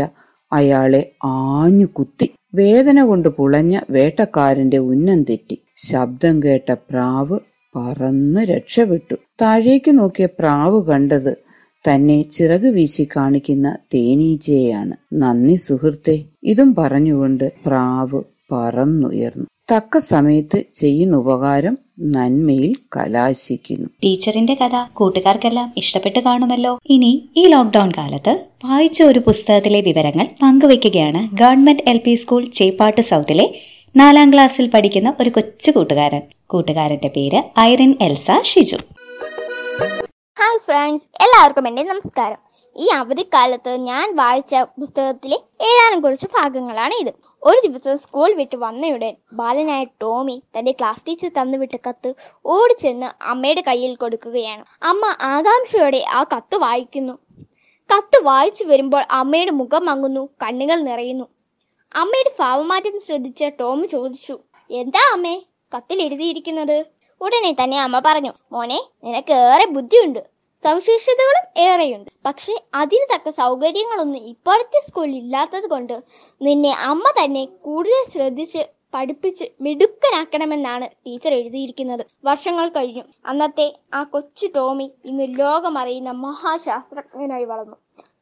അയാളെ 0.52 1.12
ആഞ്ഞു 1.24 1.86
കുത്തി. 1.86 2.30
വേദന 2.54 3.04
കൊണ്ട് 3.04 3.28
പുളഞ്ഞ 3.28 3.78
വേട്ടക്കാരന്റെ 3.90 4.78
ഉന്നം 4.78 5.22
തെറ്റി. 5.22 5.62
ശബ്ദം 5.76 6.42
കേട്ട 6.42 6.72
പ്രാവ് 6.72 7.38
പറന്ന് 7.76 8.40
രക്ഷപ്പെട്ടു. 8.40 9.14
താഴേക്ക് 9.42 9.98
നോക്കിയ 9.98 10.26
പ്രാവ് 10.26 10.86
കണ്ടത് 10.86 11.36
തന്നെ 11.88 12.22
ചിറക് 12.22 12.66
വീശി 12.66 13.08
കാണിക്കുന്ന 13.16 13.76
തേനീച്ചയാണ് 13.94 14.96
നന്ദി 15.12 15.54
സുഹൃത്തെ. 15.54 16.24
ഇതും 16.42 16.74
പറഞ്ഞുകൊണ്ട് 16.74 17.52
പ്രാവ് 17.66 18.22
പറന്നുയർന്നു. 18.52 19.46
തക്ക 19.72 19.98
സമയത്ത് 19.98 20.64
ചെയ്യുന്ന 20.74 21.16
ഉപകാരം 21.16 21.78
നന്മയിൽ 22.00 22.74
കലാശിക്കുന്നു. 22.96 23.88
ടീച്ചറിന്റെ 24.04 24.54
കഥ 24.54 24.76
കൂട്ടുകാർക്കെല്ലാം 24.92 25.72
ഇഷ്ടപ്പെട്ട് 25.76 26.18
കാണുമല്ലോ. 26.18 26.78
ഇനി 26.86 27.30
ഈ 27.36 27.48
ലോക്ക്ഡൌൺ 27.48 27.92
കാലത്ത് 27.98 28.38
വായിച്ച 28.64 29.02
ഒരു 29.02 29.18
പുസ്തകത്തിലെ 29.18 29.80
വിവരങ്ങൾ 29.80 30.28
പങ്കുവെക്കുകയാണ് 30.42 31.36
government 31.36 31.82
L 31.88 31.98
P 31.98 32.14
school 32.14 32.44
Cheppad 32.54 33.00
സൗത്തിലെ 33.00 33.46
നാലാം 33.96 34.32
ക്ലാസ്സിൽ 34.32 34.70
പഠിക്കുന്ന 34.70 35.14
ഒരു 35.20 35.30
കൊച്ചു 35.30 35.70
കൂട്ടുകാരൻ. 35.70 36.22
കൂട്ടുകാരന്റെ 36.46 37.08
പേര് 37.08 37.42
Irene 37.60 37.94
Elsa 38.00 38.26
Shiju. 38.42 38.76
Hi 40.38 40.58
friends 40.66 41.08
എല്ലാവർക്കും 41.22 41.68
എന്റെ 41.68 41.82
നമസ്കാരം. 41.82 42.38
ഈ 42.76 42.86
അവധിക്കാലത്ത് 42.96 43.76
ഞാൻ 43.80 44.16
വായിച്ച 44.16 44.54
പുസ്തകത്തിലെ 44.54 45.36
ഏതാനും 45.60 46.00
കുറച്ച് 46.02 46.26
ഭാഗങ്ങളാണ് 46.26 46.94
ഇത്. 47.00 47.12
ഒരു 47.42 47.58
ദിവസം 47.64 47.98
സ്കൂൾ 48.02 48.30
വിട്ട് 48.38 48.56
വന്നയുടൻ 48.56 49.14
ബാലനായ 49.38 49.84
ടോമി 50.02 50.42
തന്റെ 50.56 50.72
ക്ലാസ് 50.72 51.06
ടീച്ചർ 51.06 51.30
തന്നുവിട്ട 51.38 51.76
കത്ത് 51.86 52.10
ഓടിച്ചെന്ന് 52.54 53.08
അമ്മയുടെ 53.32 53.62
കയ്യിൽ 53.68 53.92
കൊടുക്കുകയാണ്. 54.02 54.62
അമ്മ 54.90 55.04
ആകാംക്ഷയോടെ 55.30 56.00
ആ 56.18 56.20
കത്ത് 56.34 56.56
വായിക്കുന്നു. 56.64 57.14
കത്ത് 57.90 58.18
വായിച്ചു 58.28 58.64
വരുമ്പോൾ 58.64 59.02
അമ്മയുടെ 59.20 59.50
മുഖം 59.60 59.84
മങ്ങുന്നു 59.86 60.22
കണ്ണുകൾ 60.42 60.78
നിറയുന്നു. 60.88 61.26
അമ്മയുടെ 61.94 62.32
ഭാവമാറ്റം 62.40 63.00
ശ്രദ്ധിച്ച 63.06 63.50
ടോമി 63.60 63.86
ചോദിച്ചു 63.86 64.36
എന്താ 64.70 65.02
അമ്മേ 65.14 65.34
കത്തിൽ 65.74 65.98
എഴുതിയിരിക്കുന്നത്? 66.02 66.78
ഉടനെ 67.20 67.52
തന്നെ 67.62 67.80
അമ്മ 67.86 67.96
പറഞ്ഞു 68.06 68.32
മോനെ 68.52 68.80
നിനക്ക് 69.04 69.34
ഏറെ 69.48 69.66
ബുദ്ധിയുണ്ട്. 69.76 70.22
സവിശേഷതകളും 70.64 71.46
ഏറെയുണ്ട്. 71.62 72.10
പക്ഷെ 72.26 72.54
അതിന് 72.74 73.06
തക്ക 73.14 73.30
സൗകര്യങ്ങളൊന്നും 73.30 74.22
ഇപ്പോഴത്തെ 74.26 74.80
സ്കൂളിൽ 74.88 75.16
ഇല്ലാത്തത് 75.16 75.66
കൊണ്ട് 75.70 76.02
നിന്നെ 76.42 76.72
അമ്മ 76.82 77.04
തന്നെ 77.24 77.44
കൂടുതൽ 77.44 78.10
ശ്രദ്ധിച്ച് 78.10 78.62
പഠിപ്പിച്ച് 78.94 79.44
മിടുക്കനാക്കണമെന്നാണ് 79.60 80.86
ടീച്ചർ 81.06 81.34
എഴുതിയിരിക്കുന്നത്. 81.34 82.06
വർഷങ്ങൾ 82.24 82.68
കഴിഞ്ഞു. 82.68 83.02
അന്നത്തെ 83.26 83.66
ആ 83.94 84.02
കൊച്ചു 84.02 84.48
ടോമി 84.56 84.92
ഇന്ന് 85.04 85.26
ലോകമറിയുന്ന 85.38 86.10
മഹാശാസ്ത്രജ്ഞനായി 86.10 87.44
വളർന്നു. 87.44 87.76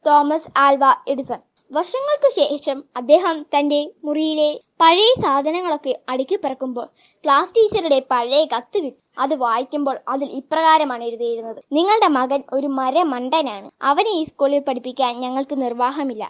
Thomas 0.07 0.51
Alva 0.57 0.85
Edison. 1.07 1.39
വർഷങ്ങൾക്ക് 1.71 2.29
ശേഷം 2.37 2.77
അദ്ദേഹം 2.97 3.35
തന്റെ 3.55 3.79
മുറിയിലെ 4.05 4.47
പഴയ 4.81 5.11
സാധനങ്ങളൊക്കെ 5.21 5.93
അടുക്കി 6.09 6.37
പറക്കുമ്പോൾ 6.43 6.87
ക്ലാസ് 7.23 7.53
ടീച്ചറുടെ 7.55 7.99
പഴയ 8.11 8.41
കത്ത് 8.45 8.77
കിട്ടി. 8.77 8.91
അത് 9.17 9.33
വായിക്കുമ്പോൾ 9.35 9.97
അതിൽ 10.07 10.29
ഇപ്രകാരമാണ് 10.39 11.03
എഴുതിയിരുന്നത്. 11.03 11.59
നിങ്ങളുടെ 11.73 12.07
മകൻ 12.17 12.41
ഒരു 12.53 12.67
മരമണ്ടനാണ്. 12.79 13.67
അവനെ 13.81 14.11
ഈ 14.11 14.23
സ്കൂളിൽ 14.23 14.61
പഠിപ്പിക്കാൻ 14.67 15.19
ഞങ്ങൾക്ക് 15.19 15.61
നിർവാഹമില്ല. 15.61 16.23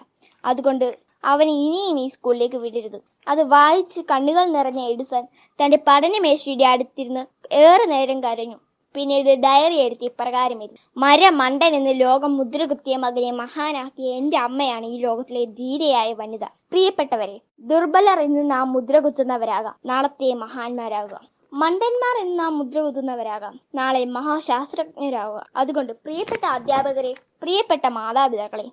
അതുകൊണ്ട് 0.43 0.87
അവനെ 1.23 1.53
ഇനിയും 1.65 1.99
ഈ 1.99 2.07
സ്കൂളിലേക്ക് 2.07 2.55
വിടരുത്. 2.55 2.99
അത് 3.27 3.41
വായിച്ച് 3.55 4.01
കണ്ണുകൾ 4.11 4.45
നിറഞ്ഞ 4.57 4.81
എഡിസൺ 4.93 5.23
തന്റെ 5.59 5.79
പഠനമേശയുടെ 5.87 6.67
അടുത്തിരുന്ന് 6.73 7.23
ഏറെ 7.63 7.85
നേരം 7.85 8.23
കരഞ്ഞു. 8.23 8.57
പിന്നീട് 8.95 9.29
ഡയറി 9.43 9.75
എഴുതി 9.75 10.05
ഇപ്രകാരം 10.05 10.63
എഴുതി 10.63 10.77
മരമണ്ടൻ 10.97 11.75
എന്ന് 11.75 12.01
ലോകം 12.01 12.37
മുദ്രകുത്തിയ 12.37 12.95
മകനെ 12.97 13.31
മഹാനാക്കിയ 13.31 14.15
എന്റെ 14.15 14.37
അമ്മയാണ് 14.37 14.85
ഈ 14.85 14.97
ലോകത്തിലെ 14.97 15.45
ധീരയായ 15.45 16.13
വനിത. 16.13 16.45
പ്രിയപ്പെട്ടവരെ 16.71 17.37
ദുർബലർ 17.59 18.19
എന്ന് 18.19 18.51
നാം 18.51 18.73
മുദ്രകുത്തുന്നവരാകാം. 18.73 19.75
നാളത്തെ 19.85 20.33
മഹാന്മാരാകുക 20.33 21.19
മണ്ടന്മാർ 21.53 22.15
എന്ന് 22.21 22.39
നാം 22.39 22.57
മുദ്രകുത്തുന്നവരാകാം. 22.57 23.59
നാളെ 23.75 24.05
മഹാശാസ്ത്രജ്ഞരാകുക 24.05 25.43
അതുകൊണ്ട് 25.55 25.93
പ്രിയപ്പെട്ട 26.05 26.43
അധ്യാപകരെ 26.45 27.13
പ്രിയപ്പെട്ട 27.41 27.85
മാതാപിതാക്കളെ 27.85 28.67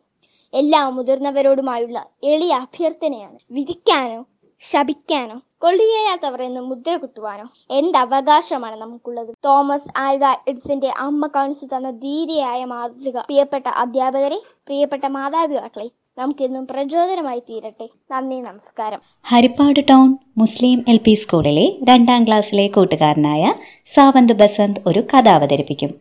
എല്ലാ 0.52 0.88
മുതിർന്നവരോടുമായുള്ള 0.88 1.98
എളിയ 2.24 2.52
അഭ്യർത്ഥനയാണ്. 2.64 3.38
വിധിക്കാനോ 3.50 4.20
ശപിക്കാനോ 4.62 5.36
കൊള്ളുകയില്ലാത്തവർ 5.62 6.42
എന്ന് 6.42 6.60
മുദ്ര 6.60 6.96
കുത്തുവാനോ? 6.96 7.44
എന്ത് 7.70 7.98
അവകാശമാണ് 7.98 8.76
നമുക്കുള്ളത്? 8.76 9.34
തോമസ് 9.44 9.88
ആൽവ 9.96 10.36
എഡ്സിന്റെ 10.48 10.92
അമ്മ 10.98 11.26
കാണിച്ചു 11.26 11.66
തന്ന 11.76 11.90
ധീരയായ 11.90 12.64
മാതൃക. 12.64 13.18
പ്രിയപ്പെട്ട 13.18 13.68
അധ്യാപകരെ 13.68 14.38
പ്രിയപ്പെട്ട 14.66 15.06
മാതാപിതാക്കളെ 15.06 15.90
നമുക്കിന്നും 16.18 16.66
പ്രചോദനമായി 16.66 17.38
തീരട്ടെ. 17.38 17.88
നന്ദി 18.10 18.36
നമസ്കാരം. 18.36 18.98
Haripad 19.24 19.88
town 19.90 20.16
Muslim 20.38 20.84
L 20.88 21.00
P 21.04 21.14
സ്കൂളിലെ 21.14 21.78
രണ്ടാം 21.84 22.26
ക്ലാസ്സിലെ 22.26 22.66
കൂട്ടുകാരനായ 22.66 23.54
സാവന്ത് 23.94 24.32
ബസന്ത് 24.32 24.80
ഒരു 24.86 25.00
കഥ 25.14 25.28
അവതരിപ്പിക്കും. 25.28 25.94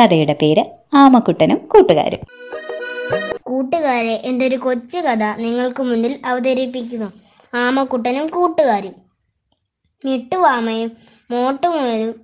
കഥയുടെ 0.00 0.36
പേര് 0.42 0.64
ആമക്കുട്ടനും 0.94 1.56
കൂട്ടുകാരും. 1.56 2.18
കൂട്ടുകാരെ 3.42 4.20
എന്റെ 4.24 4.46
ഒരു 4.46 4.56
കൊച്ചു 4.56 4.98
കഥ 4.98 5.24
നിങ്ങൾക്ക് 5.36 5.82
മുന്നിൽ 5.82 6.18
അവതരിപ്പിക്കുന്നു. 6.24 7.23
ആമക്കുട്ടനും 7.54 8.26
കൂട്ടുകാരും. 8.26 8.94
ഞെട്ടുവാമയും 10.04 10.90
മോട്ടുമുയലും 11.30 12.14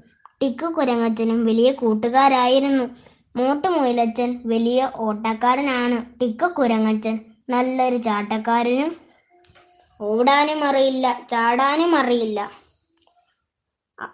ടിക്കു 0.42 0.66
കുരങ്ങച്ചനും 0.66 1.46
വലിയ 1.46 1.72
കൂട്ടുകാരായിരുന്നു. 1.72 2.84
മോട്ടുമുയലച്ചൻ 3.36 4.40
വലിയ 4.46 4.90
ഓട്ടക്കാരനാണ്. 4.96 6.20
ടിക്കു 6.20 6.46
കുരങ്ങച്ചൻ 6.46 7.18
നല്ലൊരു 7.50 7.96
ചാട്ടക്കാരനും 7.96 8.96
ഓടാനും 10.00 10.64
അറിയില്ല 10.64 11.20
ചാടാനും 11.30 11.96
അറിയില്ല. 11.96 12.50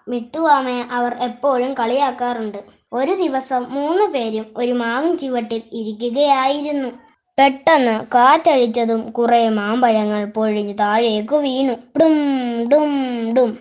മിട്ടുവാമയെ 0.08 0.82
അവർ 0.90 1.14
എപ്പോഴും 1.14 1.74
കളിയാക്കാറുണ്ട്. 1.74 2.58
ഒരു 2.92 3.12
ദിവസം 3.14 3.66
മൂന്ന് 3.70 4.04
പേരും 4.04 4.46
ഒരു 4.56 4.72
മാവിൻ 4.72 5.18
ചുവട്ടിൽ 5.18 5.62
ഇരിക്കുകയായിരുന്നു. 5.72 7.05
പെട്ടെന്ന് 7.38 8.04
കാറ്റടിച്ചതും 8.14 9.10
കുറെ 9.10 9.48
മാമ്പഴങ്ങൾ 9.48 10.24
പൊഴിഞ്ഞു 10.24 10.72
താഴേക്ക് 10.72 11.34
വീണു. 11.36 11.74
ഡും 12.00 12.14
ഡും 12.68 12.92
ഡും. 13.34 13.58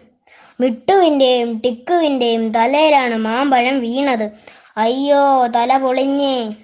മിട്ടുവിന്റെയും 0.60 1.60
ടിക്കുവിന്റെയും 1.60 2.50
തലയിലാണ് 2.50 3.18
മാമ്പഴം 3.18 3.80
വീണത്. 3.80 4.32
അയ്യോ 4.78 5.48
തല 5.48 5.78
പൊളിഞ്ഞേ. 5.78 6.56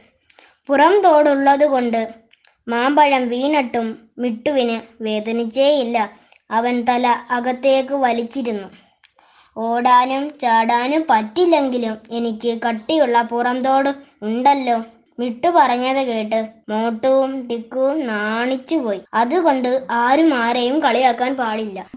പുറം 0.67 1.01
തോടുള്ളത് 1.01 1.65
കൊണ്ട് 1.65 2.01
മാമ്പഴം 2.67 3.29
വീണിട്ടും 3.29 3.87
മിട്ടുവിന് 4.17 5.03
വേദനിച്ചേയില്ല. 5.03 5.97
അവൻ 6.51 6.85
തല 6.89 7.07
അകത്തേക്ക് 7.29 7.93
വലിച്ചിരുന്നു. 7.93 8.67
ഓടാനും 9.57 10.33
ചാടാനും 10.41 11.05
പറ്റില്ലെങ്കിലും 11.09 11.97
എനിക്ക് 12.11 12.59
കട്ടിയുള്ള 12.67 13.21
പുറംതോട് 13.21 13.89
ഉണ്ടല്ലോ. 14.21 14.77
മിട്ടു 15.19 15.47
പറഞ്ഞത് 15.47 15.97
കേട്ട് 15.97 16.49
മോട്ടുവും 16.69 17.47
ടിക്കുവും 17.47 18.07
നാണിച്ചുപോയി 18.07 18.99
അതുകൊണ്ട് 19.13 19.83
ആരും 19.91 20.33
ആരെയും 20.33 20.79
കളിയാക്കാൻ 20.79 21.35
പാടില്ല. 21.35 21.87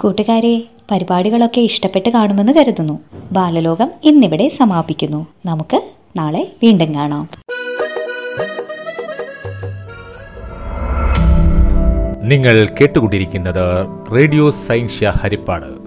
കൂട്ടുകാരെ 0.00 0.62
പരിപാടികളൊക്കെ 0.90 1.60
ഇഷ്ടപ്പെട്ട് 1.60 2.08
കാണുമെന്ന് 2.08 2.52
കരുതുന്നു. 2.52 2.98
ബാലലോകം 3.32 3.90
ഇന്നിവിടെ 4.04 4.48
സമാപിക്കുന്നു. 4.48 5.26
നമുക്ക് 5.46 5.80
നാളെ 6.16 6.52
വീണ്ടും 6.62 6.94
കാണാം. 6.94 7.28
നിങ്ങൾ 12.28 12.68
കേട്ടുകൊണ്ടിരിക്കുന്നത് 12.80 13.86
റേഡിയോ 14.16 14.50
സൈൻഷ്യ 14.50 15.12
ഹരിപ്പാട്. 15.16 15.78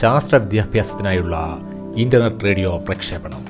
ശാസ്ത്ര 0.00 0.36
വിദ്യാഭ്യാസത്തിനായുള്ള 0.36 1.58
ഇന്റർനെറ്റ് 1.96 2.44
റേഡിയോ 2.44 2.84
പ്രക്ഷേപണം. 2.88 3.49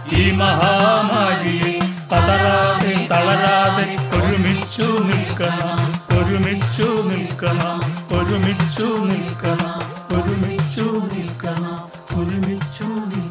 ഈ 0.19 0.23
മഹാമാരിയെ 0.31 1.73
പതറാതെ 2.11 2.93
തളരാതെ 3.11 3.87
ഒരുമിച്ചു 4.17 4.87
നിൽക്കണം 5.09 5.79
ഒരുമിച്ചു 6.19 6.87
നിൽക്കണം 7.09 7.77
ഒരുമിച്ചു 8.17 8.87
നിൽക്കണം 9.11 9.79
ഒരുമിച്ചു 10.17 10.87
നിൽക്കണം 11.13 11.77
ഒരുമിച്ചു 12.19 12.87
നിൽക്കണം. 13.11 13.30